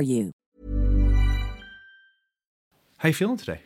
you. 0.00 0.32
How 2.98 3.08
you 3.08 3.14
feeling 3.14 3.36
today? 3.38 3.60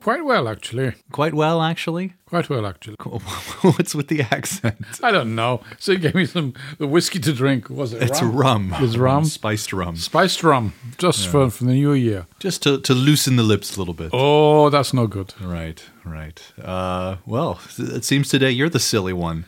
Quite 0.00 0.24
well, 0.24 0.48
actually. 0.48 0.94
Quite 1.12 1.34
well, 1.34 1.60
actually. 1.60 2.14
Quite 2.24 2.48
well, 2.48 2.64
actually. 2.64 2.96
What's 3.60 3.94
with 3.94 4.08
the 4.08 4.22
accent? 4.22 4.78
I 5.02 5.10
don't 5.10 5.34
know. 5.34 5.60
So 5.78 5.92
you 5.92 5.98
gave 5.98 6.14
me 6.14 6.24
some 6.24 6.54
the 6.78 6.86
whiskey 6.86 7.18
to 7.18 7.34
drink. 7.34 7.68
Was 7.68 7.92
it 7.92 8.02
It's 8.04 8.22
rum? 8.22 8.70
rum. 8.70 8.74
It's 8.82 8.96
rum? 8.96 9.26
Spiced 9.26 9.74
rum. 9.74 9.96
Spiced 9.96 10.42
rum, 10.42 10.72
just 10.96 11.28
for, 11.28 11.50
for 11.50 11.64
the 11.64 11.72
new 11.74 11.92
year. 11.92 12.26
Just 12.38 12.62
to, 12.62 12.80
to 12.80 12.94
loosen 12.94 13.36
the 13.36 13.42
lips 13.42 13.76
a 13.76 13.78
little 13.78 13.92
bit. 13.92 14.08
Oh, 14.14 14.70
that's 14.70 14.94
no 14.94 15.06
good. 15.06 15.34
Right, 15.38 15.84
right. 16.06 16.40
Uh, 16.58 17.16
well, 17.26 17.60
it 17.78 18.04
seems 18.04 18.30
today 18.30 18.50
you're 18.50 18.70
the 18.70 18.80
silly 18.80 19.12
one. 19.12 19.44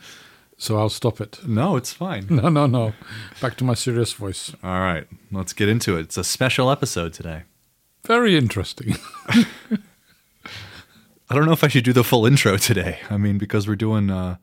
So 0.57 0.77
I'll 0.77 0.89
stop 0.89 1.19
it. 1.19 1.39
No, 1.47 1.75
it's 1.75 1.91
fine. 1.93 2.27
No, 2.29 2.49
no, 2.49 2.65
no. 2.67 2.93
Back 3.41 3.55
to 3.57 3.63
my 3.63 3.73
serious 3.73 4.13
voice. 4.13 4.53
All 4.63 4.79
right, 4.79 5.07
let's 5.31 5.53
get 5.53 5.67
into 5.69 5.97
it. 5.97 6.01
It's 6.01 6.17
a 6.17 6.23
special 6.23 6.69
episode 6.71 7.13
today. 7.13 7.43
Very 8.05 8.37
interesting. 8.37 8.95
I 11.29 11.35
don't 11.35 11.45
know 11.45 11.53
if 11.53 11.63
I 11.63 11.67
should 11.69 11.83
do 11.85 11.93
the 11.93 12.03
full 12.03 12.25
intro 12.25 12.57
today. 12.57 12.99
I 13.09 13.17
mean, 13.17 13.37
because 13.37 13.67
we're 13.67 13.75
doing 13.75 14.09
uh, 14.11 14.37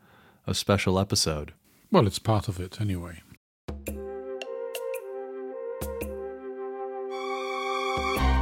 a 0.47 0.54
special 0.54 0.99
episode. 0.99 1.53
well, 1.93 2.06
it's 2.06 2.19
part 2.19 2.49
of 2.49 2.59
it 2.59 2.81
anyway. 2.81 3.20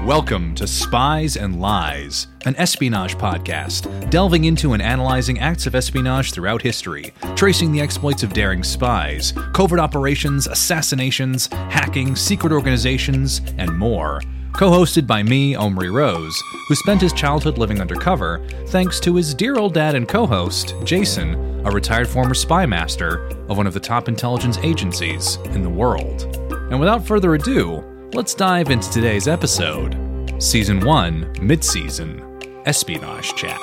Welcome 0.05 0.55
to 0.55 0.67
Spies 0.67 1.37
and 1.37 1.61
Lies, 1.61 2.29
an 2.47 2.55
espionage 2.57 3.19
podcast, 3.19 4.09
delving 4.11 4.45
into 4.45 4.73
and 4.73 4.81
analyzing 4.81 5.41
acts 5.41 5.67
of 5.67 5.75
espionage 5.75 6.33
throughout 6.33 6.63
history, 6.63 7.13
tracing 7.35 7.73
the 7.73 7.81
exploits 7.81 8.23
of 8.23 8.33
daring 8.33 8.63
spies, 8.63 9.35
covert 9.53 9.81
operations, 9.81 10.47
assassinations, 10.47 11.49
hacking, 11.49 12.17
secret 12.17 12.53
organizations, 12.53 13.43
and 13.59 13.77
more. 13.77 14.23
Co 14.55 14.71
hosted 14.71 15.07
by 15.07 15.23
me, 15.23 15.55
Omri 15.55 15.91
Rose, 15.91 16.41
who 16.69 16.75
spent 16.75 17.03
his 17.03 17.13
childhood 17.13 17.59
living 17.59 17.81
undercover 17.81 18.47
thanks 18.69 19.01
to 19.01 19.17
his 19.17 19.35
dear 19.35 19.59
old 19.59 19.75
dad 19.75 19.95
and 19.95 20.09
co 20.09 20.27
host, 20.27 20.75
Jason, 20.85 21.35
a 21.67 21.71
retired 21.71 22.09
former 22.09 22.35
spy 22.35 22.65
master 22.65 23.27
of 23.49 23.57
one 23.57 23.67
of 23.67 23.75
the 23.75 23.81
top 23.81 24.09
intelligence 24.09 24.59
agencies 24.59 25.37
in 25.47 25.63
the 25.63 25.69
world. 25.69 26.23
And 26.71 26.81
without 26.81 27.07
further 27.07 27.35
ado, 27.35 27.85
let's 28.15 28.35
dive 28.35 28.71
into 28.71 28.91
today's 28.91 29.29
episode 29.29 29.95
Season 30.39 30.81
1 30.81 31.37
Mid 31.43 31.63
Season 31.63 32.25
Espionage 32.65 33.35
Chat. 33.35 33.61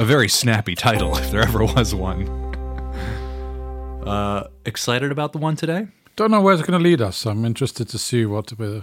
A 0.00 0.04
very 0.04 0.28
snappy 0.28 0.74
title, 0.74 1.16
if 1.18 1.30
there 1.30 1.42
ever 1.42 1.64
was 1.64 1.94
one. 1.94 2.42
Uh, 4.04 4.48
excited 4.66 5.10
about 5.10 5.32
the 5.32 5.38
one 5.38 5.56
today? 5.56 5.86
Don't 6.14 6.30
know 6.30 6.42
where 6.42 6.52
it's 6.52 6.62
going 6.62 6.78
to 6.78 6.84
lead 6.84 7.00
us. 7.00 7.24
I'm 7.24 7.46
interested 7.46 7.88
to 7.88 7.98
see 7.98 8.26
what 8.26 8.52
uh, 8.60 8.82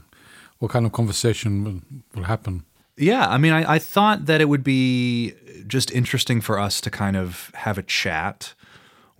what 0.58 0.72
kind 0.72 0.84
of 0.84 0.94
conversation 0.94 1.64
will, 1.64 1.82
will 2.16 2.24
happen. 2.24 2.66
Yeah, 2.98 3.28
I 3.28 3.38
mean, 3.38 3.54
I, 3.54 3.74
I 3.74 3.78
thought 3.78 4.26
that 4.26 4.42
it 4.42 4.46
would 4.46 4.64
be 4.64 5.36
just 5.68 5.92
interesting 5.92 6.42
for 6.42 6.58
us 6.58 6.82
to 6.82 6.90
kind 6.90 7.16
of 7.16 7.52
have 7.54 7.78
a 7.78 7.84
chat. 7.84 8.56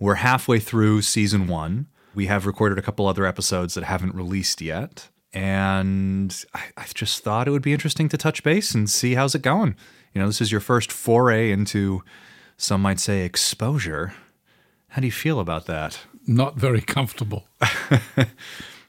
We're 0.00 0.16
halfway 0.16 0.58
through 0.58 1.02
season 1.02 1.46
one. 1.46 1.86
We 2.16 2.26
have 2.26 2.44
recorded 2.46 2.78
a 2.78 2.82
couple 2.82 3.06
other 3.06 3.24
episodes 3.24 3.74
that 3.74 3.84
haven't 3.84 4.16
released 4.16 4.60
yet. 4.60 5.08
And 5.32 6.44
I, 6.54 6.62
I 6.76 6.86
just 6.94 7.24
thought 7.24 7.48
it 7.48 7.50
would 7.52 7.62
be 7.62 7.72
interesting 7.72 8.08
to 8.10 8.18
touch 8.18 8.42
base 8.42 8.74
and 8.74 8.88
see 8.88 9.14
how's 9.14 9.34
it 9.34 9.42
going. 9.42 9.76
You 10.14 10.20
know, 10.20 10.26
this 10.26 10.40
is 10.40 10.52
your 10.52 10.60
first 10.60 10.92
foray 10.92 11.50
into, 11.50 12.02
some 12.56 12.82
might 12.82 13.00
say, 13.00 13.24
exposure. 13.24 14.14
How 14.88 15.00
do 15.00 15.06
you 15.06 15.12
feel 15.12 15.40
about 15.40 15.66
that? 15.66 16.00
Not 16.26 16.56
very 16.56 16.82
comfortable. 16.82 17.46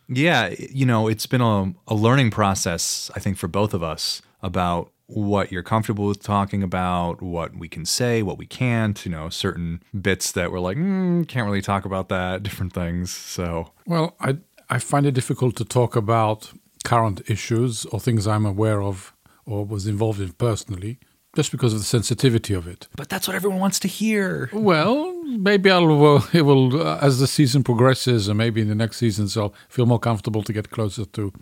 Yeah, 0.08 0.53
you 0.59 0.86
know, 0.86 1.08
it's 1.08 1.26
been 1.26 1.42
a, 1.42 1.74
a 1.88 1.96
learning 1.96 2.32
process, 2.32 3.09
I 3.16 3.20
think, 3.20 3.38
for 3.38 3.48
both 3.48 3.74
of 3.74 3.82
us 3.84 4.22
about 4.42 4.92
what 5.08 5.52
you're 5.52 5.64
comfortable 5.64 6.08
with 6.08 6.22
talking 6.22 6.64
about, 6.64 7.22
what 7.22 7.56
we 7.56 7.68
can 7.68 7.86
say, 7.86 8.22
what 8.24 8.38
we 8.38 8.46
can't, 8.46 9.06
you 9.06 9.12
know, 9.12 9.30
certain 9.30 9.82
bits 10.00 10.32
that 10.32 10.52
we're 10.52 10.59
like, 10.59 10.78
mm, 10.78 11.28
can't 11.28 11.46
really 11.46 11.62
talk 11.62 11.86
about 11.86 12.09
that, 12.09 12.44
different 12.44 12.74
things. 12.74 13.12
So, 13.12 13.72
Well, 13.86 14.16
I 14.20 14.38
I 14.69 14.79
find 14.79 15.06
it 15.06 15.12
difficult 15.13 15.56
to 15.57 15.66
talk 15.66 15.96
about 15.96 16.51
current 16.84 17.22
issues 17.28 17.85
or 17.85 18.00
things 18.00 18.28
I'm 18.28 18.46
aware 18.46 18.81
of 18.81 19.13
or 19.46 19.66
was 19.66 19.88
involved 19.88 20.22
in 20.22 20.34
personally, 20.34 21.00
just 21.35 21.51
because 21.51 21.74
of 21.74 21.79
the 21.79 21.85
sensitivity 21.85 22.53
of 22.53 22.68
it. 22.68 22.88
but 22.96 23.09
that's 23.09 23.28
what 23.28 23.35
everyone 23.35 23.59
wants 23.59 23.79
to 23.79 23.88
hear. 23.88 24.50
Well, 24.53 25.23
maybe 25.23 25.69
I'll 25.69 26.16
uh, 26.16 26.22
it 26.34 26.44
will 26.44 26.81
uh, 26.81 27.00
as 27.02 27.19
the 27.19 27.28
season 27.28 27.63
progresses, 27.63 28.28
and 28.28 28.38
maybe 28.38 28.62
in 28.62 28.68
the 28.68 28.75
next 28.75 28.97
seasons 28.97 29.35
I'll 29.38 29.53
feel 29.69 29.85
more 29.85 30.00
comfortable 30.00 30.44
to 30.44 30.53
get 30.53 30.69
closer 30.69 31.06
to 31.06 31.34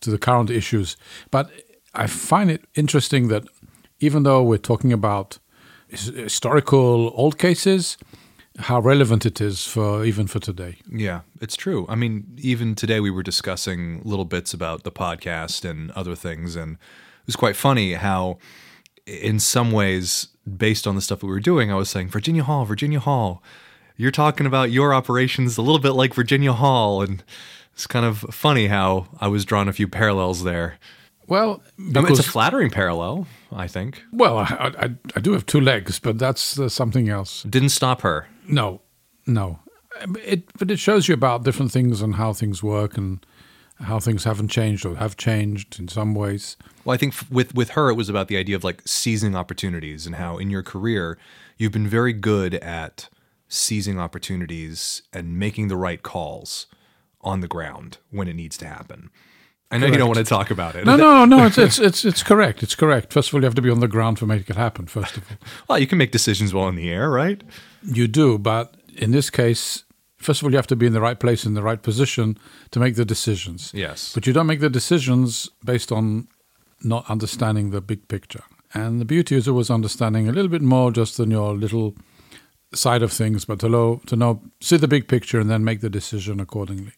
to 0.00 0.10
the 0.10 0.18
current 0.18 0.50
issues. 0.50 0.96
But 1.30 1.50
I 1.94 2.06
find 2.06 2.50
it 2.50 2.64
interesting 2.74 3.28
that 3.28 3.44
even 4.00 4.24
though 4.24 4.42
we're 4.42 4.58
talking 4.58 4.92
about 4.92 5.38
historical 5.88 7.12
old 7.14 7.38
cases, 7.38 7.96
how 8.58 8.80
relevant 8.80 9.26
it 9.26 9.40
is 9.40 9.66
for 9.66 10.04
even 10.04 10.26
for 10.26 10.38
today. 10.38 10.76
Yeah, 10.90 11.22
it's 11.40 11.56
true. 11.56 11.86
I 11.88 11.94
mean, 11.96 12.38
even 12.40 12.74
today 12.74 13.00
we 13.00 13.10
were 13.10 13.22
discussing 13.22 14.00
little 14.04 14.24
bits 14.24 14.54
about 14.54 14.84
the 14.84 14.92
podcast 14.92 15.68
and 15.68 15.90
other 15.92 16.14
things, 16.14 16.54
and 16.56 16.74
it 16.74 17.26
was 17.26 17.36
quite 17.36 17.56
funny 17.56 17.94
how, 17.94 18.38
in 19.06 19.40
some 19.40 19.72
ways, 19.72 20.28
based 20.56 20.86
on 20.86 20.94
the 20.94 21.00
stuff 21.00 21.20
that 21.20 21.26
we 21.26 21.32
were 21.32 21.40
doing, 21.40 21.72
I 21.72 21.74
was 21.74 21.90
saying 21.90 22.08
Virginia 22.08 22.44
Hall, 22.44 22.64
Virginia 22.64 23.00
Hall. 23.00 23.42
You're 23.96 24.10
talking 24.10 24.46
about 24.46 24.70
your 24.70 24.92
operations 24.94 25.56
a 25.56 25.62
little 25.62 25.78
bit 25.80 25.92
like 25.92 26.14
Virginia 26.14 26.52
Hall, 26.52 27.02
and 27.02 27.22
it's 27.72 27.86
kind 27.86 28.04
of 28.06 28.18
funny 28.30 28.68
how 28.68 29.06
I 29.20 29.28
was 29.28 29.44
drawing 29.44 29.68
a 29.68 29.72
few 29.72 29.88
parallels 29.88 30.44
there. 30.44 30.78
Well, 31.26 31.62
I 31.78 32.00
mean, 32.00 32.06
it's 32.08 32.18
a 32.20 32.22
flattering 32.22 32.70
parallel, 32.70 33.26
I 33.50 33.66
think. 33.66 34.02
well, 34.12 34.38
I, 34.38 34.72
I 34.78 34.90
I 35.16 35.20
do 35.20 35.32
have 35.32 35.46
two 35.46 35.60
legs, 35.60 35.98
but 35.98 36.18
that's 36.18 36.58
uh, 36.58 36.68
something 36.68 37.08
else. 37.08 37.42
Didn't 37.44 37.70
stop 37.70 38.02
her. 38.02 38.28
No, 38.48 38.80
no. 39.26 39.60
It, 40.24 40.44
but 40.58 40.70
it 40.70 40.78
shows 40.78 41.08
you 41.08 41.14
about 41.14 41.44
different 41.44 41.70
things 41.72 42.02
and 42.02 42.16
how 42.16 42.32
things 42.32 42.62
work 42.62 42.96
and 42.96 43.24
how 43.80 44.00
things 44.00 44.24
haven't 44.24 44.48
changed 44.48 44.84
or 44.84 44.96
have 44.96 45.16
changed 45.16 45.78
in 45.78 45.88
some 45.88 46.14
ways. 46.14 46.56
Well, 46.84 46.94
I 46.94 46.96
think 46.96 47.14
f- 47.14 47.30
with 47.30 47.54
with 47.54 47.70
her, 47.70 47.90
it 47.90 47.94
was 47.94 48.08
about 48.08 48.28
the 48.28 48.36
idea 48.36 48.56
of 48.56 48.64
like 48.64 48.82
seizing 48.84 49.36
opportunities 49.36 50.06
and 50.06 50.16
how 50.16 50.38
in 50.38 50.50
your 50.50 50.62
career 50.62 51.18
you've 51.58 51.72
been 51.72 51.86
very 51.88 52.12
good 52.12 52.54
at 52.54 53.08
seizing 53.48 54.00
opportunities 54.00 55.02
and 55.12 55.38
making 55.38 55.68
the 55.68 55.76
right 55.76 56.02
calls 56.02 56.66
on 57.20 57.40
the 57.40 57.48
ground 57.48 57.98
when 58.10 58.26
it 58.28 58.34
needs 58.34 58.56
to 58.58 58.66
happen. 58.66 59.10
I 59.70 59.78
know 59.78 59.86
you 59.86 59.96
don't 59.96 60.08
want 60.08 60.18
to 60.18 60.24
talk 60.24 60.50
about 60.50 60.76
it. 60.76 60.84
No, 60.84 60.96
no, 60.96 61.24
no. 61.24 61.46
It's, 61.46 61.58
it's 61.66 61.78
it's 61.78 62.04
it's 62.04 62.22
correct. 62.22 62.62
It's 62.62 62.74
correct. 62.74 63.12
First 63.12 63.28
of 63.28 63.34
all, 63.34 63.40
you 63.40 63.44
have 63.46 63.54
to 63.54 63.62
be 63.62 63.70
on 63.70 63.80
the 63.80 63.88
ground 63.88 64.18
for 64.18 64.26
making 64.26 64.56
it 64.56 64.58
happen. 64.58 64.86
First 64.86 65.16
of 65.16 65.24
all, 65.30 65.36
Well, 65.68 65.78
you 65.78 65.86
can 65.86 65.98
make 65.98 66.10
decisions 66.12 66.52
while 66.52 66.68
in 66.68 66.74
the 66.76 66.90
air, 66.90 67.10
right? 67.10 67.42
You 67.84 68.08
do, 68.08 68.38
but 68.38 68.76
in 68.96 69.10
this 69.10 69.30
case, 69.30 69.84
first 70.18 70.40
of 70.40 70.46
all, 70.46 70.50
you 70.50 70.56
have 70.56 70.66
to 70.68 70.76
be 70.76 70.86
in 70.86 70.92
the 70.92 71.00
right 71.00 71.18
place 71.18 71.44
in 71.44 71.54
the 71.54 71.62
right 71.62 71.82
position 71.82 72.38
to 72.70 72.80
make 72.80 72.96
the 72.96 73.04
decisions. 73.04 73.70
Yes. 73.74 74.12
But 74.14 74.26
you 74.26 74.32
don't 74.32 74.46
make 74.46 74.60
the 74.60 74.70
decisions 74.70 75.48
based 75.64 75.92
on 75.92 76.28
not 76.82 77.08
understanding 77.08 77.70
the 77.70 77.80
big 77.80 78.08
picture. 78.08 78.44
And 78.72 79.00
the 79.00 79.04
beauty 79.04 79.36
is 79.36 79.46
always 79.46 79.70
understanding 79.70 80.28
a 80.28 80.32
little 80.32 80.50
bit 80.50 80.62
more 80.62 80.90
just 80.90 81.16
than 81.16 81.30
your 81.30 81.54
little 81.54 81.94
side 82.74 83.02
of 83.02 83.12
things, 83.12 83.44
but 83.44 83.60
to 83.60 83.68
know, 83.68 84.00
to 84.06 84.16
know 84.16 84.42
see 84.60 84.76
the 84.76 84.88
big 84.88 85.06
picture 85.06 85.38
and 85.38 85.48
then 85.48 85.64
make 85.64 85.80
the 85.80 85.90
decision 85.90 86.40
accordingly. 86.40 86.92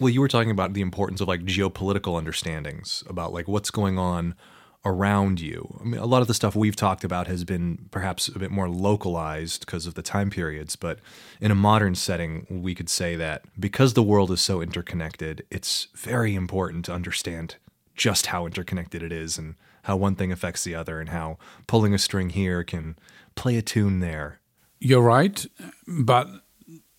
Well, 0.00 0.10
you 0.10 0.20
were 0.20 0.28
talking 0.28 0.50
about 0.50 0.72
the 0.72 0.80
importance 0.80 1.20
of 1.20 1.28
like 1.28 1.44
geopolitical 1.44 2.18
understandings 2.18 3.04
about 3.06 3.32
like 3.32 3.46
what's 3.46 3.70
going 3.70 3.98
on 3.98 4.34
around 4.84 5.40
you. 5.40 5.78
I 5.80 5.84
mean, 5.84 6.00
a 6.00 6.06
lot 6.06 6.22
of 6.22 6.28
the 6.28 6.34
stuff 6.34 6.56
we've 6.56 6.76
talked 6.76 7.04
about 7.04 7.28
has 7.28 7.44
been 7.44 7.88
perhaps 7.90 8.28
a 8.28 8.38
bit 8.38 8.50
more 8.50 8.68
localized 8.68 9.60
because 9.64 9.86
of 9.86 9.94
the 9.94 10.02
time 10.02 10.28
periods, 10.28 10.74
but 10.74 10.98
in 11.40 11.50
a 11.50 11.54
modern 11.54 11.94
setting, 11.94 12.46
we 12.50 12.74
could 12.74 12.88
say 12.88 13.14
that 13.16 13.44
because 13.58 13.94
the 13.94 14.02
world 14.02 14.30
is 14.32 14.40
so 14.40 14.60
interconnected, 14.60 15.44
it's 15.50 15.88
very 15.94 16.34
important 16.34 16.84
to 16.86 16.92
understand 16.92 17.56
just 17.94 18.26
how 18.26 18.46
interconnected 18.46 19.02
it 19.02 19.12
is 19.12 19.38
and 19.38 19.54
how 19.84 19.96
one 19.96 20.14
thing 20.14 20.32
affects 20.32 20.64
the 20.64 20.74
other 20.74 21.00
and 21.00 21.10
how 21.10 21.38
pulling 21.66 21.94
a 21.94 21.98
string 21.98 22.30
here 22.30 22.64
can 22.64 22.96
play 23.34 23.56
a 23.56 23.62
tune 23.62 24.00
there. 24.00 24.40
You're 24.80 25.02
right, 25.02 25.46
but 25.86 26.28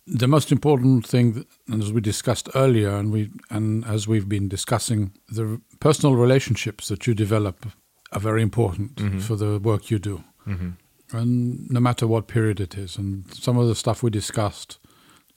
the 0.06 0.28
most 0.28 0.52
important 0.52 1.06
thing, 1.06 1.46
and 1.68 1.82
as 1.82 1.92
we 1.92 2.00
discussed 2.00 2.48
earlier, 2.54 2.90
and 2.90 3.12
we 3.12 3.30
and 3.50 3.84
as 3.86 4.06
we've 4.06 4.28
been 4.28 4.48
discussing, 4.48 5.12
the 5.28 5.60
personal 5.80 6.14
relationships 6.14 6.88
that 6.88 7.06
you 7.06 7.14
develop 7.14 7.66
are 8.12 8.20
very 8.20 8.42
important 8.42 9.22
for 9.22 9.36
the 9.36 9.58
work 9.58 9.90
you 9.90 9.98
do, 9.98 10.22
and 11.12 11.70
no 11.70 11.80
matter 11.80 12.06
what 12.06 12.26
period 12.26 12.60
it 12.60 12.76
is. 12.76 12.98
And 12.98 13.24
some 13.34 13.58
of 13.58 13.68
the 13.68 13.74
stuff 13.74 14.02
we 14.02 14.10
discussed 14.10 14.78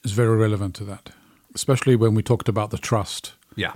is 0.03 0.11
very 0.11 0.37
relevant 0.37 0.75
to 0.75 0.83
that, 0.85 1.11
especially 1.55 1.95
when 1.95 2.13
we 2.15 2.23
talked 2.23 2.49
about 2.49 2.69
the 2.71 2.77
trust. 2.77 3.33
Yeah. 3.55 3.73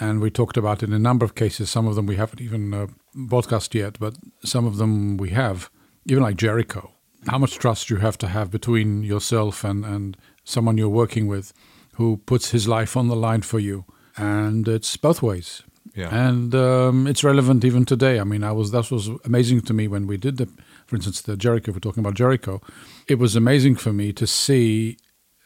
And 0.00 0.20
we 0.20 0.30
talked 0.30 0.56
about 0.56 0.82
in 0.82 0.92
a 0.92 0.98
number 0.98 1.24
of 1.24 1.34
cases. 1.34 1.70
Some 1.70 1.86
of 1.86 1.94
them 1.94 2.06
we 2.06 2.16
haven't 2.16 2.40
even 2.40 2.74
uh, 2.74 2.86
broadcast 3.14 3.74
yet, 3.74 3.98
but 3.98 4.14
some 4.44 4.66
of 4.66 4.76
them 4.76 5.16
we 5.16 5.30
have, 5.30 5.70
even 6.06 6.22
like 6.22 6.36
Jericho. 6.36 6.90
How 7.26 7.38
much 7.38 7.58
trust 7.58 7.90
you 7.90 7.96
have 7.96 8.18
to 8.18 8.26
have 8.26 8.50
between 8.50 9.02
yourself 9.02 9.64
and, 9.64 9.84
and 9.84 10.16
someone 10.44 10.78
you're 10.78 10.88
working 10.88 11.26
with 11.26 11.52
who 11.94 12.18
puts 12.26 12.50
his 12.50 12.68
life 12.68 12.96
on 12.96 13.08
the 13.08 13.16
line 13.16 13.42
for 13.42 13.58
you. 13.58 13.84
And 14.16 14.68
it's 14.68 14.96
both 14.96 15.22
ways. 15.22 15.62
Yeah. 15.94 16.14
And 16.14 16.54
um, 16.54 17.06
it's 17.06 17.22
relevant 17.22 17.64
even 17.64 17.84
today. 17.84 18.18
I 18.18 18.24
mean, 18.24 18.42
I 18.42 18.52
was 18.52 18.70
that 18.72 18.90
was 18.90 19.08
amazing 19.24 19.62
to 19.62 19.74
me 19.74 19.86
when 19.86 20.06
we 20.06 20.16
did 20.16 20.38
the, 20.38 20.48
for 20.86 20.96
instance, 20.96 21.22
the 21.22 21.36
Jericho. 21.36 21.70
If 21.70 21.76
we're 21.76 21.80
talking 21.80 22.02
about 22.02 22.14
Jericho, 22.14 22.60
it 23.06 23.16
was 23.16 23.36
amazing 23.36 23.76
for 23.76 23.92
me 23.92 24.12
to 24.12 24.26
see 24.26 24.96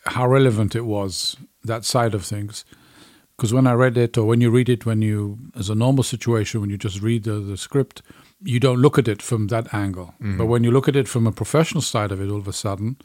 how 0.06 0.26
relevant 0.26 0.74
it 0.74 0.86
was 0.86 1.36
that 1.64 1.84
side 1.84 2.14
of 2.14 2.24
things 2.24 2.64
because 3.38 3.54
when 3.54 3.68
I 3.68 3.72
read 3.74 3.96
it, 3.96 4.18
or 4.18 4.24
when 4.24 4.40
you 4.40 4.50
read 4.50 4.68
it, 4.68 4.84
when 4.84 5.00
you, 5.00 5.38
as 5.54 5.70
a 5.70 5.74
normal 5.76 6.02
situation, 6.02 6.60
when 6.60 6.70
you 6.70 6.76
just 6.76 7.00
read 7.00 7.22
the, 7.22 7.34
the 7.34 7.56
script, 7.56 8.02
you 8.42 8.58
don't 8.58 8.80
look 8.80 8.98
at 8.98 9.06
it 9.06 9.22
from 9.22 9.46
that 9.46 9.72
angle. 9.72 10.14
But 10.36 10.46
when 10.46 10.64
you 10.64 10.72
look 10.72 10.88
at 10.88 10.96
it 10.96 11.06
from 11.06 11.24
a 11.24 11.30
professional 11.30 11.80
side 11.80 12.10
of 12.10 12.20
it, 12.20 12.28
all 12.28 12.38
of 12.38 12.48
a 12.48 12.52
sudden, 12.52 12.96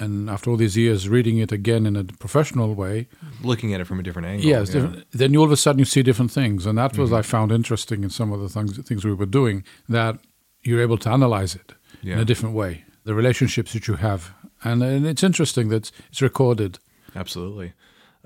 and 0.00 0.28
after 0.30 0.50
all 0.50 0.56
these 0.56 0.76
years 0.76 1.08
reading 1.08 1.38
it 1.38 1.52
again 1.52 1.86
in 1.86 1.94
a 1.96 2.04
professional 2.04 2.74
way, 2.74 3.06
Looking 3.42 3.74
at 3.74 3.80
it 3.80 3.86
from 3.86 4.00
a 4.00 4.02
different 4.02 4.26
angle. 4.28 4.46
yes, 4.48 4.74
yeah. 4.74 4.90
then 5.12 5.32
you 5.32 5.38
all 5.40 5.46
of 5.46 5.52
a 5.52 5.56
sudden 5.56 5.78
you 5.78 5.84
see 5.84 6.02
different 6.02 6.32
things, 6.32 6.66
and 6.66 6.76
that 6.78 6.96
was 6.98 7.12
I 7.12 7.22
found 7.22 7.52
interesting 7.52 8.02
in 8.04 8.10
some 8.10 8.32
of 8.32 8.40
the 8.40 8.48
things 8.48 8.76
things 8.88 9.04
we 9.04 9.14
were 9.14 9.26
doing 9.26 9.64
that 9.88 10.18
you're 10.62 10.82
able 10.82 10.98
to 10.98 11.10
analyze 11.10 11.54
it 11.54 11.74
in 12.02 12.18
a 12.18 12.24
different 12.24 12.54
way, 12.54 12.84
the 13.04 13.14
relationships 13.14 13.72
that 13.74 13.86
you 13.88 13.94
have, 13.96 14.32
and, 14.64 14.82
and 14.82 15.06
it's 15.06 15.22
interesting 15.22 15.68
that 15.68 15.90
it's 16.10 16.22
recorded. 16.22 16.78
Absolutely. 17.14 17.72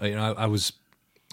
Uh, 0.01 0.07
you 0.07 0.15
know, 0.17 0.35
I, 0.35 0.45
I 0.45 0.47
was 0.47 0.73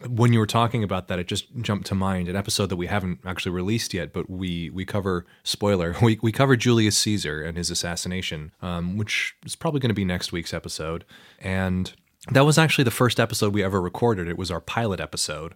when 0.08 0.34
you 0.34 0.40
were 0.40 0.48
talking 0.48 0.84
about 0.84 1.08
that, 1.08 1.20
it 1.20 1.28
just 1.28 1.46
jumped 1.62 1.88
to 1.88 1.96
mind 1.96 2.28
an 2.28 2.36
episode 2.36 2.68
that 2.68 2.76
we 2.76 2.88
haven't 2.88 3.20
actually 3.26 3.52
released 3.52 3.94
yet, 3.94 4.14
but 4.14 4.30
we 4.30 4.70
we 4.70 4.86
cover 4.86 5.26
spoiler. 5.44 5.96
We 6.02 6.20
we 6.22 6.32
cover 6.32 6.56
Julius 6.56 6.98
Caesar 7.00 7.42
and 7.44 7.58
his 7.58 7.70
assassination, 7.70 8.52
um, 8.62 8.98
which 8.98 9.36
is 9.46 9.56
probably 9.56 9.80
going 9.80 9.90
to 9.90 9.96
be 9.96 10.06
next 10.06 10.32
week's 10.32 10.54
episode, 10.54 11.06
and 11.40 11.94
that 12.30 12.46
was 12.46 12.58
actually 12.58 12.84
the 12.84 12.92
first 12.92 13.20
episode 13.20 13.54
we 13.54 13.64
ever 13.64 13.82
recorded. 13.82 14.28
It 14.28 14.38
was 14.38 14.52
our 14.52 14.62
pilot 14.62 15.00
episode. 15.00 15.54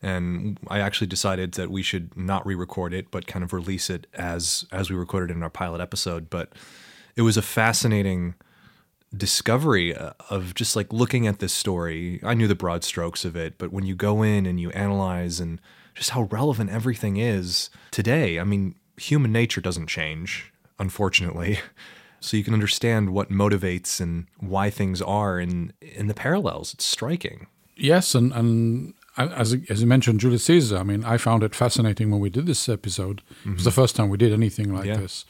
And 0.00 0.58
I 0.68 0.78
actually 0.78 1.08
decided 1.08 1.52
that 1.52 1.70
we 1.70 1.82
should 1.82 2.16
not 2.16 2.46
re-record 2.46 2.94
it, 2.94 3.10
but 3.10 3.26
kind 3.26 3.44
of 3.44 3.52
release 3.52 3.90
it 3.90 4.06
as 4.14 4.64
as 4.70 4.90
we 4.90 4.96
recorded 4.96 5.34
in 5.36 5.42
our 5.42 5.50
pilot 5.50 5.80
episode. 5.80 6.30
But 6.30 6.52
it 7.16 7.22
was 7.22 7.36
a 7.36 7.42
fascinating 7.42 8.34
discovery 9.16 9.94
uh, 9.94 10.12
of 10.30 10.54
just 10.54 10.76
like 10.76 10.92
looking 10.92 11.26
at 11.26 11.38
this 11.38 11.52
story. 11.52 12.20
I 12.22 12.34
knew 12.34 12.46
the 12.46 12.54
broad 12.54 12.84
strokes 12.84 13.24
of 13.24 13.36
it, 13.36 13.58
but 13.58 13.72
when 13.72 13.84
you 13.86 13.94
go 13.94 14.22
in 14.22 14.46
and 14.46 14.60
you 14.60 14.70
analyze 14.70 15.40
and 15.40 15.60
just 15.94 16.10
how 16.10 16.22
relevant 16.24 16.70
everything 16.70 17.16
is 17.16 17.70
today, 17.90 18.38
I 18.38 18.44
mean, 18.44 18.74
human 18.96 19.32
nature 19.32 19.60
doesn't 19.60 19.86
change, 19.88 20.52
unfortunately. 20.78 21.58
So 22.20 22.36
you 22.36 22.42
can 22.42 22.52
understand 22.52 23.10
what 23.10 23.30
motivates 23.30 24.00
and 24.00 24.26
why 24.40 24.70
things 24.70 25.00
are 25.00 25.38
in 25.38 25.72
in 25.80 26.08
the 26.08 26.14
parallels. 26.14 26.74
It's 26.74 26.84
striking. 26.84 27.46
Yes, 27.76 28.12
and 28.12 28.32
and 28.32 28.94
as 29.16 29.54
as 29.70 29.80
you 29.82 29.86
mentioned, 29.86 30.18
Julius 30.18 30.42
Caesar. 30.46 30.78
I 30.78 30.82
mean, 30.82 31.04
I 31.04 31.16
found 31.16 31.44
it 31.44 31.54
fascinating 31.54 32.10
when 32.10 32.18
we 32.18 32.28
did 32.28 32.46
this 32.46 32.68
episode. 32.68 33.22
It 33.46 33.54
was 33.54 33.62
the 33.62 33.70
first 33.70 33.94
time 33.94 34.08
we 34.08 34.16
did 34.16 34.32
anything 34.32 34.74
like 34.74 34.86
Yeah. 34.86 34.96
this. 34.96 35.26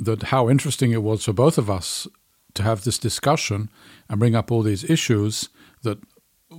That 0.00 0.24
how 0.24 0.50
interesting 0.50 0.90
it 0.90 1.04
was 1.04 1.24
for 1.24 1.32
both 1.32 1.56
of 1.56 1.70
us 1.70 2.08
to 2.54 2.62
have 2.62 2.82
this 2.84 2.98
discussion 2.98 3.68
and 4.08 4.18
bring 4.18 4.34
up 4.34 4.50
all 4.52 4.62
these 4.62 4.84
issues 4.84 5.48
that 5.82 5.98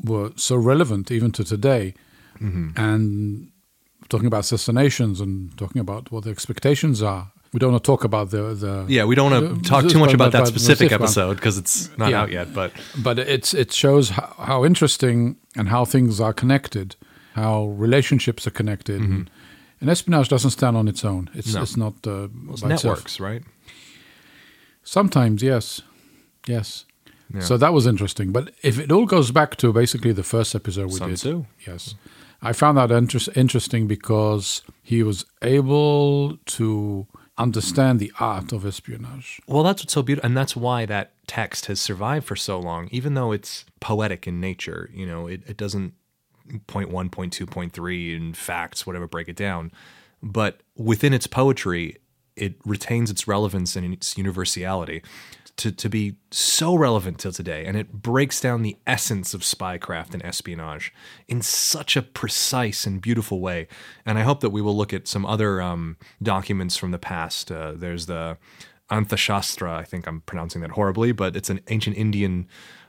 were 0.03 0.31
so 0.35 0.55
relevant 0.55 1.11
even 1.11 1.31
to 1.31 1.43
today, 1.43 1.93
and 2.75 3.49
talking 4.09 4.27
about 4.27 4.39
assassinations 4.41 5.19
and 5.21 5.55
talking 5.57 5.79
about 5.81 6.11
what 6.11 6.23
the 6.23 6.29
expectations 6.29 7.01
are. 7.01 7.31
We 7.53 7.59
don't 7.59 7.71
want 7.71 7.83
to 7.83 7.87
talk 7.87 8.03
about 8.03 8.31
the 8.31 8.53
the 8.55 8.85
Yeah, 8.87 9.05
we 9.05 9.15
don't 9.15 9.31
want 9.31 9.63
to 9.63 9.69
talk 9.69 9.87
too 9.87 9.99
much 9.99 10.13
about 10.13 10.31
that 10.31 10.47
specific 10.47 10.91
episode 10.91 11.35
because 11.35 11.57
it's 11.59 11.89
not 11.97 12.09
Yeah. 12.09 12.21
out 12.23 12.31
yet. 12.31 12.53
But 12.53 12.71
but 13.03 13.19
it's 13.19 13.53
it 13.53 13.71
shows 13.71 14.09
how, 14.09 14.33
how 14.39 14.65
interesting 14.65 15.37
and 15.55 15.69
how 15.69 15.85
things 15.85 16.19
are 16.19 16.33
connected, 16.33 16.95
how 17.35 17.67
relationships 17.79 18.47
are 18.47 18.51
connected. 18.51 19.01
And, 19.01 19.29
and 19.81 19.89
espionage 19.89 20.29
doesn't 20.29 20.51
stand 20.51 20.77
on 20.77 20.87
its 20.87 21.03
own. 21.05 21.29
It's 21.35 21.49
Mm-hmm. 21.49 21.57
No. 21.57 21.63
it's 21.63 21.77
not 21.77 21.93
uh, 22.07 22.27
it's 22.51 22.61
by 22.61 22.73
itself. 22.73 22.83
networks, 22.97 23.19
right? 23.19 23.43
Sometimes, 24.83 25.41
yes, 25.41 25.81
yes. 26.47 26.85
Yeah. 27.33 27.41
So 27.41 27.57
that 27.57 27.73
was 27.73 27.87
interesting. 27.87 28.31
But 28.31 28.53
if 28.61 28.77
it 28.77 28.91
all 28.91 29.05
goes 29.05 29.31
back 29.31 29.55
to 29.57 29.73
basically 29.73 30.11
the 30.11 30.23
first 30.23 30.53
episode 30.53 30.87
we 30.87 30.97
Sun 30.99 31.09
did, 31.09 31.17
Tzu. 31.17 31.45
yes, 31.65 31.95
I 32.41 32.53
found 32.53 32.77
that 32.77 32.91
interest, 32.91 33.29
interesting 33.35 33.87
because 33.87 34.61
he 34.83 35.01
was 35.01 35.25
able 35.41 36.37
to 36.45 37.07
understand 37.37 37.99
the 37.99 38.11
art 38.19 38.51
of 38.51 38.65
espionage. 38.65 39.41
Well, 39.47 39.63
that's 39.63 39.81
what's 39.81 39.93
so 39.93 40.03
beautiful, 40.03 40.27
and 40.27 40.37
that's 40.37 40.55
why 40.55 40.85
that 40.85 41.13
text 41.25 41.65
has 41.67 41.81
survived 41.81 42.27
for 42.27 42.35
so 42.35 42.59
long, 42.59 42.87
even 42.91 43.15
though 43.15 43.31
it's 43.31 43.65
poetic 43.79 44.27
in 44.27 44.39
nature. 44.39 44.89
You 44.93 45.05
know, 45.05 45.27
it, 45.27 45.41
it 45.47 45.57
doesn't 45.57 45.93
point 46.67 46.89
one, 46.89 47.09
point 47.09 47.33
two, 47.33 47.45
point 47.45 47.73
three, 47.73 48.15
and 48.15 48.37
facts, 48.37 48.85
whatever, 48.85 49.07
break 49.07 49.29
it 49.29 49.35
down. 49.35 49.71
But 50.21 50.61
within 50.77 51.13
its 51.13 51.27
poetry, 51.27 51.97
it 52.35 52.55
retains 52.65 53.11
its 53.11 53.27
relevance 53.27 53.75
and 53.75 53.93
its 53.93 54.17
universality 54.17 55.01
to, 55.57 55.71
to 55.71 55.89
be 55.89 56.15
so 56.31 56.73
relevant 56.75 57.19
till 57.19 57.31
today. 57.31 57.65
And 57.65 57.77
it 57.77 57.91
breaks 57.91 58.41
down 58.41 58.63
the 58.63 58.77
essence 58.87 59.33
of 59.33 59.41
spycraft 59.41 60.13
and 60.13 60.25
espionage 60.25 60.93
in 61.27 61.41
such 61.41 61.95
a 61.95 62.01
precise 62.01 62.85
and 62.85 63.01
beautiful 63.01 63.39
way. 63.39 63.67
And 64.05 64.17
I 64.17 64.23
hope 64.23 64.39
that 64.41 64.49
we 64.49 64.61
will 64.61 64.75
look 64.75 64.93
at 64.93 65.07
some 65.07 65.25
other 65.25 65.61
um, 65.61 65.97
documents 66.21 66.75
from 66.75 66.91
the 66.91 66.99
past. 66.99 67.51
Uh, 67.51 67.73
there's 67.75 68.07
the 68.07 68.37
Anthashastra, 68.89 69.69
I 69.69 69.83
think 69.83 70.07
I'm 70.07 70.21
pronouncing 70.21 70.61
that 70.61 70.71
horribly, 70.71 71.11
but 71.11 71.35
it's 71.35 71.49
an 71.49 71.61
ancient 71.69 71.97
Indian 71.97 72.47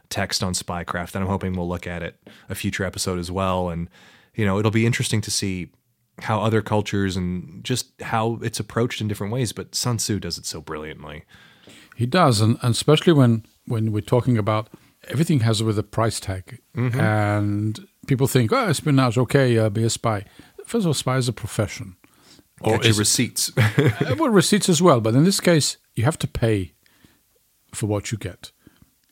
text 0.08 0.42
on 0.42 0.54
spycraft. 0.54 1.14
And 1.14 1.24
I'm 1.24 1.30
hoping 1.30 1.52
we'll 1.52 1.68
look 1.68 1.86
at 1.86 2.02
it 2.02 2.16
a 2.48 2.54
future 2.54 2.84
episode 2.84 3.18
as 3.18 3.30
well. 3.30 3.68
And, 3.68 3.88
you 4.34 4.46
know, 4.46 4.58
it'll 4.58 4.70
be 4.70 4.86
interesting 4.86 5.20
to 5.22 5.30
see 5.30 5.70
how 6.22 6.40
other 6.40 6.62
cultures 6.62 7.16
and 7.16 7.62
just 7.64 8.00
how 8.02 8.38
it's 8.42 8.60
approached 8.60 9.00
in 9.00 9.08
different 9.08 9.32
ways. 9.32 9.52
But 9.52 9.74
Sun 9.74 9.96
Tzu 9.98 10.20
does 10.20 10.38
it 10.38 10.46
so 10.46 10.60
brilliantly. 10.60 11.24
He 11.96 12.06
does, 12.06 12.40
and, 12.40 12.58
and 12.62 12.72
especially 12.72 13.12
when 13.12 13.44
when 13.66 13.92
we're 13.92 14.00
talking 14.02 14.36
about 14.38 14.68
everything 15.08 15.40
has 15.40 15.62
with 15.62 15.78
a 15.78 15.82
price 15.82 16.20
tag, 16.20 16.58
Mm-hmm. 16.76 17.00
and 17.00 17.86
people 18.06 18.26
think, 18.26 18.52
oh, 18.52 18.66
espionage, 18.66 19.16
okay, 19.18 19.56
uh, 19.58 19.70
be 19.70 19.84
a 19.84 19.90
spy. 19.90 20.24
First 20.66 20.84
of 20.84 20.88
all, 20.88 20.94
spy 20.94 21.16
is 21.18 21.28
a 21.28 21.32
profession. 21.32 21.96
Or 22.60 22.84
is- 22.84 22.98
receipts. 22.98 23.52
Uh, 23.78 24.14
well, 24.18 24.30
receipts 24.30 24.68
as 24.68 24.80
well, 24.82 25.00
but 25.00 25.14
in 25.14 25.24
this 25.24 25.40
case, 25.40 25.76
you 25.94 26.04
have 26.04 26.18
to 26.18 26.26
pay 26.28 26.72
for 27.72 27.86
what 27.86 28.10
you 28.12 28.18
get, 28.18 28.52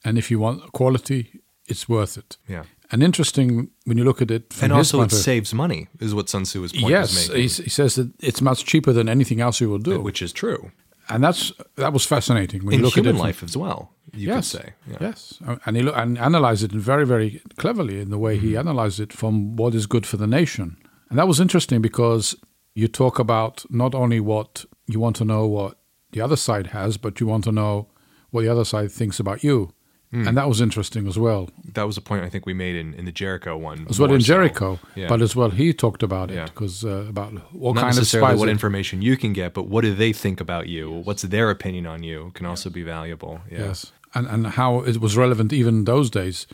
and 0.05 0.19
if 0.19 0.31
you 0.31 0.39
want 0.39 0.73
quality, 0.73 1.41
it's 1.67 1.89
worth 1.89 2.17
it. 2.17 2.37
yeah. 2.49 2.65
And 2.93 3.03
interesting 3.03 3.71
when 3.85 3.99
you 3.99 4.05
look 4.05 4.21
at 4.23 4.31
it 4.31 4.53
from 4.53 4.65
and 4.67 4.73
also 4.75 5.01
it 5.03 5.11
saves 5.11 5.53
money, 5.55 5.89
is 6.01 6.15
what 6.15 6.29
Sun 6.29 6.45
Yes, 6.45 7.13
is 7.17 7.29
making, 7.29 7.43
he's, 7.43 7.57
he 7.57 7.71
says 7.71 7.95
that 7.97 8.13
it's 8.21 8.41
much 8.41 8.65
cheaper 8.65 8.93
than 8.93 9.09
anything 9.09 9.41
else 9.41 9.61
you 9.61 9.69
will 9.71 9.79
do, 9.79 10.01
which 10.01 10.23
is 10.23 10.33
true 10.33 10.71
and 11.09 11.23
that's 11.25 11.53
that 11.77 11.93
was 11.93 12.05
fascinating 12.07 12.65
when 12.65 12.75
in 12.75 12.81
you 12.81 12.85
look 12.87 12.95
human 12.95 13.09
at 13.09 13.15
it 13.15 13.19
from- 13.19 13.27
life 13.27 13.43
as 13.43 13.57
well. 13.57 13.91
You 14.15 14.29
yes, 14.29 14.53
could 14.53 14.61
say, 14.61 14.73
yeah. 14.91 14.97
yes, 15.01 15.39
and 15.65 15.77
he 15.77 15.83
look, 15.83 15.97
and 15.97 16.19
analyzed 16.19 16.63
it 16.65 16.73
very, 16.73 17.07
very 17.07 17.41
cleverly 17.57 17.99
in 18.01 18.11
the 18.11 18.19
way 18.19 18.37
Mm-hmm. 18.37 18.47
he 18.49 18.57
analyzed 18.57 19.01
it 19.01 19.13
from 19.13 19.57
what 19.57 19.75
is 19.75 19.87
good 19.87 20.07
for 20.07 20.19
the 20.19 20.27
nation, 20.27 20.77
and 21.09 21.19
that 21.19 21.27
was 21.27 21.41
interesting 21.41 21.81
because 21.83 22.37
you 22.75 22.89
talk 22.89 23.19
about 23.19 23.65
not 23.71 23.95
only 23.95 24.21
what 24.21 24.65
you 24.87 25.01
want 25.01 25.17
to 25.17 25.25
know 25.25 25.47
what 25.47 25.79
the 26.13 26.21
other 26.21 26.37
side 26.37 26.69
has, 26.69 26.99
but 26.99 27.21
you 27.21 27.27
want 27.27 27.45
to 27.45 27.53
know 27.53 27.89
what 28.31 28.43
the 28.43 28.49
other 28.49 28.65
side 28.65 28.91
thinks 28.93 29.19
about 29.21 29.43
you, 29.43 29.73
Mm. 30.13 30.27
and 30.29 30.37
that 30.37 30.47
was 30.49 30.61
interesting 30.61 31.09
as 31.09 31.19
well. 31.19 31.49
That 31.75 31.85
was 31.87 31.97
a 31.97 32.03
point 32.03 32.23
I 32.23 32.29
think 32.29 32.45
we 32.45 32.53
made 32.55 32.77
in, 32.77 32.93
in 32.95 33.05
the 33.07 33.13
Jericho 33.13 33.57
one 33.57 33.87
As 33.89 33.99
well 33.99 34.13
in 34.13 34.21
so. 34.21 34.27
Jericho, 34.27 34.79
Yeah. 34.95 35.09
but 35.09 35.23
as 35.23 35.35
well 35.35 35.51
he 35.51 35.73
talked 35.73 36.03
about 36.03 36.31
it 36.31 36.35
Yeah. 36.35 36.45
because 36.45 36.85
uh, 36.85 37.07
about 37.09 37.33
what 37.53 37.75
not 37.77 37.85
kind 37.85 37.99
of 37.99 38.07
spies. 38.07 38.39
what 38.39 38.49
information 38.51 39.01
you 39.03 39.17
can 39.17 39.33
get, 39.33 39.55
but 39.55 39.69
what 39.69 39.83
do 39.85 39.95
they 39.95 40.13
think 40.13 40.41
about 40.41 40.69
you? 40.69 40.91
What's 41.07 41.23
their 41.23 41.49
opinion 41.51 41.87
on 41.87 42.03
you 42.03 42.31
can 42.35 42.45
also 42.47 42.69
be 42.71 42.83
valuable. 42.83 43.41
Yeah. 43.51 43.69
Yes, 43.69 43.93
and 44.15 44.27
and 44.27 44.47
how 44.49 44.81
it 44.91 44.99
was 45.01 45.17
relevant 45.17 45.53
even 45.53 45.75
in 45.79 45.85
those 45.85 46.11
days, 46.11 46.47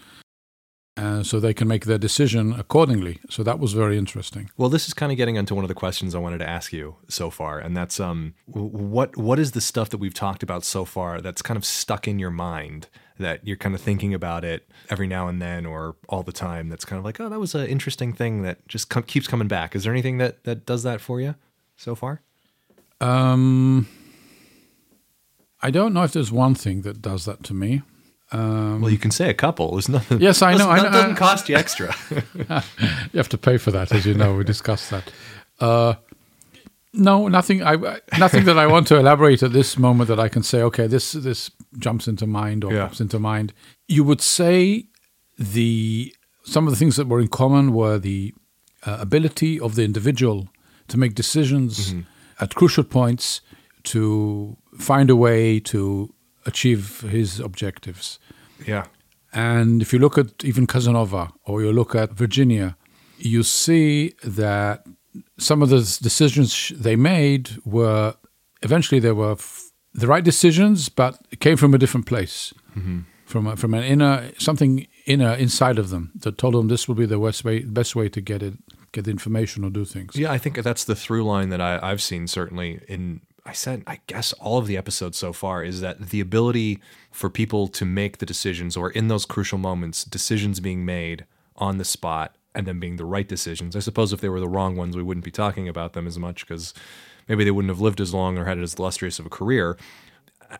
uh, 0.98 1.22
so 1.22 1.38
they 1.38 1.54
can 1.54 1.68
make 1.68 1.84
their 1.84 1.98
decision 1.98 2.52
accordingly. 2.52 3.20
So 3.30 3.44
that 3.44 3.60
was 3.60 3.72
very 3.72 3.96
interesting. 3.96 4.50
Well, 4.56 4.68
this 4.68 4.88
is 4.88 4.94
kind 4.94 5.12
of 5.12 5.16
getting 5.16 5.36
into 5.36 5.54
one 5.54 5.62
of 5.62 5.68
the 5.68 5.74
questions 5.74 6.12
I 6.12 6.18
wanted 6.18 6.38
to 6.38 6.48
ask 6.48 6.72
you 6.72 6.96
so 7.08 7.30
far, 7.30 7.60
and 7.60 7.76
that's 7.76 8.00
um, 8.00 8.34
what 8.46 9.16
what 9.16 9.38
is 9.38 9.52
the 9.52 9.60
stuff 9.60 9.90
that 9.90 9.98
we've 9.98 10.14
talked 10.14 10.42
about 10.42 10.64
so 10.64 10.84
far 10.84 11.20
that's 11.20 11.40
kind 11.40 11.56
of 11.56 11.64
stuck 11.64 12.08
in 12.08 12.18
your 12.18 12.30
mind 12.30 12.88
that 13.18 13.46
you're 13.46 13.56
kind 13.56 13.74
of 13.74 13.80
thinking 13.80 14.12
about 14.12 14.44
it 14.44 14.68
every 14.90 15.06
now 15.06 15.28
and 15.28 15.40
then 15.40 15.64
or 15.64 15.94
all 16.08 16.24
the 16.24 16.32
time? 16.32 16.68
That's 16.68 16.84
kind 16.84 16.98
of 16.98 17.04
like, 17.04 17.20
oh, 17.20 17.28
that 17.28 17.38
was 17.38 17.54
an 17.54 17.66
interesting 17.66 18.12
thing 18.12 18.42
that 18.42 18.66
just 18.66 18.90
com- 18.90 19.04
keeps 19.04 19.28
coming 19.28 19.48
back. 19.48 19.76
Is 19.76 19.84
there 19.84 19.92
anything 19.92 20.18
that 20.18 20.42
that 20.44 20.66
does 20.66 20.82
that 20.82 21.00
for 21.00 21.20
you 21.20 21.36
so 21.76 21.94
far? 21.94 22.22
Um, 23.00 23.86
I 25.62 25.70
don't 25.70 25.94
know 25.94 26.02
if 26.02 26.12
there's 26.12 26.32
one 26.32 26.56
thing 26.56 26.82
that 26.82 27.00
does 27.00 27.24
that 27.26 27.44
to 27.44 27.54
me. 27.54 27.82
Um, 28.30 28.82
well, 28.82 28.90
you 28.90 28.98
can 28.98 29.10
say 29.10 29.30
a 29.30 29.34
couple. 29.34 29.72
There's 29.72 29.88
nothing. 29.88 30.20
Yes, 30.20 30.42
I 30.42 30.52
know, 30.58 30.68
that 30.68 30.92
doesn't 30.92 31.12
I- 31.12 31.14
cost 31.16 31.48
you 31.48 31.56
extra. 31.56 31.94
you 32.10 32.44
have 33.16 33.28
to 33.30 33.38
pay 33.38 33.56
for 33.58 33.70
that, 33.70 33.92
as 33.92 34.04
you 34.04 34.14
know. 34.14 34.34
We 34.34 34.44
discussed 34.44 34.90
that. 34.90 35.10
Uh, 35.60 35.94
no, 36.92 37.28
nothing. 37.28 37.62
I 37.62 37.76
nothing 38.18 38.44
that 38.44 38.58
I 38.58 38.66
want 38.66 38.86
to 38.88 38.96
elaborate 38.98 39.42
at 39.42 39.52
this 39.52 39.78
moment 39.78 40.08
that 40.08 40.18
I 40.20 40.28
can 40.28 40.42
say. 40.42 40.62
Okay, 40.62 40.86
this 40.86 41.12
this 41.12 41.50
jumps 41.78 42.08
into 42.08 42.26
mind 42.26 42.64
or 42.64 42.72
Yeah. 42.72 42.84
pops 42.86 43.00
into 43.00 43.18
mind. 43.18 43.52
You 43.86 44.04
would 44.04 44.20
say 44.20 44.86
the 45.38 46.14
some 46.44 46.66
of 46.66 46.72
the 46.72 46.78
things 46.78 46.96
that 46.96 47.06
were 47.08 47.20
in 47.20 47.28
common 47.28 47.72
were 47.72 47.98
the 47.98 48.34
uh, 48.86 48.96
ability 49.00 49.60
of 49.60 49.74
the 49.74 49.84
individual 49.84 50.48
to 50.88 50.98
make 50.98 51.14
decisions 51.14 51.94
at 52.40 52.54
crucial 52.54 52.84
points 52.84 53.42
to 53.84 54.56
find 54.78 55.10
a 55.10 55.16
way 55.16 55.60
to 55.60 56.12
achieve 56.48 57.00
his 57.16 57.40
objectives. 57.40 58.18
yeah. 58.66 58.86
And 59.30 59.82
if 59.82 59.92
you 59.92 59.98
look 59.98 60.16
at 60.16 60.42
even 60.42 60.66
Casanova 60.66 61.30
or 61.44 61.60
you 61.60 61.70
look 61.70 61.94
at 61.94 62.12
Virginia, 62.12 62.76
you 63.18 63.42
see 63.42 64.14
that 64.24 64.86
some 65.38 65.62
of 65.62 65.68
the 65.68 65.80
decisions 66.02 66.72
they 66.74 66.96
made 66.96 67.44
were 67.64 68.14
eventually 68.62 69.00
they 69.00 69.12
were 69.12 69.32
f- 69.32 69.70
the 69.92 70.06
right 70.06 70.24
decisions, 70.24 70.88
but 70.88 71.18
it 71.30 71.40
came 71.40 71.56
from 71.56 71.74
a 71.74 71.78
different 71.78 72.06
place, 72.06 72.54
mm-hmm. 72.76 73.00
from 73.26 73.46
a, 73.46 73.56
from 73.56 73.74
an 73.74 73.84
inner 73.84 74.30
something 74.38 74.86
inner 75.06 75.34
inside 75.34 75.78
of 75.78 75.90
them 75.90 76.12
that 76.22 76.38
told 76.38 76.54
them 76.54 76.68
this 76.68 76.88
will 76.88 76.94
be 76.94 77.06
the 77.06 77.18
best 77.18 77.44
way 77.44 77.60
best 77.60 77.94
way 77.94 78.08
to 78.08 78.20
get 78.20 78.42
it 78.42 78.54
get 78.92 79.04
the 79.04 79.10
information 79.10 79.64
or 79.64 79.70
do 79.70 79.84
things. 79.84 80.16
Yeah, 80.16 80.32
I 80.32 80.38
think 80.38 80.62
that's 80.62 80.84
the 80.84 80.94
through 80.94 81.24
line 81.24 81.50
that 81.50 81.60
I, 81.60 81.78
I've 81.82 82.00
seen 82.00 82.26
certainly 82.26 82.80
in 82.88 83.20
I 83.48 83.52
said 83.52 83.82
I 83.86 84.00
guess 84.06 84.34
all 84.34 84.58
of 84.58 84.66
the 84.66 84.76
episodes 84.76 85.16
so 85.16 85.32
far 85.32 85.64
is 85.64 85.80
that 85.80 86.10
the 86.10 86.20
ability 86.20 86.80
for 87.10 87.30
people 87.30 87.66
to 87.68 87.86
make 87.86 88.18
the 88.18 88.26
decisions 88.26 88.76
or 88.76 88.90
in 88.90 89.08
those 89.08 89.24
crucial 89.24 89.56
moments, 89.56 90.04
decisions 90.04 90.60
being 90.60 90.84
made 90.84 91.24
on 91.56 91.78
the 91.78 91.84
spot 91.84 92.36
and 92.54 92.66
then 92.66 92.78
being 92.78 92.96
the 92.96 93.06
right 93.06 93.26
decisions. 93.26 93.74
I 93.74 93.78
suppose 93.78 94.12
if 94.12 94.20
they 94.20 94.28
were 94.28 94.38
the 94.38 94.48
wrong 94.48 94.76
ones, 94.76 94.96
we 94.96 95.02
wouldn't 95.02 95.24
be 95.24 95.30
talking 95.30 95.66
about 95.66 95.94
them 95.94 96.06
as 96.06 96.18
much 96.18 96.46
because 96.46 96.74
maybe 97.26 97.42
they 97.42 97.50
wouldn't 97.50 97.70
have 97.70 97.80
lived 97.80 98.02
as 98.02 98.12
long 98.12 98.36
or 98.36 98.44
had 98.44 98.58
as 98.58 98.74
illustrious 98.74 99.18
of 99.18 99.24
a 99.24 99.30
career. 99.30 99.78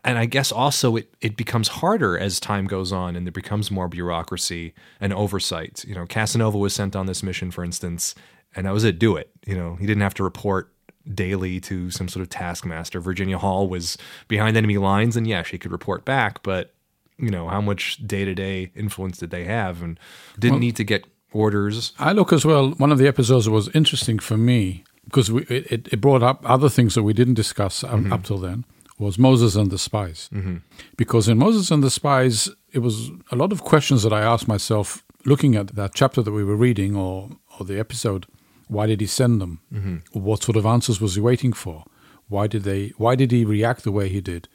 And 0.03 0.17
I 0.17 0.25
guess 0.25 0.51
also 0.51 0.97
it, 0.97 1.13
it 1.21 1.37
becomes 1.37 1.69
harder 1.69 2.19
as 2.19 2.41
time 2.41 2.67
goes 2.67 2.91
on 2.91 3.17
and 3.17 3.27
there 3.27 3.33
becomes 3.33 3.71
more 3.71 3.89
bureaucracy 3.89 4.73
and 4.99 5.13
oversight. 5.13 5.85
You 5.87 5.95
know, 5.95 6.07
Casanova 6.07 6.57
was 6.57 6.75
sent 6.75 6.97
on 6.97 7.05
this 7.05 7.23
mission, 7.23 7.51
for 7.51 7.65
instance, 7.65 8.15
and 8.57 8.67
that 8.67 8.73
was 8.73 8.85
it, 8.85 8.99
do 8.99 9.17
it. 9.17 9.31
You 9.47 9.57
know, 9.57 9.77
he 9.77 9.87
didn't 9.87 10.03
have 10.03 10.15
to 10.15 10.25
report 10.25 10.73
daily 11.15 11.61
to 11.61 11.91
some 11.91 12.09
sort 12.09 12.23
of 12.23 12.29
taskmaster. 12.29 13.01
Virginia 13.01 13.39
Hall 13.39 13.69
was 13.69 13.99
behind 14.29 14.57
enemy 14.57 14.79
lines, 14.79 15.17
and 15.17 15.27
yeah, 15.27 15.43
she 15.43 15.59
could 15.59 15.73
report 15.73 16.05
back, 16.05 16.43
but 16.43 16.73
you 17.19 17.31
know, 17.31 17.49
how 17.49 17.61
much 17.61 18.07
day 18.07 18.25
to 18.25 18.35
day 18.35 18.71
influence 18.77 19.19
did 19.19 19.31
they 19.31 19.45
have? 19.45 19.83
And 19.83 19.99
didn't 20.39 20.61
need 20.61 20.77
to 20.77 20.85
get 20.85 21.07
orders. 21.33 21.93
I 21.99 22.13
look 22.13 22.33
as 22.33 22.45
well. 22.45 22.71
One 22.73 22.93
of 22.93 22.99
the 22.99 23.09
episodes 23.09 23.49
was 23.49 23.69
interesting 23.75 24.19
for 24.19 24.37
me 24.37 24.85
because 25.05 25.31
we, 25.31 25.43
it, 25.45 25.89
it 25.93 26.01
brought 26.01 26.23
up 26.23 26.49
other 26.49 26.69
things 26.69 26.95
that 26.95 27.03
we 27.03 27.13
didn't 27.13 27.35
discuss 27.35 27.83
up, 27.83 27.91
mm-hmm. 27.93 28.13
up 28.13 28.25
till 28.25 28.39
then 28.39 28.65
was 28.99 29.19
Moses 29.19 29.55
and 29.55 29.71
the 29.71 29.79
spies. 29.79 30.29
Mm-hmm. 30.33 30.57
Because 30.97 31.29
in 31.29 31.39
Moses 31.39 31.71
and 31.71 31.83
the 31.83 31.91
spies, 31.91 32.51
it 32.73 32.81
was 32.81 33.11
a 33.31 33.37
lot 33.37 33.53
of 33.53 33.63
questions 33.63 34.03
that 34.03 34.13
I 34.13 34.23
asked 34.23 34.49
myself 34.49 35.05
looking 35.25 35.57
at 35.57 35.75
that 35.77 35.95
chapter 35.95 36.23
that 36.23 36.33
we 36.33 36.45
were 36.45 36.57
reading 36.57 36.97
or 36.97 37.31
or 37.59 37.67
the 37.67 37.79
episode. 37.79 38.27
Why 38.69 38.87
did 38.87 39.01
he 39.01 39.07
send 39.07 39.41
them? 39.41 39.61
Mm-hmm. 39.73 40.19
What 40.19 40.43
sort 40.43 40.57
of 40.57 40.67
answers 40.67 41.01
was 41.01 41.15
he 41.15 41.21
waiting 41.21 41.53
for? 41.53 41.85
Why 42.29 42.47
did 42.47 42.65
they? 42.65 42.93
Why 42.99 43.15
did 43.15 43.31
he 43.33 43.45
react 43.45 43.85
the 43.85 43.93
way 43.93 44.09
he 44.09 44.21
did? 44.21 44.49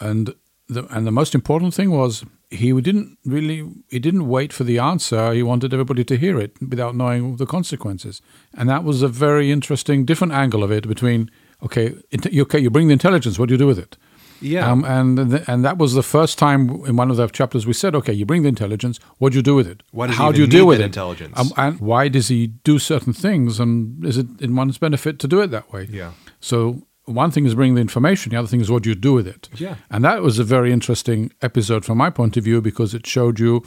And 0.00 0.34
the 0.68 0.86
and 0.94 1.06
the 1.06 1.12
most 1.12 1.34
important 1.34 1.74
thing 1.74 1.90
was 1.90 2.24
he 2.50 2.72
didn't 2.80 3.18
really 3.24 3.68
he 3.88 3.98
didn't 3.98 4.28
wait 4.28 4.52
for 4.52 4.64
the 4.64 4.78
answer. 4.78 5.32
He 5.32 5.42
wanted 5.42 5.72
everybody 5.72 6.04
to 6.04 6.16
hear 6.16 6.38
it 6.38 6.52
without 6.60 6.94
knowing 6.94 7.36
the 7.36 7.46
consequences. 7.46 8.22
And 8.54 8.68
that 8.68 8.84
was 8.84 9.02
a 9.02 9.08
very 9.08 9.50
interesting, 9.50 10.04
different 10.04 10.32
angle 10.32 10.62
of 10.62 10.70
it. 10.70 10.86
Between 10.86 11.30
okay, 11.62 11.94
okay, 12.14 12.58
you 12.58 12.70
bring 12.70 12.88
the 12.88 12.92
intelligence. 12.92 13.38
What 13.38 13.48
do 13.48 13.54
you 13.54 13.58
do 13.58 13.66
with 13.66 13.78
it? 13.78 13.96
Yeah. 14.42 14.70
Um, 14.70 14.84
and 14.84 15.30
th- 15.30 15.42
and 15.46 15.64
that 15.64 15.78
was 15.78 15.94
the 15.94 16.02
first 16.02 16.38
time 16.38 16.84
in 16.84 16.96
one 16.96 17.10
of 17.10 17.16
the 17.16 17.26
chapters 17.28 17.66
we 17.66 17.72
said, 17.72 17.94
okay, 17.94 18.12
you 18.12 18.26
bring 18.26 18.42
the 18.42 18.48
intelligence. 18.48 18.98
What 19.18 19.32
do 19.32 19.38
you 19.38 19.42
do 19.42 19.54
with 19.54 19.68
it? 19.68 19.82
How 20.10 20.32
do 20.32 20.40
you 20.40 20.46
deal 20.46 20.66
with 20.66 20.80
it? 20.80 20.84
intelligence? 20.84 21.38
Um, 21.38 21.52
and 21.56 21.80
why 21.80 22.08
does 22.08 22.28
he 22.28 22.48
do 22.48 22.78
certain 22.78 23.12
things? 23.12 23.60
And 23.60 24.04
is 24.04 24.18
it 24.18 24.26
in 24.40 24.56
one's 24.56 24.78
benefit 24.78 25.18
to 25.20 25.28
do 25.28 25.40
it 25.40 25.50
that 25.52 25.72
way? 25.72 25.88
Yeah. 25.90 26.12
So 26.40 26.82
one 27.04 27.30
thing 27.30 27.46
is 27.46 27.54
bringing 27.54 27.74
the 27.74 27.80
information. 27.80 28.30
The 28.30 28.38
other 28.38 28.48
thing 28.48 28.60
is 28.60 28.70
what 28.70 28.86
you 28.86 28.94
do 28.94 29.12
with 29.12 29.26
it. 29.26 29.48
Yeah. 29.54 29.76
And 29.90 30.04
that 30.04 30.22
was 30.22 30.38
a 30.38 30.44
very 30.44 30.72
interesting 30.72 31.32
episode 31.40 31.84
from 31.84 31.98
my 31.98 32.10
point 32.10 32.36
of 32.36 32.44
view 32.44 32.60
because 32.60 32.94
it 32.94 33.06
showed 33.06 33.40
you 33.40 33.64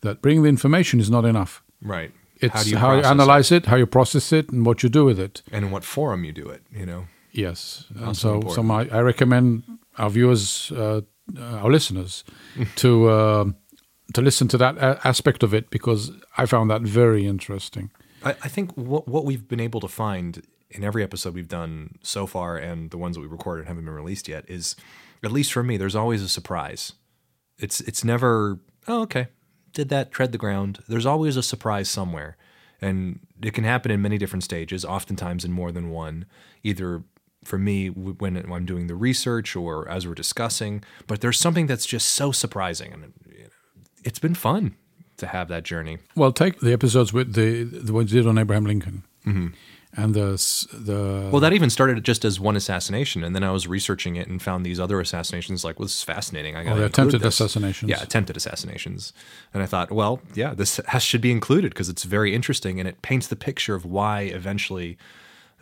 that 0.00 0.22
bringing 0.22 0.42
the 0.42 0.48
information 0.48 1.00
is 1.00 1.10
not 1.10 1.24
enough. 1.24 1.62
right. 1.82 2.12
It's 2.40 2.54
how 2.54 2.58
how 2.58 2.62
do 2.62 2.70
you, 2.70 2.76
you, 2.76 2.80
process 2.80 3.04
it? 3.04 3.10
analyze 3.10 3.52
it? 3.52 3.66
how 3.66 3.76
you 3.76 3.86
process 3.86 4.32
it, 4.32 4.50
and 4.50 4.64
what 4.64 4.84
you 4.84 4.88
do 4.88 5.04
with 5.04 5.18
it. 5.18 5.42
and 5.50 5.64
in 5.64 5.70
what 5.72 5.82
forum 5.82 6.22
you 6.22 6.30
do 6.30 6.48
it, 6.48 6.62
you 6.72 6.86
know. 6.86 7.08
Yes. 7.32 7.84
And 7.96 8.16
so, 8.16 8.40
so 8.54 8.62
my, 8.62 8.88
I 8.92 9.00
recommend 9.00 9.64
our 9.98 10.10
viewers, 10.10 10.72
uh, 10.72 11.02
uh, 11.36 11.42
our 11.62 11.70
listeners, 11.70 12.24
to 12.76 13.08
uh, 13.08 13.44
to 14.14 14.22
listen 14.22 14.48
to 14.48 14.58
that 14.58 14.76
a- 14.78 15.00
aspect 15.06 15.42
of 15.42 15.52
it 15.54 15.70
because 15.70 16.10
I 16.36 16.46
found 16.46 16.70
that 16.70 16.82
very 16.82 17.26
interesting. 17.26 17.90
I, 18.24 18.30
I 18.30 18.48
think 18.48 18.72
what 18.72 19.08
what 19.08 19.24
we've 19.24 19.46
been 19.46 19.60
able 19.60 19.80
to 19.80 19.88
find 19.88 20.42
in 20.70 20.84
every 20.84 21.02
episode 21.02 21.34
we've 21.34 21.48
done 21.48 21.98
so 22.02 22.26
far, 22.26 22.56
and 22.56 22.90
the 22.90 22.98
ones 22.98 23.16
that 23.16 23.22
we 23.22 23.26
recorded 23.26 23.66
haven't 23.66 23.84
been 23.84 23.94
released 23.94 24.28
yet, 24.28 24.44
is 24.48 24.76
at 25.22 25.32
least 25.32 25.52
for 25.52 25.62
me, 25.62 25.76
there's 25.76 25.96
always 25.96 26.22
a 26.22 26.28
surprise. 26.28 26.92
It's 27.58 27.80
it's 27.80 28.04
never 28.04 28.60
oh 28.86 29.02
okay, 29.02 29.28
did 29.72 29.88
that 29.88 30.10
tread 30.10 30.32
the 30.32 30.38
ground. 30.38 30.80
There's 30.88 31.06
always 31.06 31.36
a 31.36 31.42
surprise 31.42 31.88
somewhere, 31.88 32.36
and 32.80 33.20
it 33.42 33.54
can 33.54 33.64
happen 33.64 33.90
in 33.90 34.02
many 34.02 34.18
different 34.18 34.44
stages. 34.44 34.84
Oftentimes 34.84 35.44
in 35.44 35.52
more 35.52 35.72
than 35.72 35.90
one, 35.90 36.26
either 36.62 37.02
for 37.48 37.58
me 37.58 37.88
when 37.88 38.36
I'm 38.36 38.66
doing 38.66 38.86
the 38.86 38.94
research 38.94 39.56
or 39.56 39.88
as 39.88 40.06
we're 40.06 40.14
discussing. 40.14 40.84
But 41.06 41.20
there's 41.20 41.40
something 41.40 41.66
that's 41.66 41.86
just 41.86 42.10
so 42.10 42.30
surprising, 42.30 42.92
and 42.92 43.12
it's 44.04 44.18
been 44.18 44.34
fun 44.34 44.76
to 45.16 45.26
have 45.26 45.48
that 45.48 45.64
journey. 45.64 45.98
Well, 46.14 46.32
take 46.32 46.60
the 46.60 46.72
episodes 46.72 47.12
with 47.12 47.34
the 47.34 47.64
the 47.64 47.92
ones 47.92 48.12
you 48.12 48.22
did 48.22 48.28
on 48.28 48.38
Abraham 48.38 48.64
Lincoln, 48.64 49.02
mm-hmm. 49.26 49.48
and 49.96 50.14
the 50.14 50.30
the 50.72 51.30
Well, 51.32 51.40
that 51.40 51.52
even 51.52 51.70
started 51.70 52.04
just 52.04 52.24
as 52.24 52.38
one 52.38 52.54
assassination, 52.54 53.24
and 53.24 53.34
then 53.34 53.42
I 53.42 53.50
was 53.50 53.66
researching 53.66 54.16
it 54.16 54.28
and 54.28 54.40
found 54.40 54.64
these 54.64 54.78
other 54.78 55.00
assassinations. 55.00 55.64
Like, 55.64 55.78
well, 55.78 55.86
this 55.86 55.96
is 55.96 56.02
fascinating. 56.02 56.54
I 56.54 56.64
got 56.64 56.76
Oh, 56.76 56.80
the 56.80 56.86
attempted 56.86 57.24
assassinations. 57.24 57.90
Yeah, 57.90 58.02
attempted 58.02 58.36
assassinations. 58.36 59.12
And 59.52 59.62
I 59.62 59.66
thought, 59.66 59.90
well, 59.90 60.20
yeah, 60.34 60.54
this 60.54 60.76
has, 60.88 61.02
should 61.02 61.22
be 61.22 61.32
included 61.32 61.70
because 61.70 61.88
it's 61.88 62.04
very 62.04 62.34
interesting 62.34 62.78
and 62.78 62.88
it 62.88 63.02
paints 63.02 63.26
the 63.26 63.36
picture 63.36 63.74
of 63.74 63.84
why 63.84 64.22
eventually 64.22 64.98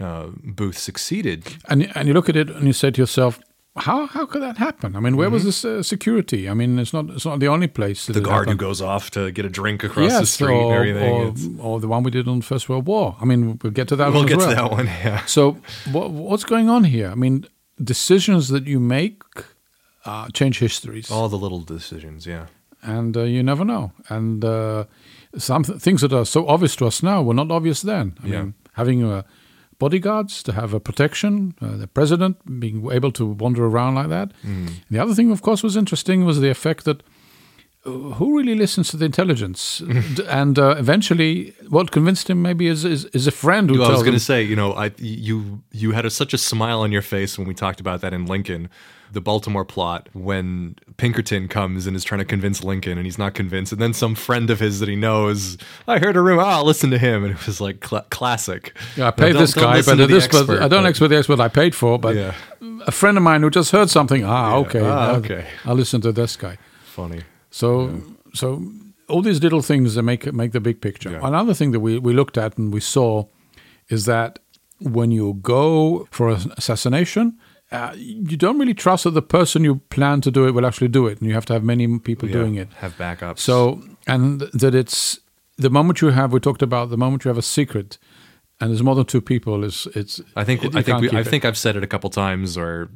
uh, 0.01 0.27
Booth 0.43 0.79
succeeded. 0.79 1.43
and 1.69 1.91
and 1.97 2.09
you 2.09 2.15
look 2.15 2.29
at 2.29 2.37
it 2.37 2.51
and 2.51 2.67
you 2.67 2.73
say 2.73 2.91
to 2.91 3.01
yourself, 3.03 3.39
how 3.77 4.07
how 4.07 4.27
could 4.27 4.43
that 4.43 4.57
happen? 4.59 4.97
I 4.97 5.01
mean, 5.01 5.17
where 5.17 5.31
was 5.31 5.43
this 5.45 5.65
uh, 5.65 5.83
security? 5.83 6.49
I 6.49 6.55
mean, 6.55 6.79
it's 6.79 6.93
not 6.93 7.11
it's 7.11 7.25
not 7.27 7.41
the 7.41 7.49
only 7.49 7.67
place. 7.69 8.07
that 8.07 8.13
Mm-hmm. 8.13 8.23
The 8.25 8.29
guard 8.31 8.49
who 8.49 8.55
goes 8.57 8.81
off 8.83 9.11
to 9.11 9.31
get 9.31 9.45
a 9.45 9.51
drink 9.51 9.85
across 9.85 10.11
yes, 10.11 10.21
the 10.21 10.27
street 10.27 10.55
or, 10.65 10.83
and 10.83 10.99
everything. 10.99 11.61
or, 11.61 11.67
or 11.75 11.81
the 11.81 11.89
one 11.89 12.03
we 12.03 12.11
did 12.11 12.27
on 12.29 12.39
the 12.41 12.45
First 12.47 12.69
World 12.69 12.87
War. 12.87 13.17
I 13.21 13.25
mean, 13.25 13.59
we'll 13.63 13.73
get 13.73 13.89
to 13.89 13.97
that. 13.97 14.13
we'll 14.13 14.21
one 14.23 14.29
get 14.29 14.39
as 14.39 14.47
well. 14.47 14.51
to 14.51 14.63
that 14.63 14.71
one. 14.73 14.87
Yeah. 15.05 15.25
So, 15.27 15.57
what, 15.93 16.11
what's 16.11 16.45
going 16.45 16.69
on 16.71 16.85
here? 16.85 17.11
I 17.11 17.15
mean, 17.15 17.45
decisions 17.85 18.49
that 18.49 18.67
you 18.67 18.81
make 18.81 19.23
uh, 20.05 20.29
change 20.33 20.59
histories, 20.59 21.11
All 21.11 21.29
the 21.29 21.39
little 21.39 21.61
decisions. 21.61 22.27
Yeah. 22.27 22.47
and 22.83 23.17
uh, 23.17 23.23
you 23.23 23.43
never 23.43 23.65
know. 23.65 23.93
And 24.09 24.45
uh, 24.45 24.85
some 25.37 25.65
th- 25.65 25.81
things 25.81 26.01
that 26.01 26.13
are 26.13 26.25
so 26.25 26.47
obvious 26.49 26.77
to 26.77 26.87
us 26.87 27.03
now 27.03 27.23
were 27.23 27.35
not 27.35 27.51
obvious 27.51 27.83
then. 27.83 28.15
I 28.23 28.27
Yeah. 28.29 28.43
mean, 28.43 28.55
having 28.73 29.03
uh, 29.05 29.23
bodyguards 29.79 30.43
to 30.43 30.53
have 30.53 30.75
a 30.75 30.81
protection, 30.81 31.55
uh, 31.61 31.77
the 31.77 31.87
president 31.87 32.37
being 32.61 32.91
able 32.93 33.13
to 33.13 33.25
wander 33.27 33.65
around 33.65 33.95
like 33.95 34.09
that. 34.09 34.33
Mm. 34.45 34.71
The 34.91 34.99
other 35.03 35.15
thing, 35.15 35.31
of 35.33 35.41
course, 35.43 35.63
was 35.63 35.77
interesting 35.77 36.25
was 36.25 36.41
the 36.41 36.51
effect 36.51 36.85
that. 36.85 37.03
uh, 37.87 37.91
Who 38.19 38.37
really 38.39 38.55
listens 38.59 38.89
to 38.91 38.97
the 38.97 39.05
intelligence? 39.05 39.83
And 40.41 40.59
uh, 40.59 40.75
eventually, 40.79 41.55
what 41.69 41.91
convinced 41.91 42.29
him 42.31 42.43
maybe 42.43 42.67
is 42.67 42.85
is, 42.85 43.05
is 43.13 43.27
a 43.27 43.31
friend 43.31 43.71
who 43.71 43.79
Well, 43.79 43.89
I 43.91 43.93
was 43.93 44.03
going 44.03 44.19
to 44.19 44.25
say, 44.33 44.43
you 44.43 44.57
know, 44.57 44.73
I 44.85 44.91
you 44.99 45.61
you 45.83 45.93
had 45.95 46.05
a, 46.05 46.11
such 46.11 46.35
a 46.35 46.39
smile 46.39 46.81
on 46.81 46.91
your 46.93 47.03
face 47.03 47.39
when 47.39 47.47
we 47.49 47.55
talked 47.55 47.81
about 47.81 48.01
that 48.01 48.13
in 48.13 48.27
Lincoln, 48.27 48.69
the 49.13 49.21
Baltimore 49.21 49.65
plot, 49.65 50.09
when 50.13 50.77
Pinkerton 50.97 51.49
comes 51.49 51.87
and 51.87 51.95
is 51.97 52.05
trying 52.05 52.19
to 52.19 52.25
convince 52.25 52.63
Lincoln, 52.65 52.99
and 52.99 53.07
he's 53.07 53.19
not 53.19 53.35
convinced, 53.35 53.73
and 53.73 53.81
then 53.81 53.93
some 53.93 54.15
friend 54.15 54.51
of 54.51 54.61
his 54.61 54.81
that 54.81 54.89
he 54.89 54.97
knows, 54.97 55.57
I 55.87 55.99
heard 55.99 56.17
a 56.17 56.21
rumor, 56.21 56.43
oh, 56.43 56.47
I'll 56.47 56.65
listen 56.65 56.91
to 56.91 56.99
him, 56.99 57.25
and 57.25 57.35
it 57.35 57.47
was 57.47 57.61
like 57.61 57.87
cl- 57.87 58.07
classic. 58.11 58.77
Yeah, 58.97 59.09
I 59.09 59.11
paid 59.13 59.37
this 59.37 59.55
guy, 59.55 59.83
but 59.83 59.97
this, 60.09 60.27
but 60.29 60.51
I 60.63 60.69
don't 60.69 60.83
but- 60.83 60.91
expect 60.91 61.11
the 61.11 61.17
expert 61.19 61.41
I 61.41 61.49
paid 61.49 61.75
for. 61.75 61.99
But 61.99 62.17
Yeah. 62.17 62.35
a 62.87 62.93
friend 62.93 63.17
of 63.17 63.23
mine 63.23 63.43
who 63.43 63.51
just 63.51 63.71
heard 63.73 63.91
something. 63.91 64.25
Ah, 64.25 64.51
Yeah. 64.51 64.57
okay, 64.57 64.81
Ah, 64.81 65.09
I'll- 65.09 65.17
okay. 65.17 65.47
I'll 65.65 65.77
listen 65.77 66.01
to 66.03 66.13
this 66.13 66.37
guy. 66.37 66.59
Funny. 66.85 67.21
So, 67.51 68.03
so 68.35 68.63
all 69.09 69.23
these 69.23 69.43
little 69.43 69.63
things 69.63 69.95
that 69.95 70.03
make 70.03 70.33
make 70.33 70.53
the 70.53 70.61
big 70.61 70.81
picture. 70.81 71.11
Yeah. 71.13 71.21
Another 71.23 71.55
thing 71.55 71.71
that 71.73 71.81
we 71.81 71.99
we 71.99 72.13
looked 72.13 72.37
at 72.39 72.59
and 72.59 72.73
we 72.73 72.81
saw 72.81 73.25
is 73.89 74.05
that 74.05 74.39
when 74.81 75.11
you 75.11 75.35
go 75.43 76.07
for 76.11 76.31
an 76.31 76.53
assassination. 76.57 77.39
Uh, 77.77 77.93
you 77.97 78.37
don't 78.37 78.59
really 78.59 78.75
trust 78.75 79.05
that 79.05 79.11
the 79.15 79.23
person 79.23 79.65
you 79.65 79.77
plan 79.91 80.21
to 80.21 80.31
do 80.31 80.47
it 80.47 80.53
will 80.53 80.67
actually 80.67 80.89
do 80.89 81.07
it, 81.07 81.19
and 81.21 81.29
you 81.29 81.35
have 81.35 81.47
to 81.47 81.53
have 81.53 81.65
many 81.65 81.99
people 81.99 82.29
Yeah, 82.29 82.39
doing 82.39 82.55
it. 82.57 82.69
Have 82.81 82.97
backups. 82.97 83.39
So, 83.41 83.83
and 84.07 84.41
that 84.41 84.75
it's 84.75 85.21
the 85.59 85.71
moment 85.71 86.01
you 86.01 86.11
have, 86.11 86.33
we 86.33 86.41
talked 86.41 86.63
about 86.63 86.91
the 86.91 86.97
moment 86.97 87.25
you 87.25 87.29
have 87.29 87.39
a 87.39 87.43
secret, 87.43 87.99
and 88.61 88.71
there's 88.71 88.83
more 88.83 88.95
than 88.95 89.07
two 89.07 89.21
people, 89.21 89.65
is 89.65 89.87
it's. 89.95 90.21
I 90.35 90.45
think 90.45 90.63
you 90.63 90.71
I 90.75 90.83
think 90.83 91.01
we, 91.01 91.11
I 91.11 91.21
it. 91.21 91.27
think 91.27 91.45
I've 91.45 91.59
said 91.59 91.77
it 91.77 91.83
a 91.83 91.87
couple 91.87 92.11
times, 92.11 92.57
or 92.57 92.89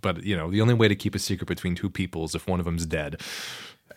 but 0.00 0.22
you 0.24 0.36
know, 0.36 0.50
the 0.50 0.60
only 0.60 0.74
way 0.74 0.88
to 0.88 0.94
keep 0.96 1.14
a 1.14 1.18
secret 1.18 1.46
between 1.46 1.74
two 1.74 1.90
people 1.90 2.24
is 2.24 2.34
if 2.34 2.46
one 2.46 2.60
of 2.60 2.64
them's 2.66 2.86
dead. 2.86 3.20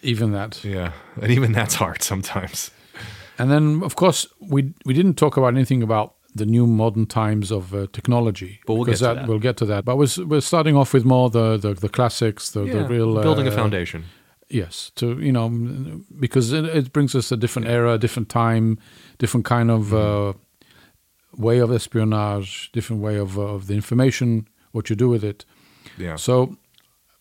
even 0.02 0.32
that. 0.34 0.64
Yeah, 0.64 0.92
and 1.22 1.32
even 1.32 1.52
that's 1.52 1.76
hard 1.76 2.02
sometimes. 2.04 2.72
And 3.38 3.52
then, 3.52 3.82
of 3.84 3.96
course, 3.96 4.28
we 4.40 4.74
we 4.86 4.94
didn't 4.94 5.16
talk 5.16 5.38
about 5.38 5.54
anything 5.54 5.84
about 5.84 6.15
the 6.36 6.46
new 6.46 6.68
modern 6.68 7.06
times 7.06 7.52
of 7.52 7.74
uh, 7.74 7.88
technology. 7.94 8.60
But 8.68 8.74
we'll 8.76 8.86
because 8.86 9.02
get 9.02 9.14
to 9.14 9.16
that. 9.16 9.28
We'll 9.28 9.40
get 9.40 9.58
to 9.58 9.66
that. 9.66 9.86
But 9.86 9.98
we're, 9.98 10.26
we're 10.26 10.42
starting 10.42 10.76
off 10.76 10.94
with 10.94 11.06
more 11.06 11.30
the 11.30 11.58
the, 11.58 11.74
the 11.74 11.90
classics, 11.90 12.52
the, 12.52 12.66
the 12.66 12.84
real 12.86 13.22
building 13.22 13.48
a 13.48 13.52
uh, 13.52 13.56
foundation. 13.56 14.04
Yes, 14.50 14.92
to 14.96 15.20
you 15.20 15.32
know, 15.32 15.50
because 16.20 16.52
it, 16.54 16.66
it 16.66 16.94
brings 16.94 17.16
us 17.16 17.32
a 17.32 17.38
different 17.38 17.68
era, 17.68 17.94
a 17.94 17.98
different 17.98 18.30
time, 18.30 18.78
different 19.18 19.46
kind 19.46 19.72
of 19.72 19.86
Mm-hmm. 19.86 20.30
uh, 20.30 20.34
way 21.38 21.60
of 21.60 21.72
espionage, 21.72 22.72
different 22.72 23.02
way 23.02 23.18
of 23.20 23.38
uh, 23.38 23.42
of 23.56 23.68
the 23.68 23.74
information, 23.74 24.48
what 24.72 24.90
you 24.90 24.96
do 24.96 25.10
with 25.10 25.24
it. 25.24 25.46
Yeah. 25.98 26.16
So 26.18 26.58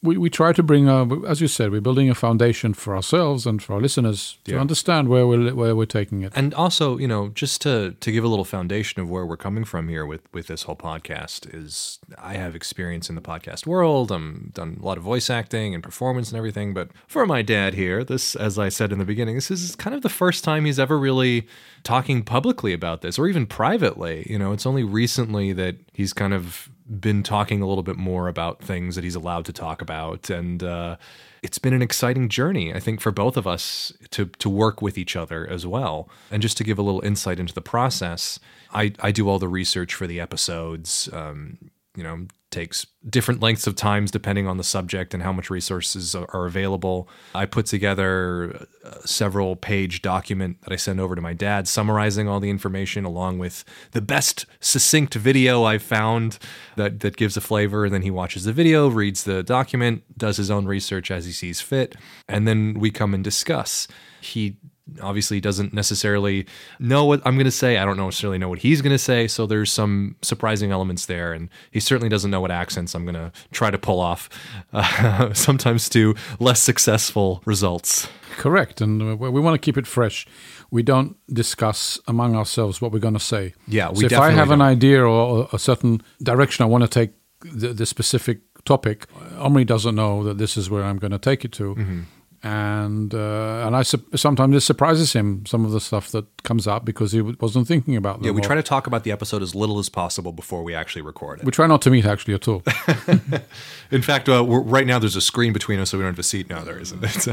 we, 0.04 0.16
we 0.18 0.28
try 0.30 0.52
to 0.52 0.62
bring, 0.62 0.88
a, 0.88 0.98
as 1.26 1.40
you 1.40 1.48
said, 1.48 1.70
we're 1.72 1.80
building 1.80 2.10
a 2.10 2.14
foundation 2.14 2.74
for 2.74 2.94
ourselves 2.94 3.46
and 3.46 3.62
for 3.62 3.72
our 3.74 3.80
listeners 3.80 4.38
to 4.44 4.52
Yeah. 4.52 4.60
understand 4.60 5.08
where 5.08 5.26
we're 5.26 5.54
where 5.54 5.74
we're 5.74 5.86
taking 6.00 6.22
it. 6.22 6.32
And 6.36 6.52
also, 6.54 6.98
you 6.98 7.08
know, 7.08 7.30
just 7.42 7.62
to 7.62 7.96
to 8.04 8.12
give 8.12 8.22
a 8.24 8.28
little 8.28 8.44
foundation 8.44 9.00
of 9.02 9.08
where 9.08 9.24
we're 9.24 9.38
coming 9.46 9.64
from 9.64 9.88
here 9.88 10.04
with 10.04 10.22
with 10.32 10.46
this 10.46 10.64
whole 10.64 10.76
podcast 10.76 11.40
is 11.52 11.98
I 12.18 12.34
have 12.34 12.54
experience 12.54 13.08
in 13.08 13.14
the 13.14 13.22
podcast 13.32 13.66
world. 13.66 14.12
I'm 14.12 14.50
done 14.54 14.76
a 14.80 14.84
lot 14.84 14.98
of 14.98 15.04
voice 15.04 15.30
acting 15.30 15.74
and 15.74 15.82
performance 15.82 16.30
and 16.30 16.36
everything, 16.38 16.74
but 16.74 16.88
for 17.08 17.24
my 17.26 17.42
dad 17.42 17.74
here, 17.74 18.04
this 18.04 18.36
as 18.36 18.58
I 18.58 18.68
said 18.68 18.92
in 18.92 18.98
the 18.98 19.04
beginning, 19.06 19.34
this 19.36 19.50
is 19.50 19.74
kind 19.76 19.96
of 19.96 20.02
the 20.02 20.08
first 20.22 20.44
time 20.44 20.66
he's 20.66 20.78
ever 20.78 20.98
really 20.98 21.46
talking 21.82 22.22
publicly 22.22 22.72
about 22.72 23.00
this 23.02 23.18
or 23.18 23.26
even 23.28 23.46
privately. 23.46 24.26
You 24.28 24.38
know, 24.38 24.52
it's 24.52 24.66
only 24.66 24.84
recently 24.84 25.52
that 25.54 25.76
he's 25.92 26.12
kind 26.12 26.34
of 26.34 26.68
been 27.00 27.22
talking 27.22 27.62
a 27.62 27.66
little 27.66 27.82
bit 27.82 27.96
more 27.96 28.28
about 28.28 28.60
things 28.60 28.94
that 28.94 29.04
he's 29.04 29.14
allowed 29.14 29.44
to 29.46 29.52
talk 29.52 29.80
about 29.80 30.28
and 30.28 30.62
uh 30.62 30.96
it's 31.44 31.58
been 31.58 31.74
an 31.74 31.82
exciting 31.82 32.30
journey, 32.30 32.72
I 32.72 32.80
think, 32.80 33.02
for 33.02 33.12
both 33.12 33.36
of 33.36 33.46
us 33.46 33.92
to 34.12 34.24
to 34.24 34.48
work 34.48 34.80
with 34.80 34.96
each 34.96 35.14
other 35.14 35.46
as 35.46 35.66
well. 35.66 36.08
And 36.30 36.40
just 36.40 36.56
to 36.56 36.64
give 36.64 36.78
a 36.78 36.82
little 36.82 37.04
insight 37.04 37.38
into 37.38 37.52
the 37.52 37.60
process, 37.60 38.40
I, 38.72 38.94
I 39.00 39.12
do 39.12 39.28
all 39.28 39.38
the 39.38 39.46
research 39.46 39.94
for 39.94 40.06
the 40.06 40.20
episodes. 40.20 41.06
Um, 41.12 41.58
you 41.96 42.02
know, 42.02 42.26
takes 42.50 42.86
different 43.10 43.40
lengths 43.40 43.66
of 43.66 43.74
times 43.74 44.12
depending 44.12 44.46
on 44.46 44.58
the 44.58 44.64
subject 44.64 45.12
and 45.12 45.22
how 45.22 45.32
much 45.32 45.50
resources 45.50 46.14
are, 46.14 46.46
available. 46.46 47.08
I 47.34 47.46
put 47.46 47.66
together 47.66 48.66
a 48.84 49.06
several 49.08 49.56
page 49.56 50.02
document 50.02 50.60
that 50.62 50.72
I 50.72 50.76
send 50.76 51.00
over 51.00 51.16
to 51.16 51.20
my 51.20 51.32
dad, 51.32 51.66
summarizing 51.66 52.28
all 52.28 52.38
the 52.38 52.50
information 52.50 53.04
along 53.04 53.38
with 53.38 53.64
the 53.90 54.00
best 54.00 54.46
succinct 54.60 55.14
video 55.14 55.64
I've 55.64 55.82
found 55.82 56.38
that 56.76 57.00
that 57.00 57.16
gives 57.16 57.36
a 57.36 57.40
flavor. 57.40 57.84
And 57.84 57.94
then 57.94 58.02
he 58.02 58.10
watches 58.10 58.44
the 58.44 58.52
video, 58.52 58.88
reads 58.88 59.24
the 59.24 59.42
document, 59.42 60.04
does 60.16 60.36
his 60.36 60.50
own 60.50 60.66
research 60.66 61.10
as 61.10 61.26
he 61.26 61.32
sees 61.32 61.60
fit, 61.60 61.96
and 62.28 62.46
then 62.46 62.74
we 62.74 62.90
come 62.90 63.14
and 63.14 63.24
discuss. 63.24 63.88
He 64.20 64.58
obviously 65.00 65.40
doesn't 65.40 65.72
necessarily 65.72 66.46
know 66.78 67.04
what 67.04 67.22
I'm 67.24 67.34
going 67.36 67.46
to 67.46 67.50
say. 67.50 67.78
I 67.78 67.84
don't 67.84 67.96
necessarily 67.96 68.38
know 68.38 68.48
what 68.48 68.58
he's 68.58 68.82
going 68.82 68.92
to 68.92 68.98
say. 68.98 69.26
So 69.26 69.46
there's 69.46 69.72
some 69.72 70.16
surprising 70.22 70.72
elements 70.72 71.06
there. 71.06 71.32
And 71.32 71.48
he 71.70 71.80
certainly 71.80 72.08
doesn't 72.08 72.30
know 72.30 72.40
what 72.40 72.50
accents 72.50 72.94
I'm 72.94 73.04
going 73.04 73.14
to 73.14 73.32
try 73.52 73.70
to 73.70 73.78
pull 73.78 74.00
off, 74.00 74.28
uh, 74.72 75.32
sometimes 75.34 75.88
to 75.90 76.14
less 76.38 76.60
successful 76.60 77.42
results. 77.44 78.08
Correct, 78.36 78.80
and 78.80 79.20
we 79.20 79.28
we 79.30 79.40
want 79.40 79.54
to 79.54 79.64
keep 79.64 79.76
it 79.76 79.86
fresh. 79.86 80.26
We 80.70 80.82
don't 80.82 81.16
discuss 81.32 82.00
among 82.08 82.34
ourselves 82.34 82.80
what 82.80 82.90
we're 82.90 82.98
going 82.98 83.14
to 83.14 83.20
say. 83.20 83.54
Yeah, 83.68 83.90
we 83.90 84.00
so 84.00 84.06
if 84.06 84.12
I 84.14 84.30
have 84.30 84.50
an 84.50 84.58
don't. 84.58 84.68
idea 84.68 85.04
or 85.04 85.48
a 85.52 85.58
certain 85.58 86.02
direction 86.20 86.64
I 86.64 86.66
want 86.66 86.82
to 86.82 86.88
take 86.88 87.12
the, 87.40 87.72
the 87.72 87.86
specific 87.86 88.40
topic, 88.64 89.06
Omri 89.38 89.64
doesn't 89.64 89.94
know 89.94 90.24
that 90.24 90.38
this 90.38 90.56
is 90.56 90.68
where 90.68 90.82
I'm 90.82 90.98
going 90.98 91.12
to 91.12 91.18
take 91.18 91.44
it 91.44 91.52
to. 91.52 91.74
Mm-hmm. 91.74 92.00
And 92.46 93.14
uh, 93.14 93.64
and 93.66 93.74
I 93.74 93.82
sup- 93.82 94.16
sometimes 94.16 94.54
it 94.54 94.60
surprises 94.60 95.14
him 95.14 95.46
some 95.46 95.64
of 95.64 95.70
the 95.72 95.80
stuff 95.80 96.10
that 96.10 96.26
comes 96.42 96.66
up 96.66 96.84
because 96.84 97.10
he 97.12 97.18
w- 97.20 97.34
wasn't 97.40 97.66
thinking 97.66 97.96
about 97.96 98.16
them. 98.18 98.26
Yeah, 98.26 98.32
we 98.32 98.42
try 98.42 98.54
to 98.54 98.62
talk 98.62 98.86
about 98.86 99.02
the 99.02 99.12
episode 99.12 99.42
as 99.42 99.54
little 99.54 99.78
as 99.78 99.88
possible 99.88 100.30
before 100.30 100.62
we 100.62 100.74
actually 100.74 101.00
record 101.00 101.38
it. 101.40 101.46
we 101.46 101.52
try 101.52 101.66
not 101.66 101.80
to 101.82 101.90
meet 101.90 102.04
actually 102.04 102.34
at 102.34 102.46
all. 102.46 102.62
In 103.90 104.02
fact, 104.02 104.28
uh, 104.28 104.44
right 104.44 104.86
now 104.86 104.98
there's 104.98 105.16
a 105.16 105.22
screen 105.22 105.54
between 105.54 105.80
us, 105.80 105.88
so 105.90 105.96
we 105.98 106.02
don't 106.04 106.12
have 106.12 106.18
a 106.18 106.22
seat. 106.22 106.50
No, 106.50 106.62
there 106.64 106.78
isn't. 106.78 107.02
It's, 107.14 107.28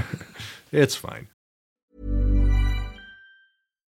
it's 0.71 0.95
fine. 0.95 1.27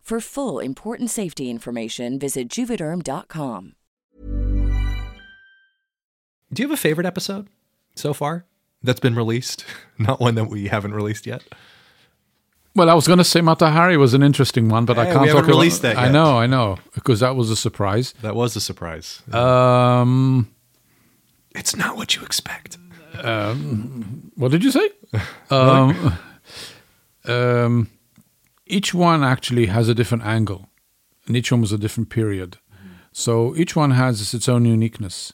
For 0.00 0.20
full 0.20 0.58
important 0.58 1.10
safety 1.10 1.50
information, 1.50 2.18
visit 2.18 2.48
juvederm.com. 2.48 3.74
Do 6.52 6.62
you 6.62 6.68
have 6.68 6.72
a 6.76 6.76
favorite 6.76 7.06
episode 7.06 7.46
so 7.94 8.12
far 8.12 8.44
that's 8.82 8.98
been 8.98 9.14
released? 9.14 9.64
Not 9.98 10.18
one 10.20 10.34
that 10.34 10.46
we 10.46 10.66
haven't 10.66 10.94
released 10.94 11.26
yet. 11.28 11.44
Well, 12.74 12.90
I 12.90 12.94
was 12.94 13.06
going 13.06 13.18
to 13.18 13.24
say 13.24 13.40
Mata 13.40 13.68
Hari 13.70 13.96
was 13.96 14.14
an 14.14 14.22
interesting 14.24 14.68
one, 14.68 14.84
but 14.84 14.98
I 14.98 15.04
can't 15.06 15.20
we 15.20 15.28
haven't 15.28 15.42
talk 15.42 15.48
about- 15.48 15.56
released 15.58 15.82
that 15.82 15.96
I 15.96 16.10
know, 16.10 16.38
I 16.38 16.46
know, 16.46 16.78
because 16.94 17.20
that 17.20 17.36
was 17.36 17.50
a 17.50 17.56
surprise. 17.56 18.12
That 18.22 18.34
was 18.34 18.56
a 18.56 18.60
surprise. 18.60 19.22
Um, 19.32 20.52
it's 21.54 21.76
not 21.76 21.96
what 21.96 22.16
you 22.16 22.22
expect. 22.22 22.78
Um, 23.22 24.32
what 24.34 24.50
did 24.50 24.64
you 24.64 24.72
say? 24.72 24.90
um, 25.50 26.18
um, 27.26 27.90
each 28.70 28.94
one 28.94 29.22
actually 29.22 29.66
has 29.66 29.88
a 29.88 29.94
different 29.94 30.24
angle, 30.24 30.68
and 31.26 31.36
each 31.36 31.50
one 31.52 31.60
was 31.60 31.72
a 31.72 31.78
different 31.78 32.10
period. 32.10 32.52
Mm-hmm. 32.52 32.94
So 33.12 33.54
each 33.56 33.76
one 33.76 33.92
has 33.92 34.34
its 34.34 34.48
own 34.48 34.64
uniqueness. 34.64 35.32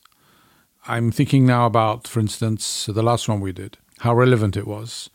I'm 0.89 1.11
thinking 1.11 1.47
now 1.47 1.67
about, 1.67 2.07
for 2.07 2.21
instance, 2.21 2.87
the 2.87 3.03
last 3.03 3.29
one 3.29 3.41
we 3.41 3.53
did, 3.53 3.79
how 4.01 4.15
relevant 4.15 4.57
it 4.57 4.67
was, 4.67 5.11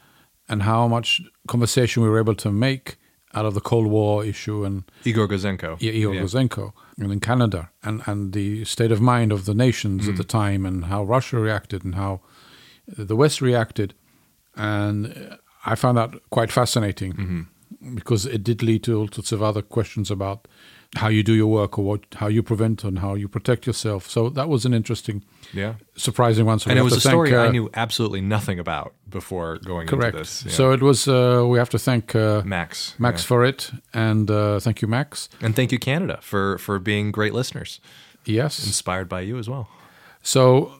and 0.50 0.64
how 0.64 0.88
much 0.88 1.22
conversation 1.48 2.04
we 2.04 2.10
were 2.10 2.20
able 2.20 2.36
to 2.36 2.52
make 2.52 2.98
out 3.34 3.46
of 3.46 3.54
the 3.54 3.62
Cold 3.62 3.88
War 3.88 4.26
issue 4.26 4.66
and 4.66 4.84
Igor 5.06 5.28
Gouzenko. 5.28 5.78
yeah, 5.80 5.92
Igor 5.92 6.14
Gouzenko 6.16 6.74
and 6.98 7.12
in 7.12 7.22
Canada 7.22 7.72
and, 7.82 8.02
and 8.06 8.34
the 8.34 8.66
state 8.66 8.92
of 8.92 9.00
mind 9.00 9.32
of 9.32 9.46
the 9.46 9.54
nations 9.54 10.10
at 10.10 10.18
the 10.18 10.24
mm. 10.24 10.30
time 10.30 10.66
and 10.66 10.86
how 10.86 11.04
Russia 11.04 11.40
reacted 11.40 11.86
and 11.86 11.96
how 11.96 12.20
the 12.86 13.16
West 13.16 13.42
reacted. 13.42 13.94
And 14.56 15.38
I 15.66 15.76
found 15.76 15.98
that 15.98 16.12
quite 16.30 16.52
fascinating 16.52 17.14
mm-hmm. 17.14 17.42
Because 17.96 18.26
it 18.26 18.44
did 18.44 18.62
lead 18.63 18.84
to 18.84 18.98
all 19.00 19.08
sorts 19.12 19.32
of 19.32 19.41
other 19.41 19.62
questions 19.62 20.12
about 20.12 20.48
how 20.98 21.08
you 21.08 21.24
do 21.24 21.34
your 21.34 21.48
work 21.48 21.80
or 21.80 21.86
what, 21.86 22.02
how 22.15 22.28
you 22.28 22.44
prevent 22.44 22.84
and 22.84 23.00
how 23.00 23.15
you 23.15 23.28
protect 23.30 23.65
yourself. 23.65 24.10
So 24.10 24.30
that 24.30 24.50
was 24.50 24.65
an 24.65 24.74
interesting, 24.74 25.24
Yeah. 25.54 25.76
surprising 25.96 26.46
one. 26.46 26.60
So 26.60 26.70
And 26.70 26.78
it 26.78 26.84
was 26.84 26.94
a 26.94 27.00
thank, 27.00 27.13
story 27.13 27.34
I 27.34 27.48
uh, 27.48 27.52
knew 27.52 27.70
absolutely 27.74 28.20
nothing 28.22 28.60
about 28.60 28.94
before 29.10 29.58
going 29.58 29.88
Correct. 29.88 30.15
into 30.15 30.17
this. 30.20 30.44
Yeah. 30.46 30.52
So 30.52 30.72
it 30.74 30.82
was, 30.82 31.08
uh, 31.08 31.46
we 31.48 31.58
have 31.60 31.70
to 31.70 31.80
thank 31.80 32.13
uh, 32.13 32.41
Max. 32.44 32.96
Max 33.00 33.24
yeah. 33.24 33.28
for 33.28 33.46
it. 33.46 33.72
And 33.94 34.30
uh, 34.30 34.60
thank 34.60 34.82
you, 34.82 34.89
Max. 34.89 35.30
And 35.41 35.56
thank 35.56 35.72
you, 35.72 35.80
Canada, 35.80 36.20
for, 36.22 36.58
for 36.58 36.78
being 36.80 37.12
great 37.12 37.34
listeners, 37.34 37.80
Yes. 38.26 38.65
inspired 38.65 39.08
by 39.08 39.22
you 39.22 39.38
as 39.38 39.48
well. 39.48 39.70
So, 40.24 40.74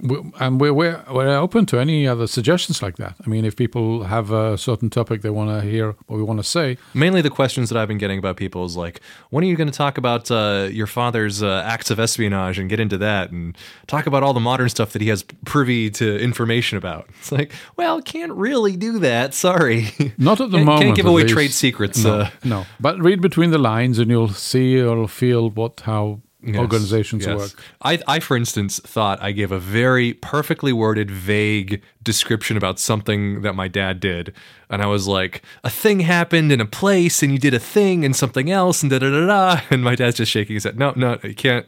and 0.00 0.60
we're, 0.60 0.74
we're 0.74 1.02
we're 1.10 1.36
open 1.36 1.64
to 1.66 1.78
any 1.78 2.06
other 2.06 2.26
suggestions 2.26 2.82
like 2.82 2.96
that. 2.96 3.14
I 3.24 3.28
mean, 3.28 3.44
if 3.44 3.56
people 3.56 4.04
have 4.04 4.30
a 4.30 4.58
certain 4.58 4.90
topic 4.90 5.22
they 5.22 5.30
want 5.30 5.50
to 5.50 5.66
hear 5.66 5.94
what 6.06 6.16
we 6.16 6.22
want 6.22 6.38
to 6.38 6.44
say, 6.44 6.76
Mainly 6.92 7.22
the 7.22 7.30
questions 7.30 7.70
that 7.70 7.78
I've 7.78 7.88
been 7.88 7.98
getting 7.98 8.18
about 8.18 8.36
people 8.36 8.64
is 8.64 8.76
like, 8.76 9.00
when 9.30 9.44
are 9.44 9.46
you 9.46 9.56
going 9.56 9.70
to 9.70 9.76
talk 9.76 9.96
about 9.98 10.30
uh, 10.30 10.68
your 10.70 10.86
father's 10.86 11.42
uh, 11.42 11.62
acts 11.64 11.90
of 11.90 11.98
espionage 11.98 12.58
and 12.58 12.68
get 12.68 12.80
into 12.80 12.98
that 12.98 13.30
and 13.30 13.56
talk 13.86 14.06
about 14.06 14.22
all 14.22 14.34
the 14.34 14.40
modern 14.40 14.68
stuff 14.68 14.92
that 14.92 15.02
he 15.02 15.08
has 15.08 15.24
privy 15.44 15.90
to 15.90 16.18
information 16.18 16.76
about? 16.76 17.08
It's 17.18 17.32
like, 17.32 17.52
well, 17.76 18.02
can't 18.02 18.32
really 18.32 18.76
do 18.76 18.98
that. 18.98 19.32
Sorry. 19.34 19.88
not 20.18 20.40
at 20.40 20.50
the 20.50 20.58
moment. 20.58 20.82
Can't 20.82 20.96
give 20.96 21.06
away 21.06 21.22
least. 21.22 21.34
trade 21.34 21.52
secrets. 21.52 22.04
No, 22.04 22.20
uh, 22.20 22.30
no, 22.44 22.66
but 22.78 23.00
read 23.00 23.20
between 23.20 23.50
the 23.50 23.58
lines, 23.58 23.98
and 23.98 24.10
you'll 24.10 24.28
see, 24.28 24.72
you'll 24.72 25.08
feel 25.08 25.50
what 25.50 25.80
how 25.80 26.20
Yes, 26.42 26.58
organizations 26.58 27.26
yes. 27.26 27.38
work. 27.38 27.62
I, 27.82 27.98
I, 28.06 28.20
for 28.20 28.36
instance, 28.36 28.78
thought 28.78 29.20
I 29.22 29.32
gave 29.32 29.50
a 29.50 29.58
very 29.58 30.12
perfectly 30.12 30.72
worded, 30.72 31.10
vague 31.10 31.82
description 32.02 32.56
about 32.56 32.78
something 32.78 33.42
that 33.42 33.54
my 33.54 33.68
dad 33.68 34.00
did. 34.00 34.34
And 34.68 34.82
I 34.82 34.86
was 34.86 35.08
like, 35.08 35.42
a 35.64 35.70
thing 35.70 36.00
happened 36.00 36.52
in 36.52 36.60
a 36.60 36.66
place, 36.66 37.22
and 37.22 37.32
you 37.32 37.38
did 37.38 37.54
a 37.54 37.58
thing 37.58 38.04
and 38.04 38.14
something 38.14 38.50
else, 38.50 38.82
and 38.82 38.90
da 38.90 38.98
da 38.98 39.10
da 39.10 39.26
da. 39.26 39.60
And 39.70 39.82
my 39.82 39.94
dad's 39.94 40.16
just 40.16 40.30
shaking 40.30 40.54
his 40.54 40.64
head. 40.64 40.78
No, 40.78 40.92
no, 40.94 41.18
you 41.22 41.34
can't. 41.34 41.66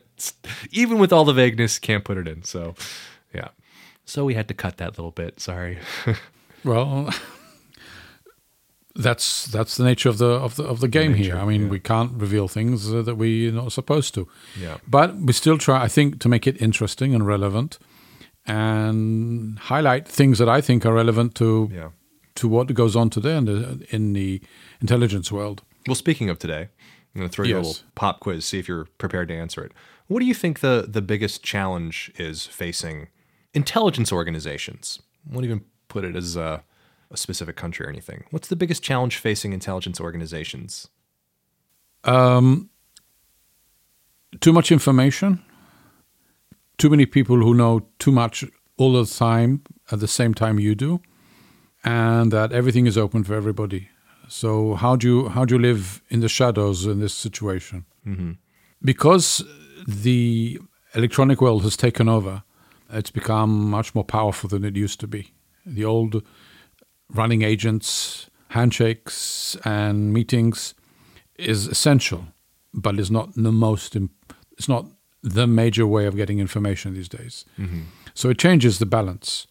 Even 0.70 0.98
with 0.98 1.12
all 1.12 1.24
the 1.24 1.32
vagueness, 1.32 1.78
can't 1.78 2.04
put 2.04 2.18
it 2.18 2.28
in. 2.28 2.42
So, 2.44 2.74
yeah. 3.34 3.48
So 4.04 4.24
we 4.24 4.34
had 4.34 4.48
to 4.48 4.54
cut 4.54 4.76
that 4.76 4.98
little 4.98 5.12
bit. 5.12 5.40
Sorry. 5.40 5.78
Well, 6.64 7.08
that's 8.98 9.46
that's 9.46 9.76
the 9.76 9.84
nature 9.84 10.08
of 10.10 10.18
the 10.18 10.26
of 10.26 10.54
the 10.56 10.64
of 10.64 10.80
the 10.80 10.88
game 10.88 11.14
here. 11.14 11.36
I 11.36 11.44
mean, 11.44 11.68
we 11.68 11.78
can't 11.78 12.12
reveal 12.20 12.48
things 12.48 12.92
uh, 12.92 13.02
that 13.02 13.14
we're 13.16 13.52
not 13.52 13.72
supposed 13.72 14.14
to. 14.14 14.26
Yeah. 14.60 14.76
But 14.86 15.14
we 15.16 15.32
still 15.32 15.58
try, 15.58 15.84
I 15.84 15.88
think, 15.88 16.18
to 16.20 16.28
make 16.28 16.46
it 16.46 16.60
interesting 16.60 17.14
and 17.14 17.26
relevant, 17.26 17.78
and 18.46 19.58
highlight 19.58 20.08
things 20.08 20.38
that 20.38 20.48
I 20.48 20.60
think 20.60 20.84
are 20.86 20.92
relevant 20.94 21.34
to 21.36 21.68
Yeah. 21.72 21.90
to 22.34 22.48
what 22.48 22.74
goes 22.74 22.96
on 22.96 23.10
today 23.10 23.36
in 23.36 23.44
the 23.44 23.86
in 23.90 24.12
the 24.14 24.40
intelligence 24.80 25.30
world. 25.32 25.62
Well, 25.86 25.94
speaking 25.96 26.30
of 26.30 26.38
today, 26.38 26.62
I'm 27.14 27.18
going 27.20 27.28
to 27.28 27.34
throw 27.34 27.44
you 27.46 27.56
a 27.56 27.58
little 27.60 27.76
pop 27.94 28.20
quiz, 28.20 28.44
see 28.44 28.58
if 28.58 28.68
you're 28.68 28.86
prepared 28.98 29.28
to 29.28 29.34
answer 29.34 29.64
it. 29.64 29.72
What 30.08 30.20
do 30.20 30.26
you 30.26 30.34
think 30.34 30.60
the, 30.60 30.86
the 30.88 31.02
biggest 31.02 31.42
challenge 31.42 32.10
is 32.18 32.46
facing 32.46 33.08
intelligence 33.54 34.12
organizations? 34.12 35.00
I 35.30 35.34
Won't 35.34 35.44
even 35.44 35.62
put 35.88 36.04
it 36.04 36.16
as 36.16 36.36
a, 36.36 36.62
a 37.10 37.16
specific 37.16 37.56
country 37.56 37.86
or 37.86 37.88
anything. 37.88 38.24
What's 38.30 38.48
the 38.48 38.56
biggest 38.56 38.82
challenge 38.82 39.18
facing 39.18 39.52
intelligence 39.52 40.00
organizations? 40.00 40.88
Um, 42.04 42.70
too 44.40 44.52
much 44.52 44.70
information, 44.70 45.42
too 46.76 46.90
many 46.90 47.06
people 47.06 47.36
who 47.36 47.54
know 47.54 47.86
too 47.98 48.12
much 48.12 48.44
all 48.76 48.92
the 48.92 49.06
time 49.06 49.62
at 49.90 50.00
the 50.00 50.08
same 50.08 50.34
time 50.34 50.60
you 50.60 50.74
do, 50.74 51.00
and 51.84 52.30
that 52.32 52.52
everything 52.52 52.86
is 52.86 52.96
open 52.96 53.24
for 53.24 53.34
everybody. 53.34 53.88
So 54.28 54.74
how 54.74 54.94
do 54.96 55.06
you 55.06 55.28
how 55.30 55.44
do 55.44 55.54
you 55.54 55.60
live 55.60 56.02
in 56.10 56.20
the 56.20 56.28
shadows 56.28 56.86
in 56.86 57.00
this 57.00 57.14
situation? 57.14 57.84
Because 58.82 59.42
the 59.86 60.60
electronic 60.94 61.40
world 61.40 61.62
has 61.62 61.76
taken 61.76 62.08
over, 62.08 62.42
it's 62.90 63.10
become 63.10 63.70
much 63.70 63.94
more 63.94 64.04
powerful 64.04 64.48
than 64.48 64.64
it 64.64 64.76
used 64.76 65.00
to 65.00 65.06
be. 65.06 65.32
The 65.66 65.84
old 65.84 66.22
running 67.12 67.42
agents, 67.42 68.28
handshakes, 68.48 69.56
and 69.64 70.12
meetings 70.12 70.74
is 71.36 71.66
essential, 71.66 72.26
but 72.74 72.98
is 72.98 73.10
not 73.10 73.34
the 73.34 73.52
most. 73.52 73.96
Imp- 73.96 74.34
it's 74.52 74.68
not 74.68 74.86
the 75.22 75.46
major 75.46 75.86
way 75.86 76.06
of 76.06 76.16
getting 76.16 76.38
information 76.38 76.94
these 76.94 77.08
days. 77.08 77.44
Mm-hmm. 77.58 77.82
So 78.14 78.30
it 78.30 78.38
changes 78.38 78.78
the 78.78 78.86
balance. 78.86 79.46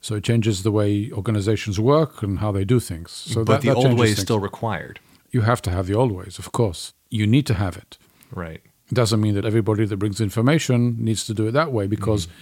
So 0.00 0.16
it 0.16 0.24
changes 0.24 0.62
the 0.62 0.70
way 0.70 1.10
organizations 1.12 1.80
work 1.80 2.22
and 2.22 2.38
how 2.38 2.52
they 2.52 2.64
do 2.64 2.78
things. 2.78 3.10
So 3.10 3.44
but 3.44 3.54
that, 3.54 3.62
the 3.62 3.68
that 3.68 3.76
old 3.76 3.98
way 3.98 4.08
is 4.08 4.16
things. 4.16 4.26
still 4.26 4.38
required. 4.38 5.00
You 5.30 5.42
have 5.42 5.62
to 5.62 5.70
have 5.70 5.86
the 5.86 5.94
old 5.94 6.12
ways, 6.12 6.38
of 6.38 6.52
course. 6.52 6.92
You 7.10 7.26
need 7.26 7.46
to 7.46 7.54
have 7.54 7.76
it. 7.76 7.96
Right. 8.30 8.60
It 8.90 8.94
doesn't 8.94 9.20
mean 9.20 9.34
that 9.34 9.44
everybody 9.44 9.86
that 9.86 9.96
brings 9.96 10.20
information 10.20 11.02
needs 11.02 11.24
to 11.26 11.34
do 11.34 11.46
it 11.46 11.52
that 11.52 11.72
way 11.72 11.86
because 11.86 12.26
mm-hmm. 12.26 12.36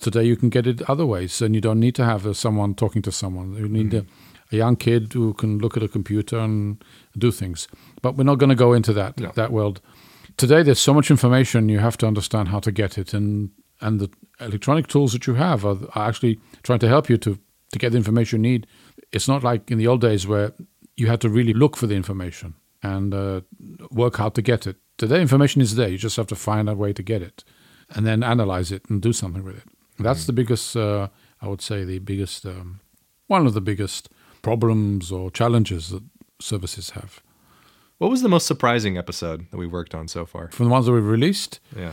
Today 0.00 0.24
you 0.24 0.36
can 0.36 0.48
get 0.48 0.66
it 0.66 0.82
other 0.90 1.06
ways 1.06 1.42
and 1.42 1.54
you 1.54 1.60
don't 1.60 1.80
need 1.80 1.94
to 1.94 2.04
have 2.04 2.26
uh, 2.26 2.32
someone 2.32 2.74
talking 2.74 3.02
to 3.02 3.12
someone. 3.12 3.54
You 3.54 3.68
need 3.68 3.94
a, 3.94 4.04
a 4.52 4.56
young 4.56 4.76
kid 4.76 5.12
who 5.12 5.34
can 5.34 5.58
look 5.58 5.76
at 5.76 5.82
a 5.82 5.88
computer 5.88 6.38
and 6.38 6.82
do 7.16 7.30
things. 7.30 7.68
But 8.02 8.16
we're 8.16 8.24
not 8.24 8.38
going 8.38 8.50
to 8.50 8.64
go 8.64 8.72
into 8.72 8.92
that 8.94 9.18
No. 9.18 9.30
that 9.34 9.50
world. 9.52 9.80
Today 10.36 10.62
there's 10.62 10.80
so 10.80 10.94
much 10.94 11.10
information 11.10 11.68
you 11.68 11.80
have 11.80 11.96
to 11.98 12.06
understand 12.06 12.48
how 12.48 12.60
to 12.60 12.72
get 12.72 12.98
it 12.98 13.14
and 13.14 13.50
and 13.80 14.00
the 14.00 14.08
electronic 14.40 14.86
tools 14.86 15.12
that 15.12 15.26
you 15.26 15.34
have 15.36 15.64
are, 15.64 15.78
are 15.94 16.08
actually 16.08 16.38
trying 16.62 16.80
to 16.80 16.88
help 16.88 17.08
you 17.10 17.18
to 17.18 17.38
to 17.72 17.78
get 17.78 17.92
the 17.92 17.98
information 17.98 18.44
you 18.44 18.50
need. 18.52 18.66
It's 19.12 19.28
not 19.28 19.42
like 19.42 19.70
in 19.72 19.78
the 19.78 19.86
old 19.88 20.00
days 20.00 20.26
where 20.26 20.52
you 20.96 21.08
had 21.08 21.20
to 21.20 21.28
really 21.28 21.52
look 21.54 21.76
for 21.76 21.86
the 21.88 21.94
information 21.94 22.54
and 22.82 23.14
uh, 23.14 23.40
work 23.90 24.16
hard 24.16 24.34
to 24.34 24.42
get 24.42 24.66
it. 24.66 24.76
Today, 24.96 25.20
information 25.20 25.62
is 25.62 25.74
there. 25.74 25.88
You 25.88 25.98
just 25.98 26.16
have 26.16 26.26
to 26.28 26.34
find 26.36 26.68
a 26.68 26.74
way 26.74 26.92
to 26.92 27.02
get 27.02 27.22
it, 27.22 27.44
and 27.94 28.06
then 28.06 28.22
analyze 28.22 28.70
it 28.74 28.82
and 28.90 29.00
do 29.02 29.12
something 29.12 29.44
with 29.44 29.56
it. 29.56 29.64
That's 30.02 30.26
the 30.26 30.32
biggest, 30.32 30.76
uh, 30.76 31.08
I 31.40 31.46
would 31.48 31.62
say, 31.62 31.84
the 31.84 31.98
biggest, 31.98 32.44
um, 32.46 32.80
one 33.26 33.46
of 33.46 33.54
the 33.54 33.60
biggest 33.60 34.08
problems 34.42 35.12
or 35.12 35.30
challenges 35.30 35.90
that 35.90 36.02
services 36.40 36.90
have. 36.90 37.20
What 37.98 38.10
was 38.10 38.22
the 38.22 38.28
most 38.28 38.46
surprising 38.46 38.96
episode 38.96 39.46
that 39.50 39.58
we 39.58 39.66
worked 39.66 39.94
on 39.94 40.08
so 40.08 40.24
far? 40.24 40.50
From 40.50 40.66
the 40.66 40.72
ones 40.72 40.86
that 40.86 40.92
we've 40.92 41.04
released, 41.04 41.60
Yeah. 41.76 41.92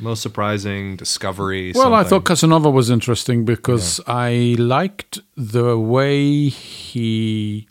Most 0.00 0.22
surprising 0.22 0.94
discovery. 0.94 1.72
Well, 1.74 1.92
I 1.92 2.04
thought 2.04 2.24
Casanova 2.24 2.70
was 2.70 2.88
interesting 2.88 3.44
because 3.44 4.00
I 4.06 4.54
liked 4.56 5.18
the 5.36 5.76
way 5.76 6.48
he 6.50 7.66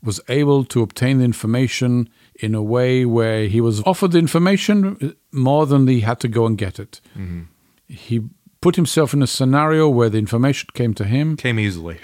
was 0.00 0.20
able 0.28 0.64
to 0.66 0.82
obtain 0.82 1.18
the 1.18 1.24
information 1.24 2.08
in 2.36 2.54
a 2.54 2.62
way 2.62 3.04
where 3.04 3.48
he 3.48 3.60
was 3.60 3.82
offered 3.84 4.12
the 4.12 4.18
information 4.20 5.16
more 5.32 5.66
than 5.66 5.88
he 5.88 6.00
had 6.00 6.20
to 6.20 6.28
go 6.28 6.46
and 6.46 6.56
get 6.56 6.78
it. 6.78 7.00
He 7.88 8.20
put 8.64 8.76
himself 8.76 9.12
in 9.12 9.22
a 9.22 9.26
scenario 9.26 9.90
where 9.90 10.08
the 10.08 10.16
information 10.16 10.70
came 10.72 10.94
to 10.94 11.04
him. 11.04 11.36
Came 11.36 11.58
easily. 11.60 11.98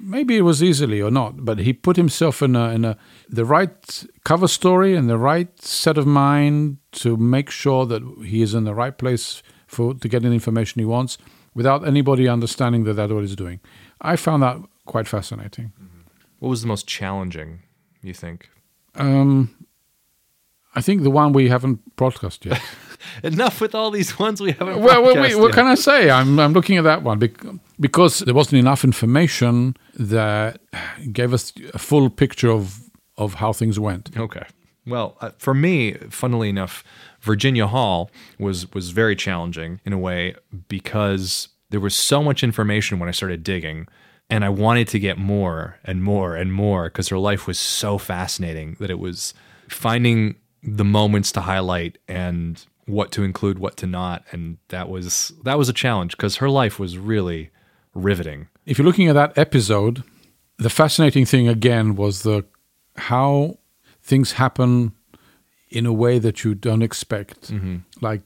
Maybe 0.00 0.38
it 0.38 0.40
was 0.40 0.62
easily 0.62 1.02
or 1.02 1.10
not, 1.10 1.44
but 1.44 1.58
he 1.58 1.74
put 1.74 1.96
himself 1.96 2.40
in 2.40 2.56
a 2.56 2.70
in 2.70 2.86
a 2.86 2.96
the 3.28 3.44
right 3.44 4.04
cover 4.24 4.48
story 4.48 4.96
and 4.96 5.06
the 5.06 5.18
right 5.18 5.50
set 5.60 5.98
of 5.98 6.06
mind 6.06 6.78
to 7.02 7.18
make 7.18 7.50
sure 7.50 7.84
that 7.84 8.02
he 8.24 8.40
is 8.40 8.54
in 8.54 8.64
the 8.64 8.74
right 8.74 8.96
place 8.96 9.42
for 9.66 9.92
to 9.92 10.08
get 10.08 10.22
the 10.22 10.32
information 10.32 10.78
he 10.78 10.86
wants 10.86 11.18
without 11.54 11.86
anybody 11.86 12.26
understanding 12.26 12.84
that 12.84 12.94
that's 12.94 13.12
what 13.12 13.20
he's 13.20 13.36
doing. 13.36 13.60
I 14.00 14.16
found 14.16 14.42
that 14.42 14.56
quite 14.86 15.06
fascinating. 15.06 15.72
What 16.38 16.48
was 16.48 16.62
the 16.62 16.68
most 16.68 16.86
challenging, 16.86 17.50
you 18.02 18.14
think? 18.14 18.48
Um, 18.94 19.66
I 20.74 20.80
think 20.80 21.02
the 21.02 21.10
one 21.10 21.34
we 21.34 21.50
haven't 21.50 21.96
broadcast 21.96 22.46
yet. 22.46 22.62
Enough 23.22 23.60
with 23.60 23.74
all 23.74 23.90
these 23.90 24.18
ones 24.18 24.40
we 24.40 24.52
haven't. 24.52 24.80
well, 24.80 25.02
well, 25.02 25.20
wait, 25.20 25.36
what 25.36 25.52
can 25.52 25.66
I 25.66 25.74
say? 25.74 26.10
I'm 26.10 26.38
I'm 26.38 26.52
looking 26.52 26.76
at 26.76 26.84
that 26.84 27.02
one 27.02 27.18
because 27.80 28.20
there 28.20 28.34
wasn't 28.34 28.60
enough 28.60 28.84
information 28.84 29.76
that 29.94 30.60
gave 31.12 31.32
us 31.32 31.52
a 31.74 31.78
full 31.78 32.10
picture 32.10 32.50
of 32.50 32.80
of 33.16 33.34
how 33.34 33.52
things 33.52 33.78
went. 33.78 34.10
Okay. 34.16 34.44
Well, 34.86 35.16
uh, 35.20 35.30
for 35.38 35.52
me, 35.54 35.94
funnily 36.10 36.48
enough, 36.48 36.84
Virginia 37.20 37.66
Hall 37.66 38.10
was 38.38 38.72
was 38.72 38.90
very 38.90 39.16
challenging 39.16 39.80
in 39.84 39.92
a 39.92 39.98
way 39.98 40.34
because 40.68 41.48
there 41.70 41.80
was 41.80 41.94
so 41.94 42.22
much 42.22 42.44
information 42.44 42.98
when 42.98 43.08
I 43.08 43.12
started 43.12 43.42
digging, 43.42 43.88
and 44.30 44.44
I 44.44 44.48
wanted 44.48 44.88
to 44.88 44.98
get 44.98 45.18
more 45.18 45.78
and 45.84 46.02
more 46.02 46.36
and 46.36 46.52
more 46.52 46.84
because 46.84 47.08
her 47.08 47.18
life 47.18 47.46
was 47.46 47.58
so 47.58 47.98
fascinating 47.98 48.76
that 48.78 48.90
it 48.90 48.98
was 48.98 49.34
finding 49.68 50.36
the 50.62 50.84
moments 50.84 51.32
to 51.32 51.40
highlight 51.40 51.98
and 52.08 52.64
what 52.86 53.10
to 53.12 53.22
include, 53.22 53.58
what 53.58 53.76
to 53.78 53.86
not, 53.86 54.24
and 54.30 54.58
that 54.68 54.88
was 54.88 55.32
that 55.44 55.58
was 55.58 55.68
a 55.68 55.72
challenge 55.72 56.16
because 56.16 56.36
her 56.36 56.48
life 56.48 56.78
was 56.78 56.98
really 56.98 57.50
riveting. 57.94 58.48
If 58.64 58.78
you're 58.78 58.86
looking 58.86 59.08
at 59.08 59.14
that 59.14 59.36
episode, 59.36 60.02
the 60.58 60.70
fascinating 60.70 61.26
thing 61.26 61.48
again 61.48 61.96
was 61.96 62.22
the 62.22 62.44
how 62.96 63.58
things 64.02 64.32
happen 64.32 64.92
in 65.68 65.84
a 65.84 65.92
way 65.92 66.18
that 66.18 66.44
you 66.44 66.54
don't 66.54 66.82
expect, 66.82 67.50
mm-hmm. 67.50 67.78
like 68.00 68.22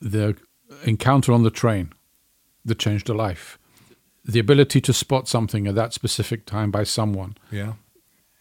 the 0.00 0.36
encounter 0.84 1.32
on 1.32 1.44
the 1.44 1.50
train 1.50 1.92
that 2.64 2.78
changed 2.78 3.08
her 3.08 3.14
life, 3.14 3.58
the 4.24 4.40
ability 4.40 4.80
to 4.80 4.92
spot 4.92 5.28
something 5.28 5.66
at 5.68 5.74
that 5.76 5.92
specific 5.92 6.44
time 6.44 6.70
by 6.70 6.84
someone. 6.84 7.36
Yeah. 7.50 7.74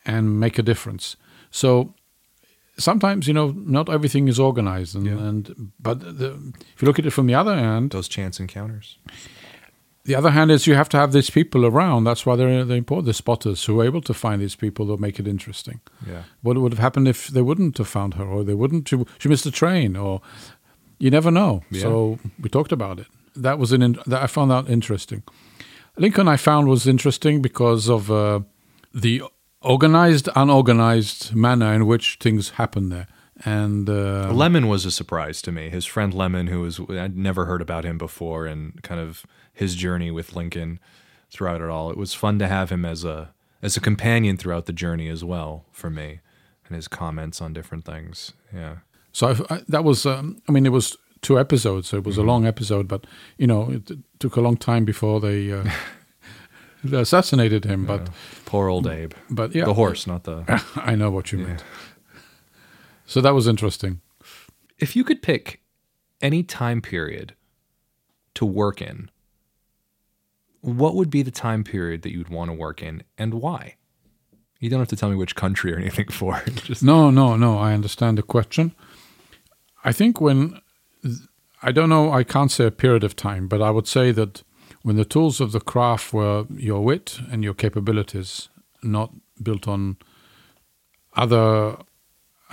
and 0.05 0.39
make 0.39 0.57
a 0.57 0.63
difference. 0.63 1.15
So 1.51 1.93
sometimes 2.77 3.27
you 3.27 3.33
know 3.33 3.53
not 3.55 3.89
everything 3.89 4.27
is 4.27 4.39
organized, 4.39 4.95
and, 4.95 5.05
Yeah. 5.05 5.27
and 5.27 5.71
but 5.79 5.99
the, 5.99 6.53
if 6.75 6.81
you 6.81 6.85
look 6.87 6.99
at 6.99 7.05
it 7.05 7.11
from 7.11 7.27
the 7.27 7.35
other 7.35 7.55
hand, 7.55 7.91
Those 7.91 8.07
chance 8.07 8.39
encounters. 8.39 8.97
the 10.05 10.15
other 10.15 10.31
hand 10.31 10.51
is 10.51 10.65
you 10.67 10.75
have 10.75 10.89
to 10.89 10.97
have 10.97 11.11
these 11.11 11.29
people 11.29 11.65
around. 11.65 12.05
That's 12.05 12.25
why 12.25 12.35
they're 12.35 12.65
they're 12.65 12.77
important. 12.77 13.05
The 13.07 13.13
spotters 13.13 13.65
who 13.65 13.79
are 13.79 13.85
able 13.85 14.01
to 14.01 14.13
find 14.13 14.41
these 14.41 14.55
people 14.55 14.85
that 14.87 14.99
make 14.99 15.19
it 15.19 15.27
interesting. 15.27 15.79
Yeah. 16.07 16.23
What 16.41 16.57
would 16.57 16.71
have 16.73 16.79
happened 16.81 17.07
if 17.07 17.27
they 17.27 17.41
wouldn't 17.41 17.77
have 17.77 17.87
found 17.89 18.13
her, 18.15 18.25
or 18.25 18.43
they 18.43 18.55
wouldn't? 18.55 18.87
She, 18.87 18.97
she 19.19 19.29
missed 19.29 19.43
the 19.43 19.51
train, 19.51 19.95
or 19.95 20.21
you 20.99 21.09
never 21.11 21.31
know. 21.31 21.61
Yeah. 21.69 21.81
So 21.81 22.19
we 22.39 22.49
talked 22.49 22.71
about 22.71 22.99
it. 22.99 23.07
That 23.35 23.57
was 23.59 23.71
an 23.71 23.81
in, 23.81 23.97
that 24.07 24.23
I 24.23 24.27
found 24.27 24.49
that 24.51 24.69
interesting. 24.69 25.23
Lincoln 25.97 26.27
I 26.27 26.37
found 26.37 26.67
was 26.67 26.87
interesting 26.87 27.41
because 27.41 27.89
of 27.89 28.09
uh, 28.09 28.39
the 28.93 29.21
organized, 29.61 30.29
unorganized 30.35 31.35
manner 31.35 31.73
in 31.73 31.85
which 31.85 32.17
things 32.19 32.51
happen 32.51 32.89
there, 32.89 33.07
and 33.45 33.89
uh, 33.89 34.31
Lamon 34.31 34.67
was 34.67 34.85
a 34.85 34.91
surprise 34.91 35.41
to 35.43 35.51
me. 35.51 35.69
His 35.69 35.85
friend 35.85 36.13
Lamon, 36.13 36.47
who 36.47 36.61
was 36.61 36.79
I'd 36.89 37.17
never 37.17 37.45
heard 37.45 37.61
about 37.61 37.85
him 37.85 37.97
before, 37.97 38.45
and 38.45 38.81
kind 38.83 38.99
of 38.99 39.25
his 39.53 39.75
journey 39.75 40.11
with 40.11 40.35
Lincoln 40.35 40.79
throughout 41.29 41.61
it 41.61 41.69
all. 41.69 41.89
It 41.89 41.97
was 41.97 42.13
fun 42.13 42.39
to 42.39 42.47
have 42.47 42.69
him 42.69 42.85
as 42.85 43.03
a 43.03 43.33
as 43.61 43.77
a 43.77 43.81
companion 43.81 44.37
throughout 44.37 44.65
the 44.65 44.73
journey 44.73 45.07
as 45.07 45.23
well 45.23 45.65
for 45.71 45.89
me, 45.89 46.19
and 46.65 46.75
his 46.75 46.87
comments 46.87 47.41
on 47.41 47.53
different 47.53 47.85
things. 47.85 48.33
Yeah, 48.53 48.77
So 49.11 49.35
I, 49.49 49.61
that 49.67 49.83
was, 49.83 50.05
um, 50.05 50.41
I 50.49 50.51
mean, 50.51 50.65
it 50.65 50.71
was 50.71 50.97
two 51.21 51.39
episodes, 51.39 51.89
so 51.89 51.97
it 51.97 52.03
was 52.03 52.17
a 52.17 52.23
long 52.23 52.45
episode, 52.45 52.87
but 52.87 53.05
you 53.37 53.47
know, 53.47 53.69
it, 53.71 53.91
took 54.19 54.35
a 54.35 54.41
long 54.41 54.57
time 54.57 54.85
before 54.85 55.19
they, 55.19 55.51
uh, 55.51 55.63
they 55.63 55.71
assassinated 56.91 57.65
him. 57.65 57.85
But 57.85 58.09
poor 58.45 58.67
old 58.69 58.87
Abe. 58.87 59.13
but 59.29 59.53
yeah, 59.55 59.65
the 59.65 59.73
horse, 59.73 60.07
not 60.07 60.23
the. 60.23 60.43
I 60.75 60.95
know 60.95 61.11
what 61.11 61.31
you 61.31 61.39
meant. 61.39 61.63
So 63.05 63.21
that 63.21 63.33
was 63.33 63.47
interesting. 63.47 64.01
if 64.79 64.95
you 64.95 65.03
could 65.03 65.21
pick 65.21 65.61
any 66.21 66.43
time 66.43 66.81
period 66.81 67.35
to 68.35 68.45
work 68.45 68.81
in, 68.81 69.09
what 70.61 70.95
would 70.95 71.09
be 71.09 71.21
the 71.23 71.31
time 71.31 71.63
period 71.63 72.03
that 72.03 72.11
you 72.11 72.19
would 72.19 72.29
want 72.29 72.49
to 72.49 72.53
work 72.53 72.81
in, 72.81 73.03
and 73.17 73.33
why? 73.35 73.75
You 74.59 74.69
don't 74.69 74.79
have 74.79 74.87
to 74.89 74.95
tell 74.95 75.09
me 75.09 75.15
which 75.15 75.35
country 75.35 75.73
or 75.73 75.77
anything 75.77 76.07
for. 76.11 76.41
Just 76.63 76.83
No, 76.83 77.09
no, 77.09 77.35
no. 77.35 77.57
I 77.57 77.73
understand 77.73 78.17
the 78.17 78.23
question. 78.23 78.73
I 79.83 79.91
think 79.91 80.21
when 80.21 80.61
I 81.63 81.71
don't 81.71 81.89
know, 81.89 82.11
I 82.11 82.23
can't 82.23 82.51
say 82.51 82.65
a 82.65 82.71
period 82.71 83.03
of 83.03 83.15
time, 83.15 83.47
but 83.47 83.61
I 83.61 83.71
would 83.71 83.87
say 83.87 84.11
that 84.11 84.43
when 84.83 84.95
the 84.95 85.05
tools 85.05 85.39
of 85.39 85.51
the 85.51 85.59
craft 85.59 86.13
were 86.13 86.45
your 86.55 86.81
wit 86.83 87.19
and 87.31 87.43
your 87.43 87.53
capabilities, 87.53 88.49
not 88.83 89.11
built 89.41 89.67
on 89.67 89.97
other 91.15 91.77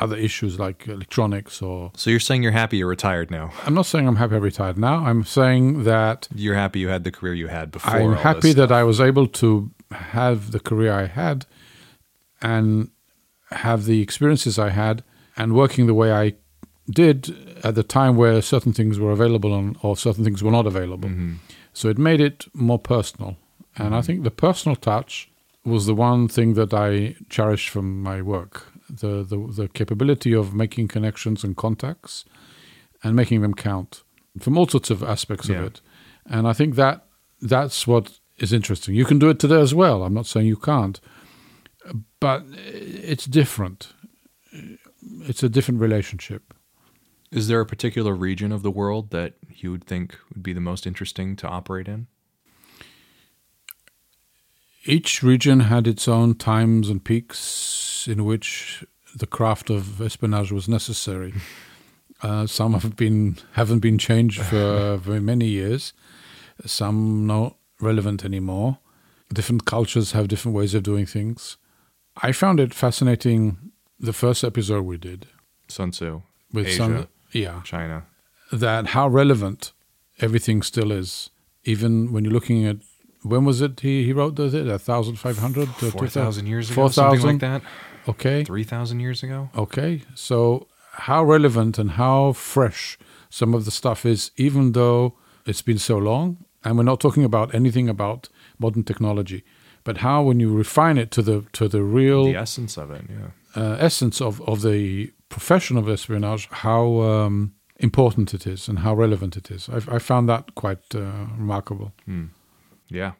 other 0.01 0.17
issues 0.17 0.61
like 0.61 0.87
electronics 0.87 1.61
or 1.61 1.91
So 1.97 2.11
you're 2.11 2.21
saying 2.21 2.45
you're 2.45 2.53
happy 2.53 2.77
you're 2.77 2.89
retired 2.89 3.31
now? 3.31 3.53
I'm 3.67 3.75
not 3.75 3.87
saying 3.87 4.07
I'm 4.07 4.17
happy 4.17 4.37
I'm 4.37 4.43
retired 4.43 4.79
now. 4.79 5.05
I'm 5.05 5.25
saying 5.25 5.85
that 5.85 6.29
You're 6.35 6.55
happy 6.55 6.79
you 6.79 6.89
had 6.89 7.03
the 7.03 7.11
career 7.11 7.35
you 7.35 7.49
had 7.49 7.73
before. 7.73 7.95
I'm 7.95 8.13
happy 8.13 8.53
that. 8.53 8.71
I 8.71 8.85
was 8.85 9.01
able 9.01 9.27
to 9.27 9.71
have 9.91 10.53
the 10.53 10.61
career 10.61 10.93
I 10.93 11.07
had 11.07 11.47
and 12.41 12.91
have 13.51 13.87
the 13.87 14.01
experiences 14.01 14.59
I 14.59 14.71
had 14.71 15.03
and 15.37 15.55
working 15.55 15.87
the 15.87 15.95
way 15.95 16.13
I 16.13 16.35
did 16.91 17.35
at 17.65 17.75
the 17.75 17.83
time 17.83 18.17
where 18.17 18.41
certain 18.41 18.73
things 18.73 18.99
were 18.99 19.11
available 19.11 19.57
and, 19.57 19.77
or 19.83 19.97
certain 19.97 20.25
things 20.25 20.43
were 20.43 20.51
not 20.51 20.67
available. 20.67 21.09
Mm-hmm. 21.09 21.35
So 21.79 21.89
it 21.89 21.97
made 21.97 22.21
it 22.21 22.49
more 22.55 22.81
personal. 22.81 23.37
And 23.77 23.95
I 23.95 23.99
mm-hmm. 23.99 24.07
think 24.07 24.25
the 24.25 24.33
personal 24.33 24.75
touch 24.75 25.31
was 25.65 25.87
the 25.87 25.95
one 25.95 26.27
thing 26.27 26.55
that 26.55 26.75
I 26.75 27.15
cherished 27.29 27.69
from 27.69 28.03
my 28.03 28.21
work. 28.21 28.67
The, 28.91 29.23
the 29.23 29.39
the 29.59 29.69
capability 29.69 30.35
of 30.35 30.53
making 30.53 30.89
connections 30.89 31.45
and 31.45 31.57
contacts 31.57 32.25
and 33.05 33.15
making 33.15 33.43
them 33.43 33.55
count 33.55 34.03
from 34.41 34.59
all 34.59 34.67
sorts 34.67 34.91
of 34.91 35.03
aspects 35.05 35.49
Yeah. 35.49 35.59
of 35.59 35.65
it. 35.67 35.81
And 36.27 36.49
I 36.49 36.53
think 36.53 36.75
that 36.75 37.07
that's 37.41 37.87
what 37.87 38.19
is 38.39 38.53
interesting. 38.53 38.97
You 38.97 39.05
can 39.05 39.21
do 39.21 39.31
it 39.31 39.39
today 39.39 39.61
as 39.61 39.73
well. 39.73 40.03
I'm 40.03 40.15
not 40.15 40.27
saying 40.27 40.47
you 40.49 40.57
can't, 40.57 41.01
but 42.19 42.43
it's 42.65 43.27
different. 43.27 43.93
It's 45.29 45.45
a 45.45 45.49
different 45.49 45.81
relationship. 45.81 46.43
Is 47.31 47.49
there 47.49 47.61
a 47.61 47.67
particular 47.67 48.15
region 48.15 48.53
of 48.53 48.63
the 48.63 48.71
world 48.71 49.11
that 49.11 49.35
you 49.49 49.71
would 49.71 49.85
think 49.85 50.17
would 50.33 50.43
be 50.43 50.53
the 50.53 50.61
most 50.61 50.87
interesting 50.87 51.37
to 51.37 51.49
operate 51.49 51.89
in? 51.89 52.07
Each 54.85 55.23
region 55.23 55.61
had 55.61 55.87
its 55.87 56.09
own 56.09 56.35
times 56.35 56.89
and 56.89 57.05
peaks 57.05 58.09
in 58.09 58.25
which 58.25 58.85
the 59.15 59.27
craft 59.27 59.69
of 59.69 60.01
espionage 60.01 60.53
was 60.53 60.69
necessary. 60.69 61.35
Uh, 62.21 62.49
some 62.49 62.73
have 62.73 62.97
been 62.97 63.37
haven't 63.53 63.79
been 63.79 63.97
changed 63.97 64.43
for 64.43 64.97
very 65.01 65.21
many 65.21 65.47
years. 65.47 65.93
Some 66.67 67.29
not 67.29 67.57
relevant 67.81 68.25
anymore. 68.25 68.79
Different 69.33 69.65
cultures 69.67 70.11
have 70.13 70.27
different 70.27 70.57
ways 70.57 70.75
of 70.75 70.83
doing 70.83 71.07
things. 71.07 71.59
I 72.17 72.33
found 72.33 72.59
it 72.59 72.75
fascinating. 72.75 73.71
The 74.01 74.13
first 74.13 74.43
episode 74.43 74.85
we 74.85 74.97
did 74.97 75.27
Sun 75.69 75.93
Tzu, 75.93 76.23
with 76.53 76.67
Asia, 76.67 76.77
some, 76.77 77.09
yeah, 77.33 77.61
China. 77.65 78.05
that 78.53 78.87
how 78.89 79.09
relevant 79.09 79.73
everything 80.21 80.63
still 80.63 80.91
is, 80.93 81.31
even 81.65 82.13
when 82.13 82.25
you're 82.25 82.33
looking 82.33 82.67
at 82.67 82.77
when 83.23 83.45
was 83.45 83.61
it 83.61 83.81
he, 83.81 84.05
he 84.05 84.13
wrote 84.13 84.37
this? 84.37 84.55
A 84.55 84.79
thousand 84.79 85.17
five 85.17 85.39
hundred, 85.39 85.69
Four 85.69 86.07
thousand 86.09 86.47
years 86.47 86.71
ago, 86.71 86.75
four 86.75 86.93
something 86.93 87.23
like 87.23 87.41
that. 87.41 87.63
Okay, 88.07 88.45
Three 88.45 88.65
thousand 88.65 89.01
years 89.01 89.23
ago. 89.23 89.51
okay. 89.57 90.03
So 90.15 90.67
how 90.93 91.23
relevant 91.25 91.79
and 91.79 91.93
how 91.93 92.33
fresh 92.33 92.99
some 93.29 93.55
of 93.55 93.65
the 93.65 93.71
stuff 93.71 94.07
is, 94.07 94.31
even 94.37 94.73
though 94.73 95.15
it's 95.47 95.63
been 95.63 95.79
so 95.79 95.99
long, 95.99 96.45
and 96.65 96.77
we're 96.79 96.85
not 96.85 97.01
talking 97.01 97.25
about 97.25 97.55
anything 97.55 97.89
about 97.89 98.29
modern 98.59 98.83
technology, 98.85 99.45
but 99.85 99.99
how 99.99 100.23
when 100.23 100.41
you 100.41 100.57
refine 100.57 100.97
it 100.97 101.11
to 101.11 101.23
the 101.23 101.45
to 101.53 101.69
the 101.69 101.83
real 101.83 102.25
The 102.25 102.37
essence 102.37 102.79
of 102.79 102.91
it, 102.91 103.03
yeah. 103.11 103.31
uh, 103.63 103.77
essence 103.79 104.21
of, 104.23 104.41
of 104.49 104.63
the 104.63 105.13
profession 105.29 105.77
of 105.77 105.89
espionage, 105.89 106.49
how 106.51 107.01
um, 107.03 107.53
important 107.81 108.33
it 108.35 108.47
is 108.47 108.69
and 108.69 108.79
how 108.81 108.95
relevant 108.95 109.37
it 109.37 109.51
is. 109.51 109.69
I, 109.69 109.97
I 109.97 109.99
found 109.99 110.29
that 110.29 110.55
quite 110.55 110.95
uh, 110.95 111.01
remarkable. 111.37 111.93
Yeah. 112.89 113.13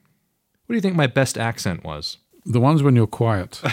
What 0.67 0.73
do 0.73 0.75
you 0.75 0.81
think 0.81 0.97
my 0.97 1.07
best 1.07 1.37
accent 1.39 1.85
was? 1.85 2.19
The 2.45 2.61
ones 2.61 2.83
when 2.83 2.97
you're 2.97 3.07
quiet. 3.07 3.61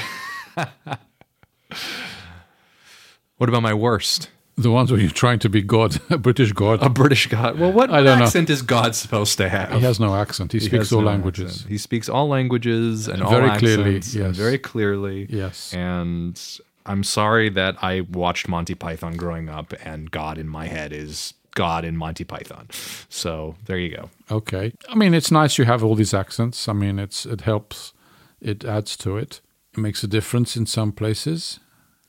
What 3.37 3.49
about 3.49 3.63
my 3.63 3.73
worst? 3.73 4.29
The 4.57 4.71
ones 4.71 4.89
where 4.89 5.01
you're 5.01 5.09
trying 5.09 5.39
to 5.39 5.49
be 5.49 5.61
God, 5.61 5.99
a 6.09 6.17
British 6.17 6.53
God. 6.53 6.81
A 6.81 6.87
British 6.89 7.27
god. 7.27 7.59
Well, 7.59 7.73
what 7.73 7.89
I 7.91 8.01
don't 8.01 8.19
know. 8.19 8.25
accent 8.25 8.49
is 8.49 8.61
God 8.61 8.95
supposed 8.95 9.37
to 9.39 9.49
have? 9.49 9.73
he 9.73 9.81
has 9.81 9.99
no 9.99 10.15
accent. 10.15 10.53
He, 10.53 10.59
He 10.59 10.65
speaks 10.65 10.93
all 10.93 11.01
no 11.01 11.07
languages. 11.07 11.51
accent. 11.51 11.69
He 11.69 11.77
speaks 11.77 12.07
all 12.07 12.29
languages 12.29 13.09
and 13.09 13.21
all 13.21 13.31
Very 13.31 13.57
clearly, 13.59 13.97
accents, 13.97 14.15
yes. 14.15 14.37
very 14.37 14.57
clearly. 14.57 15.27
Yes. 15.29 15.73
And 15.73 16.41
I'm 16.85 17.03
sorry 17.03 17.49
that 17.49 17.75
I 17.81 18.01
watched 18.01 18.47
Monty 18.47 18.75
Python 18.75 19.17
growing 19.17 19.49
up, 19.49 19.73
and 19.83 20.11
God 20.11 20.37
in 20.37 20.47
my 20.47 20.67
head 20.67 20.93
is 20.93 21.33
God 21.55 21.83
in 21.83 21.97
Monty 21.97 22.23
Python. 22.23 22.67
So 23.09 23.55
there 23.65 23.77
you 23.77 23.95
go. 23.95 24.09
Okay. 24.29 24.73
I 24.89 24.95
mean, 24.95 25.13
it's 25.13 25.31
nice 25.31 25.57
you 25.57 25.65
have 25.65 25.83
all 25.83 25.95
these 25.95 26.13
accents. 26.13 26.67
I 26.67 26.73
mean, 26.73 26.99
it's 26.99 27.25
it 27.25 27.41
helps. 27.41 27.93
It 28.41 28.63
adds 28.63 28.95
to 28.97 29.17
it. 29.17 29.41
It 29.73 29.79
makes 29.79 30.03
a 30.03 30.07
difference 30.07 30.55
in 30.55 30.65
some 30.65 30.91
places. 30.91 31.59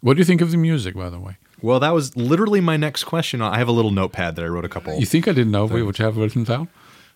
What 0.01 0.15
do 0.15 0.19
you 0.19 0.25
think 0.25 0.41
of 0.41 0.51
the 0.51 0.57
music, 0.57 0.95
by 0.95 1.09
the 1.09 1.19
way? 1.19 1.39
Well, 1.63 1.81
that 1.81 1.95
was 1.95 2.15
literally 2.17 2.61
my 2.61 2.77
next 2.77 3.05
question. 3.05 3.41
I 3.41 3.59
have 3.59 3.69
a 3.69 3.73
little 3.73 3.91
notepad 3.91 4.37
that 4.37 4.45
I 4.45 4.49
wrote 4.49 4.65
a 4.65 4.69
couple. 4.69 4.99
You 4.99 5.07
think 5.07 5.27
I 5.27 5.33
didn't 5.33 5.53
know 5.53 5.67
what 5.67 5.99
you 5.99 6.05
have 6.05 6.17
written 6.17 6.45
down? 6.45 6.69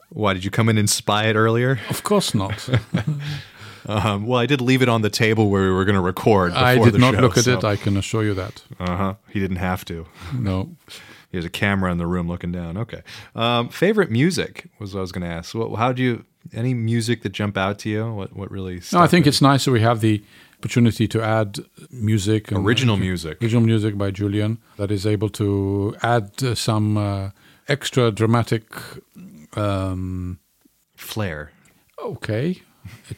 Why 0.08 0.32
did 0.32 0.44
you 0.44 0.50
come 0.50 0.68
in 0.68 0.78
and 0.78 0.88
spy 0.88 1.26
it 1.26 1.36
earlier? 1.36 1.78
Of 1.88 2.02
course 2.02 2.34
not. 2.34 2.68
Um, 3.86 4.26
well, 4.26 4.38
I 4.40 4.46
did 4.46 4.60
leave 4.60 4.82
it 4.82 4.88
on 4.88 5.02
the 5.02 5.10
table 5.10 5.50
where 5.50 5.62
we 5.64 5.70
were 5.72 5.84
going 5.84 5.94
to 5.94 6.00
record. 6.00 6.52
I 6.52 6.76
did 6.78 6.94
the 6.94 6.98
not 6.98 7.14
show, 7.14 7.20
look 7.20 7.36
at 7.38 7.44
so- 7.44 7.58
it. 7.58 7.64
I 7.64 7.76
can 7.76 7.96
assure 7.96 8.24
you 8.24 8.34
that. 8.34 8.62
Uh 8.78 8.96
huh. 8.96 9.14
He 9.28 9.40
didn't 9.40 9.56
have 9.56 9.84
to. 9.86 10.06
No. 10.34 10.76
He 11.32 11.36
has 11.38 11.44
a 11.44 11.48
camera 11.50 11.92
in 11.92 11.98
the 11.98 12.08
room 12.08 12.26
looking 12.26 12.50
down. 12.50 12.76
Okay. 12.76 13.02
Um, 13.36 13.68
favorite 13.68 14.10
music 14.10 14.68
was 14.80 14.94
what 14.94 14.98
I 14.98 15.02
was 15.02 15.12
going 15.12 15.22
to 15.22 15.28
ask. 15.32 15.54
What, 15.54 15.72
how 15.76 15.92
do 15.92 16.02
you? 16.02 16.24
Any 16.52 16.74
music 16.74 17.22
that 17.22 17.30
jump 17.30 17.56
out 17.56 17.78
to 17.80 17.88
you? 17.88 18.12
What 18.12 18.34
what 18.34 18.50
really? 18.50 18.80
No, 18.92 18.98
I 18.98 19.06
think 19.06 19.28
it's 19.28 19.40
nice 19.40 19.64
that 19.64 19.70
we 19.70 19.80
have 19.80 20.00
the 20.00 20.24
opportunity 20.58 21.06
to 21.06 21.22
add 21.22 21.60
music, 21.92 22.50
and- 22.50 22.66
Original 22.66 22.96
music. 22.96 23.40
original 23.40 23.62
music 23.62 23.96
by 23.96 24.10
Julian 24.10 24.58
that 24.76 24.90
is 24.90 25.06
able 25.06 25.28
to 25.28 25.94
add 26.02 26.32
uh, 26.42 26.56
some 26.56 26.96
uh, 26.96 27.30
extra 27.68 28.10
dramatic, 28.10 28.64
um, 29.56 30.38
flair? 30.96 31.52
okay, 32.02 32.60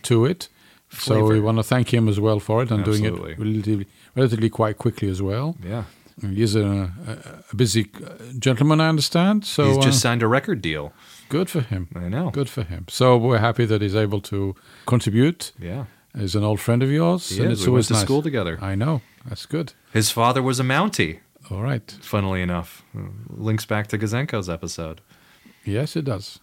to 0.03 0.25
it. 0.27 0.49
So 0.91 1.25
we 1.25 1.41
want 1.41 1.57
to 1.59 1.63
thank 1.63 1.93
him 1.93 2.09
as 2.09 2.21
well 2.21 2.39
for 2.39 2.63
it 2.63 2.71
and 2.71 2.85
doing 2.85 3.05
it 3.05 3.15
relatively, 3.39 3.87
relatively 4.15 4.51
quite 4.51 4.77
quickly 4.79 5.09
as 5.09 5.23
well. 5.23 5.57
Yeah. 5.65 5.85
He's 6.21 6.55
a, 6.55 6.61
a, 7.07 7.43
a 7.51 7.57
busy 7.57 7.91
uh, 8.05 8.11
gentleman, 8.39 8.81
I 8.81 8.89
understand. 8.89 9.47
So 9.47 9.65
He's 9.69 9.77
just 9.79 9.97
uh, 9.97 10.09
signed 10.09 10.23
a 10.23 10.29
record 10.29 10.61
deal. 10.61 10.93
good 11.31 11.49
for 11.49 11.63
him. 11.63 11.89
I 11.95 12.09
know. 12.09 12.31
Good 12.31 12.51
for 12.51 12.63
him. 12.63 12.85
So 12.89 13.17
we're 13.17 13.39
happy 13.39 13.65
that 13.65 13.81
he's 13.81 13.97
able 13.97 14.21
to 14.23 14.55
contribute. 14.87 15.53
Yeah. 15.59 15.87
He's 16.15 16.35
an 16.37 16.45
old 16.45 16.61
friend 16.61 16.83
of 16.83 16.91
yours, 16.91 17.31
He 17.31 17.43
and 17.43 17.51
is. 17.53 17.61
it's 17.61 17.67
We 17.67 17.73
went 17.73 17.73
always 17.73 17.87
to 17.89 17.93
nice. 17.95 18.03
school 18.03 18.21
together. 18.23 18.59
I 18.61 18.75
know. 18.75 19.01
That's 19.27 19.47
good. 19.47 19.73
His 19.95 20.11
father 20.11 20.43
was 20.43 20.61
a 20.61 20.63
Mountie. 20.63 21.21
All 21.51 21.63
right. 21.63 21.91
Funnily 22.03 22.43
enough, 22.43 22.85
links 23.31 23.65
back 23.65 23.87
to 23.89 23.99
Gouzenko's 23.99 24.51
episode. 24.51 25.01
Yes, 25.65 25.97
it 25.97 26.05
does. 26.05 26.39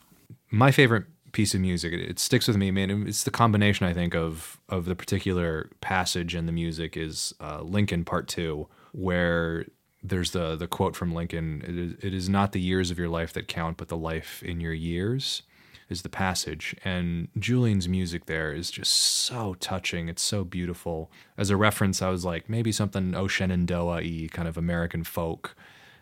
my 0.50 0.72
favorite 0.72 1.06
piece 1.32 1.54
of 1.54 1.62
music. 1.62 1.94
It, 1.94 2.02
it 2.02 2.20
sticks 2.20 2.48
with 2.48 2.58
me 2.58 2.72
man. 2.72 3.08
It's 3.08 3.24
the 3.24 3.32
combination 3.32 3.86
i 3.86 3.94
think 3.94 4.16
of 4.16 4.60
of 4.70 4.86
the 4.86 4.96
particular 4.96 5.70
passage 5.82 6.36
in 6.36 6.46
the 6.46 6.52
music 6.52 6.98
is 6.98 7.34
uh, 7.40 7.62
lincoln 7.62 8.06
part 8.06 8.28
two 8.28 8.68
where 8.92 9.66
there's 10.02 10.32
the 10.32 10.56
the 10.56 10.68
quote 10.68 10.96
from 10.96 11.14
lincoln 11.14 11.62
it 11.68 11.78
is, 11.78 11.94
it 12.04 12.14
is 12.14 12.30
not 12.30 12.52
the 12.52 12.62
years 12.62 12.92
of 12.92 12.98
your 12.98 13.10
life 13.10 13.34
that 13.34 13.48
count 13.48 13.78
but 13.78 13.88
the 13.88 13.98
life 13.98 14.42
in 14.44 14.60
your 14.60 14.74
years 14.74 15.44
is 15.90 16.04
the 16.04 16.10
passage. 16.10 16.76
And 16.86 17.30
julian's 17.38 17.88
music 17.88 18.28
there 18.28 18.54
is 18.54 18.70
just 18.70 18.94
so 18.94 19.56
touching. 19.56 20.08
It's 20.08 20.22
so 20.22 20.44
beautiful. 20.44 21.12
As 21.38 21.50
a 21.50 21.58
reference 21.58 22.02
i 22.02 22.10
was 22.10 22.24
like 22.24 22.50
maybe 22.50 22.72
something 22.72 23.16
Shenandoah-y 23.28 24.30
kind 24.32 24.48
of 24.48 24.58
american 24.58 25.04
folk. 25.04 25.56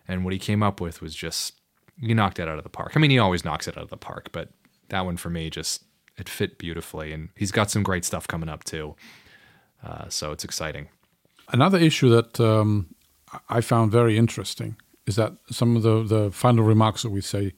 And 0.07 0.23
what 0.23 0.33
he 0.33 0.39
came 0.39 0.63
up 0.63 0.79
with 0.79 1.01
was 1.01 1.15
just 1.15 1.53
he 1.99 2.13
knocked 2.13 2.39
it 2.39 2.47
out 2.47 2.57
of 2.57 2.63
the 2.63 2.69
park. 2.69 2.93
I 2.95 2.99
mean, 2.99 3.09
he 3.11 3.17
always 3.17 3.43
knocks 3.43 3.67
it 3.67 3.75
out 3.75 3.83
of 3.83 3.89
the 3.89 3.97
park, 3.97 4.29
but 4.31 4.49
that 4.89 5.05
one 5.05 5.17
for 5.17 5.29
me 5.29 5.49
just 5.49 5.83
it 6.17 6.29
fit 6.29 6.57
beautifully, 6.57 7.13
and 7.13 7.29
he's 7.35 7.51
got 7.51 7.69
some 7.69 7.83
great 7.83 8.03
stuff 8.03 8.27
coming 8.27 8.49
up 8.49 8.63
too. 8.63 8.95
Uh, 9.83 10.09
so 10.09 10.31
it's 10.31 10.43
exciting. 10.43 10.89
Another 11.49 11.77
issue 11.77 12.09
that 12.09 12.39
um, 12.39 12.95
I 13.49 13.61
found 13.61 13.91
very 13.91 14.17
interesting 14.17 14.75
is 15.05 15.15
that 15.15 15.33
some 15.49 15.77
of 15.77 15.83
the, 15.83 16.03
the 16.03 16.31
final 16.31 16.65
remarks 16.65 17.03
that 17.03 17.11
we 17.11 17.21
say 17.21 17.53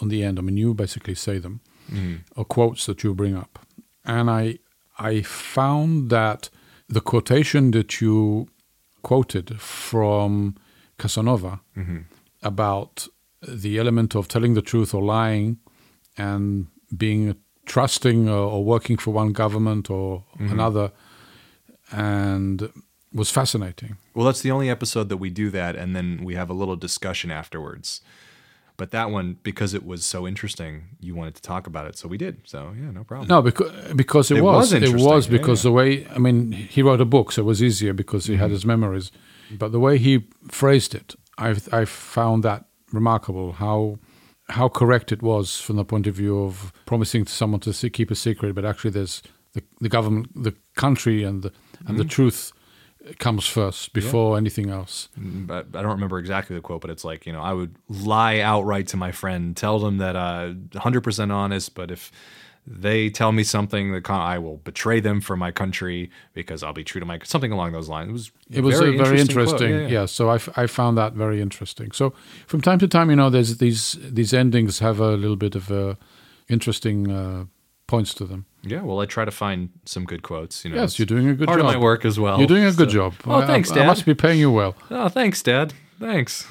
on 0.00 0.08
the 0.08 0.22
end, 0.22 0.38
I 0.38 0.42
mean, 0.42 0.56
you 0.56 0.74
basically 0.74 1.14
say 1.14 1.38
them, 1.38 1.60
or 2.36 2.44
quotes 2.44 2.86
that 2.86 3.02
you 3.02 3.14
bring 3.14 3.36
up. 3.36 3.58
And 4.04 4.30
I, 4.30 4.58
I 4.98 5.22
found 5.22 6.10
that 6.10 6.48
the 6.88 7.00
quotation 7.00 7.72
that 7.72 8.00
you 8.00 8.48
quoted 9.02 9.60
from 9.60 10.54
Casanova 10.98 11.60
about 12.42 13.08
the 13.46 13.78
element 13.78 14.14
of 14.14 14.28
telling 14.28 14.54
the 14.54 14.62
truth 14.62 14.94
or 14.94 15.02
lying 15.02 15.58
and 16.18 16.66
being 16.96 17.36
trusting 17.66 18.28
or, 18.28 18.38
or 18.52 18.64
working 18.64 18.96
for 18.98 19.12
one 19.14 19.32
government 19.32 19.88
or 19.90 20.24
another 20.38 20.90
and 21.90 22.70
was 23.12 23.30
fascinating. 23.30 23.96
Well, 24.14 24.26
that's 24.26 24.42
the 24.42 24.50
only 24.50 24.68
episode 24.70 25.08
that 25.08 25.16
we 25.16 25.30
do 25.30 25.50
that, 25.50 25.76
and 25.76 25.94
then 25.96 26.22
we 26.24 26.34
have 26.34 26.50
a 26.50 26.54
little 26.54 26.76
discussion 26.76 27.30
afterwards. 27.30 28.00
But 28.76 28.90
that 28.92 29.10
one, 29.10 29.38
because 29.42 29.74
it 29.74 29.84
was 29.84 30.04
so 30.04 30.26
interesting, 30.26 30.84
you 31.00 31.14
wanted 31.16 31.34
to 31.34 31.42
talk 31.42 31.66
about 31.66 31.86
it, 31.86 31.98
so 31.98 32.06
we 32.06 32.16
did. 32.16 32.42
So 32.44 32.74
yeah, 32.80 32.90
no 32.92 33.02
problem. 33.04 33.28
No, 33.28 33.42
because 33.42 33.72
because 33.94 34.30
it, 34.30 34.36
It 34.38 34.42
was, 34.42 34.72
was 34.72 34.82
it 34.82 34.94
was 34.94 35.26
yeah, 35.26 35.32
because 35.38 35.60
yeah. 35.64 35.68
the 35.68 35.72
way 35.72 36.06
I 36.14 36.18
mean 36.18 36.52
he 36.52 36.82
wrote 36.82 37.00
a 37.00 37.04
book, 37.04 37.32
so 37.32 37.42
it 37.42 37.44
was 37.44 37.60
easier 37.62 37.92
because 37.92 38.26
he 38.26 38.34
Mm-hmm. 38.34 38.42
had 38.42 38.50
his 38.50 38.64
memories. 38.64 39.10
But 39.58 39.72
the 39.72 39.80
way 39.80 39.98
he 39.98 40.26
phrased 40.50 40.94
it, 40.94 41.16
I 41.38 41.56
I 41.72 41.86
found 41.86 42.44
that 42.44 42.66
remarkable. 42.92 43.52
How 43.52 43.98
how 44.50 44.68
correct 44.68 45.12
it 45.12 45.22
was 45.22 45.60
from 45.60 45.76
the 45.76 45.84
point 45.84 46.06
of 46.06 46.14
view 46.14 46.42
of 46.42 46.72
promising 46.86 47.24
to 47.24 47.32
someone 47.32 47.60
to 47.60 47.72
se- 47.72 47.90
keep 47.90 48.10
a 48.10 48.14
secret, 48.14 48.54
but 48.54 48.64
actually 48.64 48.90
there's 48.90 49.22
the 49.52 49.62
the 49.80 49.88
government, 49.88 50.28
the 50.34 50.54
country, 50.74 51.22
and 51.24 51.42
the 51.42 51.48
and 51.80 51.88
Mm-hmm. 51.90 51.96
the 51.98 52.04
truth 52.04 52.52
comes 53.18 53.46
first 53.46 53.92
before 53.92 54.36
anything 54.36 54.68
else. 54.70 55.08
but 55.16 55.66
I 55.74 55.80
don't 55.82 55.92
remember 55.92 56.18
exactly 56.18 56.56
the 56.56 56.60
quote, 56.62 56.80
but 56.80 56.90
it's 56.90 57.04
like 57.04 57.24
you 57.26 57.32
know 57.32 57.40
I 57.40 57.52
would 57.52 57.76
lie 57.88 58.40
outright 58.40 58.88
to 58.88 58.96
my 58.96 59.12
friend, 59.12 59.56
tell 59.56 59.78
them 59.78 59.98
that 59.98 60.16
uh, 60.16 60.52
100% 60.72 61.32
honest, 61.32 61.74
but 61.74 61.90
if 61.90 62.10
they 62.70 63.08
tell 63.10 63.32
me 63.32 63.42
something, 63.44 63.92
that 63.92 64.04
con- 64.04 64.20
I 64.20 64.38
will 64.38 64.58
betray 64.58 65.00
them 65.00 65.20
for 65.20 65.36
my 65.36 65.50
country 65.50 66.10
because 66.34 66.62
I'll 66.62 66.74
be 66.74 66.84
true 66.84 67.00
to 67.00 67.06
my 67.06 67.18
something 67.24 67.50
along 67.52 67.72
those 67.72 67.88
lines. 67.88 68.08
It 68.08 68.12
was 68.12 68.30
It 68.50 68.60
was 68.62 68.74
a 68.76 68.78
very 68.84 68.96
quote. 68.98 69.18
interesting, 69.20 69.70
Yeah, 69.70 69.80
yeah, 69.80 69.88
yeah. 70.00 70.06
So 70.06 70.28
I, 70.28 70.34
f- 70.36 70.50
I 70.58 70.66
found 70.66 70.98
that 70.98 71.14
very 71.14 71.40
interesting. 71.40 71.92
So 71.92 72.12
from 72.46 72.60
time 72.60 72.78
to 72.80 72.88
time, 72.88 73.08
you 73.10 73.16
know, 73.16 73.30
there's 73.30 73.56
these 73.56 73.96
these 74.12 74.34
endings 74.34 74.80
have 74.80 75.00
a 75.00 75.16
little 75.16 75.36
bit 75.36 75.54
of 75.56 75.70
uh, 75.70 75.94
interesting 76.48 77.10
uh, 77.10 77.44
points 77.86 78.14
to 78.14 78.24
them. 78.24 78.44
Yeah, 78.62 78.82
well, 78.82 79.00
I 79.00 79.06
try 79.06 79.24
to 79.24 79.30
find 79.30 79.68
some 79.84 80.04
good 80.04 80.22
quotes. 80.22 80.64
You 80.64 80.70
know, 80.72 80.80
yes, 80.80 80.98
you're 80.98 81.06
doing 81.06 81.28
a 81.28 81.34
good 81.34 81.46
part 81.46 81.60
job. 81.60 81.66
of 81.68 81.72
my 81.74 81.78
work 81.80 82.04
as 82.04 82.18
well. 82.18 82.38
You're 82.38 82.48
doing 82.48 82.64
a 82.64 82.72
good 82.72 82.90
job. 82.90 83.14
Oh, 83.24 83.36
I- 83.42 83.46
thanks, 83.46 83.70
Dad. 83.70 83.84
I 83.84 83.86
must 83.86 84.04
be 84.04 84.14
paying 84.14 84.40
you 84.40 84.50
well. 84.50 84.74
Oh, 84.90 85.08
thanks, 85.08 85.42
Dad. 85.42 85.72
Thanks. 86.00 86.46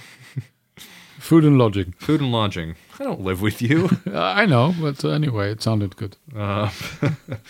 Food 1.27 1.43
and 1.43 1.57
lodging. 1.57 1.91
Food 1.97 2.21
and 2.21 2.31
lodging. 2.31 2.75
I 2.97 3.03
don't 3.03 3.19
live 3.19 3.41
with 3.41 3.61
you. 3.61 3.89
Uh, 4.07 4.17
I 4.17 4.45
know, 4.45 4.73
but 4.79 5.03
uh, 5.03 5.09
anyway, 5.09 5.51
it 5.51 5.61
sounded 5.61 5.97
good. 5.97 6.15
Uh, 6.33 6.69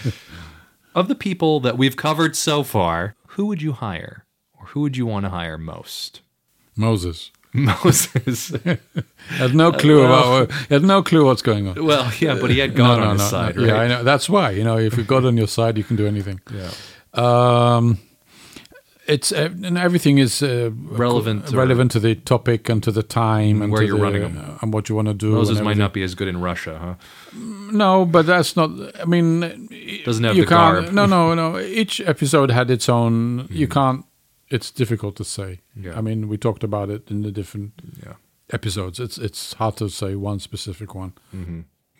of 0.95 1.07
the 1.07 1.13
people 1.13 1.59
that 1.59 1.77
we've 1.77 1.95
covered 1.95 2.35
so 2.35 2.63
far, 2.63 3.13
who 3.27 3.45
would 3.45 3.61
you 3.61 3.73
hire, 3.73 4.25
or 4.59 4.65
who 4.69 4.79
would 4.79 4.97
you 4.97 5.05
want 5.05 5.25
to 5.25 5.29
hire 5.29 5.59
most? 5.59 6.21
Moses 6.75 7.29
Moses. 7.53 8.51
had 9.27 9.53
no 9.53 9.71
clue 9.71 10.03
about. 10.03 10.49
Had 10.71 10.81
no 10.81 11.03
clue 11.03 11.25
what's 11.25 11.43
going 11.43 11.67
on. 11.67 11.85
well, 11.85 12.11
yeah, 12.19 12.33
but 12.33 12.49
he 12.49 12.57
had 12.57 12.73
God 12.73 12.99
on 12.99 13.19
his 13.19 13.29
side, 13.29 13.57
right? 13.57 13.67
Yeah, 13.67 13.75
I 13.75 13.87
know. 13.87 14.03
That's 14.03 14.27
why. 14.27 14.49
You 14.49 14.63
know, 14.63 14.79
if 14.79 14.97
you've 14.97 15.05
got 15.05 15.23
on 15.23 15.37
your 15.37 15.47
side, 15.47 15.77
you 15.77 15.83
can 15.83 15.97
do 15.97 16.07
anything. 16.07 16.41
Yeah. 16.51 16.71
Um, 17.13 17.99
it's 19.08 19.32
uh, 19.32 19.50
and 19.67 19.78
everything 19.78 20.17
is 20.20 20.41
uh, 20.41 20.70
Relevant 20.74 21.52
relevant 21.52 21.91
to 21.91 22.00
the 22.00 22.15
topic 22.15 22.70
and 22.70 22.84
to 22.84 22.91
the 22.91 23.04
time 23.04 23.62
and 23.62 23.72
Where 23.72 23.84
you're 23.84 23.98
the- 23.98 24.04
running 24.04 24.24
'em. 24.24 24.38
uh, 24.38 24.58
and 24.62 24.74
what 24.74 24.89
you 24.89 24.96
want 24.96 25.08
to 25.08 25.13
do. 25.13 25.32
Moses 25.32 25.60
might 25.62 25.78
not 25.78 25.93
be 25.93 26.04
as 26.04 26.15
good 26.15 26.28
in 26.28 26.41
Russia, 26.41 26.78
huh? 26.80 26.96
No, 27.72 28.06
but 28.06 28.26
that's 28.26 28.56
not. 28.56 28.70
I 29.02 29.06
mean, 29.06 29.41
Doesn't 30.06 30.24
have 30.24 30.36
you 30.38 30.43
the 30.46 30.50
can't. 30.50 30.74
garb. 30.74 30.86
Mm-hmm. 30.86 30.96
No, 30.96 31.06
no, 31.06 31.34
no. 31.36 31.60
Each 31.60 32.00
episode 32.02 32.52
had 32.52 32.70
its 32.70 32.89
own. 32.89 33.48
You 33.50 33.67
can't. 33.67 34.04
It's 34.50 34.72
difficult 34.72 35.15
to 35.17 35.24
say. 35.24 35.60
Yeah. 35.76 35.98
I 35.98 36.02
mean, 36.02 36.28
we 36.30 36.38
talked 36.38 36.63
about 36.63 36.89
it 36.89 37.12
in 37.12 37.22
the 37.24 37.32
different 37.32 37.72
Yeah. 38.06 38.13
episodes. 38.54 39.00
It's 39.00 39.17
it's 39.17 39.54
hard 39.54 39.76
to 39.78 39.89
say 39.89 40.15
one 40.15 40.39
specific 40.39 40.96
one. 40.96 41.13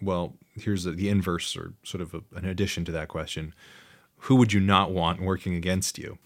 Well, 0.02 0.34
here's 0.56 0.84
the, 0.84 0.92
the 0.92 1.10
inverse, 1.10 1.58
or 1.58 1.74
sort 1.84 2.02
of 2.02 2.14
a, 2.14 2.22
an 2.38 2.46
addition 2.46 2.86
to 2.86 2.92
that 2.92 3.08
question. 3.08 3.54
Who 4.26 4.36
would 4.36 4.54
you 4.54 4.60
not 4.60 4.92
want 4.92 5.22
working 5.22 5.56
against 5.56 5.98
you? 5.98 6.18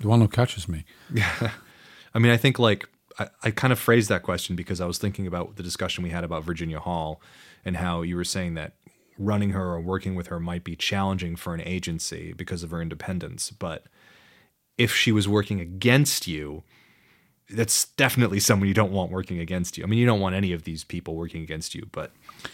The 0.00 0.08
one 0.08 0.20
who 0.20 0.28
catches 0.28 0.68
me. 0.68 0.84
Yeah. 1.12 1.52
I 2.14 2.18
mean, 2.18 2.32
I 2.32 2.36
think 2.36 2.58
like 2.58 2.88
I, 3.18 3.28
I 3.42 3.50
kind 3.50 3.72
of 3.72 3.78
phrased 3.78 4.08
that 4.08 4.22
question 4.22 4.56
because 4.56 4.80
I 4.80 4.86
was 4.86 4.98
thinking 4.98 5.26
about 5.26 5.56
the 5.56 5.62
discussion 5.62 6.04
we 6.04 6.10
had 6.10 6.24
about 6.24 6.44
Virginia 6.44 6.78
Hall 6.78 7.20
and 7.64 7.76
how 7.76 8.02
you 8.02 8.16
were 8.16 8.24
saying 8.24 8.54
that 8.54 8.74
running 9.18 9.50
her 9.50 9.72
or 9.72 9.80
working 9.80 10.14
with 10.14 10.28
her 10.28 10.38
might 10.38 10.64
be 10.64 10.76
challenging 10.76 11.36
for 11.36 11.54
an 11.54 11.60
agency 11.62 12.32
because 12.32 12.62
of 12.62 12.70
her 12.70 12.80
independence. 12.80 13.50
But 13.50 13.84
if 14.76 14.94
she 14.94 15.10
was 15.10 15.26
working 15.26 15.60
against 15.60 16.28
you, 16.28 16.62
that's 17.50 17.86
definitely 17.86 18.40
someone 18.40 18.68
you 18.68 18.74
don't 18.74 18.92
want 18.92 19.10
working 19.10 19.40
against 19.40 19.78
you. 19.78 19.84
I 19.84 19.86
mean, 19.86 19.98
you 19.98 20.06
don't 20.06 20.20
want 20.20 20.34
any 20.34 20.52
of 20.52 20.64
these 20.64 20.84
people 20.84 21.14
working 21.16 21.42
against 21.42 21.74
you, 21.74 21.88
but 21.92 22.12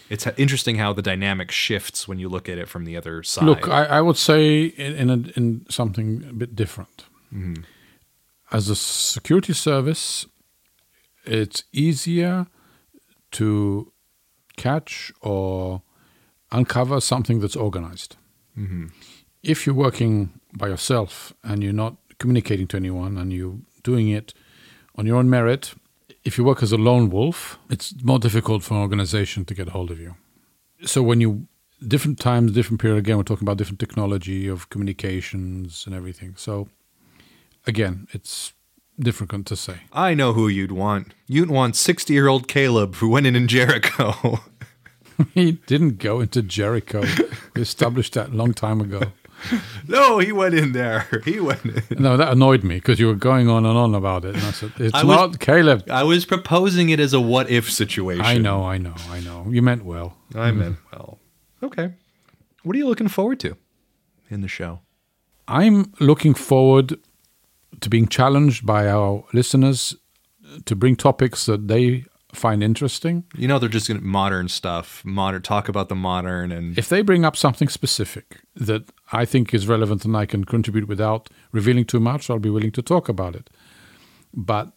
it's 0.09 0.27
interesting 0.39 0.77
how 0.77 0.93
the 0.93 1.03
dynamic 1.03 1.51
shifts 1.51 2.07
when 2.07 2.19
you 2.19 2.29
look 2.29 2.49
at 2.49 2.59
it 2.59 2.69
from 2.69 2.85
the 2.85 2.97
other 2.97 3.23
side. 3.23 3.45
Look, 3.45 3.69
I, 3.69 3.85
I 3.85 4.01
would 4.01 4.17
say 4.17 4.65
in 4.65 4.95
in, 4.95 5.11
a, 5.11 5.39
in 5.39 5.67
something 5.69 6.25
a 6.31 6.33
bit 6.33 6.55
different. 6.55 7.05
Mm-hmm. 7.33 7.63
As 8.53 8.69
a 8.69 8.77
security 8.77 9.53
service, 9.53 10.27
it's 11.25 11.65
easier 11.73 12.47
to 13.33 13.93
catch 14.57 15.13
or 15.21 15.83
uncover 16.53 17.01
something 17.01 17.41
that's 17.41 17.57
organized. 17.57 18.17
Mm-hmm. 18.57 18.87
If 19.43 19.67
you're 19.67 19.75
working 19.75 20.41
by 20.57 20.69
yourself 20.69 21.33
and 21.43 21.63
you're 21.63 21.73
not 21.73 21.97
communicating 22.19 22.67
to 22.69 22.77
anyone 22.77 23.19
and 23.19 23.33
you're 23.33 23.59
doing 23.83 24.09
it 24.09 24.33
on 24.97 25.07
your 25.07 25.17
own 25.17 25.29
merit, 25.29 25.75
if 26.25 26.39
you 26.39 26.45
work 26.45 26.63
as 26.63 26.73
a 26.73 26.77
lone 26.77 27.11
wolf, 27.11 27.59
it's 27.69 27.95
more 28.03 28.19
difficult 28.19 28.63
for 28.63 28.75
an 28.75 28.81
organization 28.81 29.45
to 29.47 29.55
get 29.55 29.71
hold 29.71 29.91
of 29.91 29.99
you. 29.99 30.15
So 30.85 31.03
when 31.03 31.21
you 31.21 31.49
different 31.87 32.19
times, 32.19 32.53
different 32.53 32.81
period 32.81 32.99
again, 32.99 33.17
we're 33.17 33.25
talking 33.25 33.45
about 33.45 33.59
different 33.59 33.81
technology 33.81 34.49
of 34.49 34.71
communications 34.71 35.85
and 35.87 35.95
everything. 35.95 36.35
So 36.37 36.69
again, 37.67 38.07
it's 38.13 38.53
difficult 38.99 39.47
to 39.47 39.57
say. 39.57 39.77
I 39.93 40.15
know 40.15 40.33
who 40.33 40.49
you'd 40.49 40.73
want. 40.73 41.15
You'd 41.27 41.51
want 41.51 41.77
60 41.77 42.13
year 42.13 42.29
old 42.29 42.49
Caleb 42.49 42.97
who 42.97 43.09
went 43.09 43.27
in 43.27 43.37
in 43.37 43.49
Jericho. 43.49 44.41
he 45.35 45.53
didn't 45.53 45.99
go 45.99 46.21
into 46.21 46.43
Jericho. 46.43 47.05
we 47.55 47.63
established 47.63 48.15
that 48.15 48.31
a 48.31 48.35
long 48.35 48.55
time 48.55 48.81
ago. 48.81 49.03
no, 49.89 50.19
he 50.19 50.33
went 50.33 50.55
in 50.55 50.73
there. 50.73 51.07
He 51.25 51.41
went 51.41 51.65
in. 51.65 51.83
No, 52.03 52.17
that 52.17 52.33
annoyed 52.33 52.65
me 52.65 52.77
because 52.77 52.99
you 52.99 53.07
were 53.07 53.15
going 53.15 53.49
on 53.49 53.67
and 53.67 53.77
on 53.77 53.95
about 53.95 54.25
it. 54.25 54.35
And 54.35 54.45
I 54.45 54.53
said, 54.53 54.73
it's 54.79 54.95
I 54.95 55.05
was- 55.05 55.17
not 55.17 55.41
Caleb. 55.41 55.85
I 55.91 56.03
was 56.03 56.25
proposing 56.25 56.89
it 56.89 57.01
as 57.01 57.13
a 57.13 57.21
what 57.21 57.51
if 57.51 57.71
situation. 57.71 58.25
I 58.25 58.39
know, 58.39 58.65
I 58.65 58.79
know, 58.79 58.95
I 59.11 59.21
know. 59.21 59.47
You 59.49 59.63
meant 59.63 59.85
well. 59.85 60.17
I 60.35 60.51
mm. 60.51 60.57
meant 60.57 60.77
well. 60.93 61.19
Okay. 61.63 61.93
What 62.63 62.75
are 62.75 62.79
you 62.79 62.87
looking 62.87 63.09
forward 63.09 63.41
to 63.41 63.57
in 64.31 64.41
the 64.41 64.49
show? 64.49 64.81
I'm 65.47 65.93
looking 66.01 66.33
forward 66.33 66.99
to 67.81 67.89
being 67.89 68.09
challenged 68.09 68.67
by 68.67 68.89
our 68.89 69.25
listeners 69.33 69.97
to 70.65 70.77
bring 70.77 70.97
topics 70.97 71.47
that 71.47 71.69
they 71.69 72.05
find 72.33 72.63
interesting. 72.63 73.25
You 73.37 73.49
know, 73.49 73.59
they're 73.59 73.69
just 73.69 73.89
going 73.89 74.01
to 74.01 74.07
modern 74.07 74.49
stuff, 74.49 75.05
modern 75.05 75.43
talk 75.43 75.69
about 75.69 75.89
the 75.89 75.95
modern 75.95 76.53
and 76.53 76.77
If 76.77 76.89
they 76.89 77.03
bring 77.03 77.25
up 77.25 77.37
something 77.37 77.69
specific 77.69 78.41
that 78.57 78.85
I 79.13 79.25
think 79.25 79.55
is 79.55 79.69
relevant 79.69 80.05
and 80.05 80.17
I 80.17 80.27
can 80.27 80.45
contribute 80.45 80.89
without 80.89 81.31
revealing 81.53 81.85
too 81.85 82.01
much, 82.01 82.29
I'll 82.29 82.39
be 82.39 82.51
willing 82.51 82.73
to 82.73 82.83
talk 82.83 83.09
about 83.09 83.37
it. 83.37 83.51
But 84.33 84.73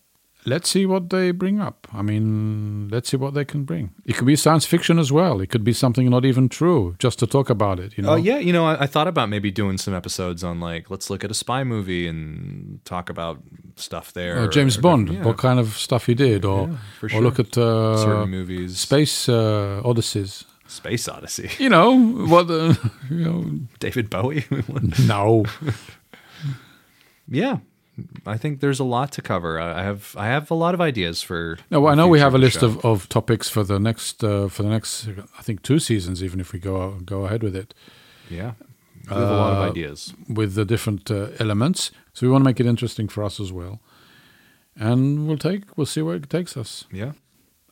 let's 0.48 0.70
see 0.70 0.86
what 0.86 1.10
they 1.10 1.32
bring 1.32 1.60
up. 1.60 1.88
I 1.94 2.02
mean, 2.02 2.88
let's 2.90 3.10
see 3.10 3.18
what 3.18 3.34
they 3.34 3.46
can 3.46 3.64
bring. 3.66 3.92
It 4.06 4.16
could 4.16 4.26
be 4.26 4.36
science 4.36 4.66
fiction 4.66 4.98
as 4.98 5.12
well. 5.12 5.42
It 5.42 5.50
could 5.50 5.64
be 5.64 5.74
something 5.74 6.10
not 6.10 6.26
even 6.26 6.50
true, 6.50 6.96
just 7.00 7.20
to 7.20 7.28
talk 7.28 7.50
about 7.50 7.80
it. 7.80 7.98
You 7.98 8.04
know? 8.04 8.12
Oh 8.12 8.16
yeah, 8.16 8.40
you 8.40 8.54
know, 8.54 8.66
I, 8.66 8.84
I 8.84 8.88
thought 8.88 9.08
about 9.08 9.30
maybe 9.30 9.52
doing 9.52 9.78
some 9.78 9.94
episodes 9.94 10.44
on 10.44 10.60
like 10.60 10.90
let's 10.90 11.10
look 11.10 11.24
at 11.24 11.32
a 11.32 11.34
spy 11.34 11.64
movie 11.64 12.08
and 12.08 12.84
talk 12.86 13.10
about 13.10 13.42
stuff 13.76 14.14
there. 14.14 14.42
Or 14.42 14.48
James 14.48 14.78
or- 14.78 14.82
Bond, 14.82 15.10
yeah, 15.10 15.24
what 15.24 15.38
kind 15.38 15.60
of 15.60 15.78
stuff 15.78 16.06
he 16.06 16.16
did, 16.16 16.46
or 16.46 16.70
for 17.00 17.10
or 17.14 17.22
look 17.22 17.40
at 17.40 17.58
uh, 17.58 17.98
certain 17.98 18.30
movies, 18.30 18.80
Space 18.80 19.30
uh, 19.30 19.82
Odysseys. 19.84 20.46
Space 20.70 21.08
Odyssey, 21.08 21.50
You 21.60 21.70
know 21.70 21.98
what? 22.28 22.48
The, 22.50 22.78
you 23.10 23.24
know, 23.24 23.46
David 23.80 24.10
Bowie. 24.10 24.46
no. 25.08 25.46
yeah, 27.30 27.60
I 28.26 28.38
think 28.38 28.60
there's 28.60 28.80
a 28.80 28.84
lot 28.84 29.12
to 29.14 29.22
cover. 29.22 29.60
I 29.60 29.84
have 29.84 30.14
I 30.18 30.28
have 30.28 30.52
a 30.52 30.56
lot 30.56 30.74
of 30.74 30.82
ideas 30.82 31.24
for. 31.24 31.58
No, 31.72 31.80
well, 31.82 31.92
I 31.94 31.96
know 31.96 32.08
we 32.08 32.20
have 32.20 32.36
a 32.36 32.38
list 32.38 32.60
show. 32.60 32.68
of, 32.68 32.86
of 32.86 33.10
topics 33.10 33.50
for 33.50 33.64
the 33.64 33.80
next 33.80 34.24
uh, 34.24 34.48
for 34.50 34.64
the 34.64 34.70
next 34.70 35.08
I 35.40 35.42
think 35.42 35.62
two 35.62 35.80
seasons, 35.80 36.22
even 36.22 36.40
if 36.40 36.54
we 36.54 36.60
go 36.60 37.00
go 37.06 37.26
ahead 37.26 37.42
with 37.44 37.56
it 37.56 37.74
yeah. 38.30 38.52
We 39.10 39.16
have 39.16 39.30
a 39.30 39.36
lot 39.38 39.54
of 39.54 39.60
Uh, 39.60 39.72
ideas. 39.72 40.14
with 40.28 40.54
the 40.56 40.66
different 40.66 41.10
uh, 41.10 41.28
elements. 41.40 41.92
So 42.14 42.28
we 42.28 42.32
want 42.32 42.42
to 42.44 42.50
make 42.50 42.60
it 42.60 42.66
interesting 42.70 43.08
for 43.10 43.24
us 43.24 43.40
as 43.40 43.52
well, 43.54 43.80
and 44.76 45.28
we'll 45.28 45.38
take 45.38 45.64
we'll 45.78 45.86
see 45.86 46.02
where 46.02 46.16
it 46.18 46.30
takes 46.30 46.58
us. 46.58 46.86
Yeah, 46.92 47.12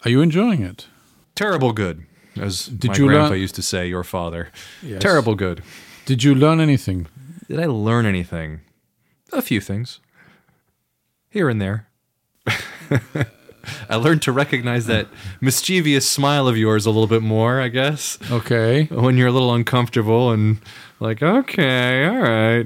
Are 0.06 0.12
you 0.12 0.22
enjoying 0.22 0.64
it? 0.64 0.88
terrible 1.36 1.74
good, 1.74 2.04
as 2.42 2.68
Did 2.68 2.92
my 2.92 2.96
you 2.98 3.08
grandpa 3.08 3.30
learn- 3.32 3.42
used 3.42 3.56
to 3.56 3.62
say. 3.62 3.88
Your 3.90 4.04
father, 4.04 4.48
Yes. 4.82 5.02
terrible 5.02 5.36
good. 5.36 5.62
Did 6.06 6.24
you 6.24 6.34
learn 6.36 6.60
anything? 6.60 7.08
Did 7.48 7.60
I 7.60 7.66
learn 7.68 8.06
anything? 8.06 8.62
A 9.34 9.42
few 9.42 9.60
things. 9.62 10.00
Here 11.36 11.50
and 11.50 11.62
there. 11.62 11.90
I 13.90 13.96
learned 13.98 14.22
to 14.22 14.32
recognize 14.32 14.86
that 14.86 15.10
mischievous 15.42 16.10
smile 16.10 16.48
of 16.48 16.56
yours 16.56 16.86
a 16.86 16.92
little 16.92 17.08
bit 17.08 17.22
more, 17.24 17.60
I 17.60 17.68
guess, 17.68 18.18
Okay. 18.32 18.86
when 18.86 19.18
you're 19.18 19.28
a 19.28 19.32
little 19.34 19.54
uncomfortable 19.54 20.32
and 20.32 20.60
like, 21.02 21.22
okay, 21.22 22.06
all 22.08 22.22
right. 22.22 22.66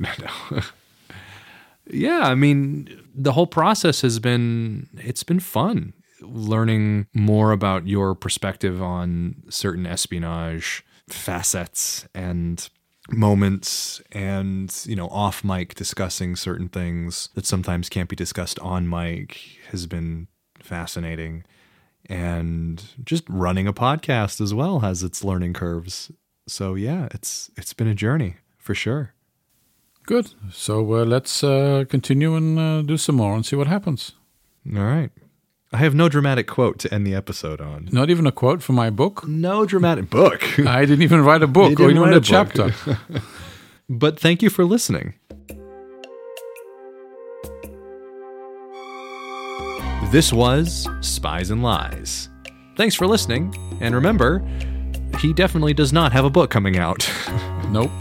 yeah, 1.89 2.19
I 2.21 2.35
mean, 2.35 3.01
the 3.15 3.31
whole 3.31 3.47
process 3.47 4.01
has 4.01 4.19
been 4.19 4.87
it's 4.97 5.23
been 5.23 5.39
fun 5.39 5.93
learning 6.21 7.07
more 7.15 7.51
about 7.51 7.87
your 7.87 8.13
perspective 8.13 8.83
on 8.83 9.35
certain 9.49 9.87
espionage 9.87 10.83
facets 11.07 12.05
and 12.13 12.69
moments 13.11 14.01
and 14.11 14.83
you 14.85 14.95
know 14.95 15.07
off 15.07 15.43
mic 15.43 15.75
discussing 15.75 16.35
certain 16.35 16.69
things 16.69 17.29
that 17.35 17.45
sometimes 17.45 17.89
can't 17.89 18.09
be 18.09 18.15
discussed 18.15 18.59
on 18.59 18.89
mic 18.89 19.39
has 19.71 19.85
been 19.87 20.27
fascinating 20.59 21.43
and 22.07 22.83
just 23.03 23.23
running 23.29 23.67
a 23.67 23.73
podcast 23.73 24.41
as 24.41 24.53
well 24.53 24.79
has 24.79 25.03
its 25.03 25.23
learning 25.23 25.53
curves 25.53 26.11
so 26.47 26.75
yeah 26.75 27.07
it's 27.11 27.49
it's 27.57 27.73
been 27.73 27.87
a 27.87 27.95
journey 27.95 28.35
for 28.57 28.73
sure 28.75 29.13
Good. 30.09 30.33
So 30.51 30.79
uh, 30.95 31.05
let's 31.05 31.43
uh, 31.43 31.85
continue 31.87 32.35
and 32.35 32.57
uh, 32.57 32.81
do 32.81 32.97
some 32.97 33.17
more 33.17 33.35
and 33.35 33.45
see 33.45 33.55
what 33.55 33.67
happens. 33.67 34.13
all 34.75 34.81
right 34.83 35.11
i 35.71 35.77
have 35.77 35.93
no 35.95 36.09
dramatic 36.09 36.47
quote 36.47 36.79
to 36.79 36.93
end 36.93 37.05
the 37.05 37.13
episode 37.13 37.61
on 37.61 37.89
Not 37.91 38.09
even 38.09 38.25
a 38.27 38.31
quote 38.31 38.61
from 38.61 38.75
my 38.75 38.89
book. 38.89 39.27
no 39.27 39.65
dramatic 39.65 40.09
book 40.09 40.59
I 40.65 40.85
didn't 40.85 41.03
even 41.03 41.23
write 41.23 41.43
a 41.43 41.47
book 41.47 41.79
or 41.79 41.89
even 41.89 42.13
a 42.13 42.17
a 42.17 42.21
chapter. 42.21 42.73
but 43.89 44.19
thank 44.19 44.41
you 44.41 44.49
for 44.49 44.65
listening 44.65 45.13
This 50.11 50.33
was 50.33 50.87
Spies 51.01 51.51
and 51.51 51.61
Lies. 51.61 52.29
Thanks 52.75 52.95
for 52.95 53.05
listening, 53.05 53.53
and 53.79 53.93
remember, 53.93 54.43
he 55.19 55.33
definitely 55.33 55.75
does 55.75 55.93
not 55.93 56.11
have 56.13 56.25
a 56.25 56.31
book 56.31 56.49
coming 56.49 56.79
out. 56.79 57.07
nope. 57.69 57.91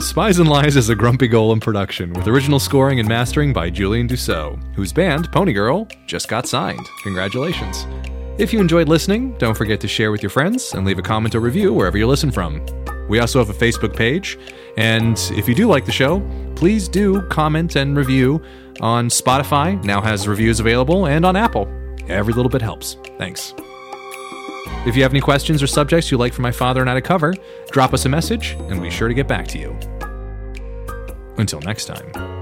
Spies 0.00 0.38
and 0.38 0.48
Lies 0.48 0.76
is 0.76 0.90
a 0.90 0.94
Grumpy 0.94 1.28
Golem 1.28 1.60
production 1.60 2.12
with 2.12 2.28
original 2.28 2.60
scoring 2.60 3.00
and 3.00 3.08
mastering 3.08 3.52
by 3.52 3.68
Julian 3.68 4.06
Dussault, 4.06 4.56
whose 4.74 4.92
band, 4.92 5.30
Pony 5.32 5.52
Girl, 5.52 5.88
just 6.06 6.28
got 6.28 6.46
signed. 6.46 6.86
Congratulations. 7.02 7.84
If 8.38 8.52
you 8.52 8.60
enjoyed 8.60 8.88
listening, 8.88 9.36
don't 9.38 9.56
forget 9.56 9.80
to 9.80 9.88
share 9.88 10.12
with 10.12 10.22
your 10.22 10.30
friends 10.30 10.72
and 10.72 10.86
leave 10.86 11.00
a 11.00 11.02
comment 11.02 11.34
or 11.34 11.40
review 11.40 11.72
wherever 11.72 11.98
you 11.98 12.06
listen 12.06 12.30
from. 12.30 12.64
We 13.08 13.18
also 13.18 13.40
have 13.40 13.50
a 13.50 13.52
Facebook 13.52 13.96
page, 13.96 14.38
and 14.76 15.18
if 15.32 15.48
you 15.48 15.54
do 15.54 15.66
like 15.66 15.84
the 15.84 15.92
show, 15.92 16.20
please 16.54 16.88
do 16.88 17.22
comment 17.22 17.74
and 17.74 17.96
review 17.96 18.40
on 18.80 19.08
Spotify, 19.08 19.82
now 19.84 20.00
has 20.00 20.28
reviews 20.28 20.60
available, 20.60 21.06
and 21.06 21.26
on 21.26 21.34
Apple. 21.34 21.68
Every 22.06 22.32
little 22.32 22.50
bit 22.50 22.62
helps. 22.62 22.96
Thanks. 23.18 23.52
If 24.86 24.96
you 24.96 25.02
have 25.02 25.12
any 25.12 25.20
questions 25.20 25.62
or 25.62 25.66
subjects 25.66 26.10
you'd 26.10 26.18
like 26.18 26.32
for 26.32 26.42
my 26.42 26.52
father 26.52 26.80
and 26.80 26.88
I 26.88 26.94
to 26.94 27.02
cover, 27.02 27.34
drop 27.70 27.92
us 27.92 28.04
a 28.04 28.08
message, 28.08 28.52
and 28.52 28.72
we'll 28.72 28.82
be 28.82 28.90
sure 28.90 29.08
to 29.08 29.14
get 29.14 29.28
back 29.28 29.46
to 29.48 29.58
you. 29.58 29.76
Until 31.36 31.60
next 31.60 31.86
time. 31.86 32.37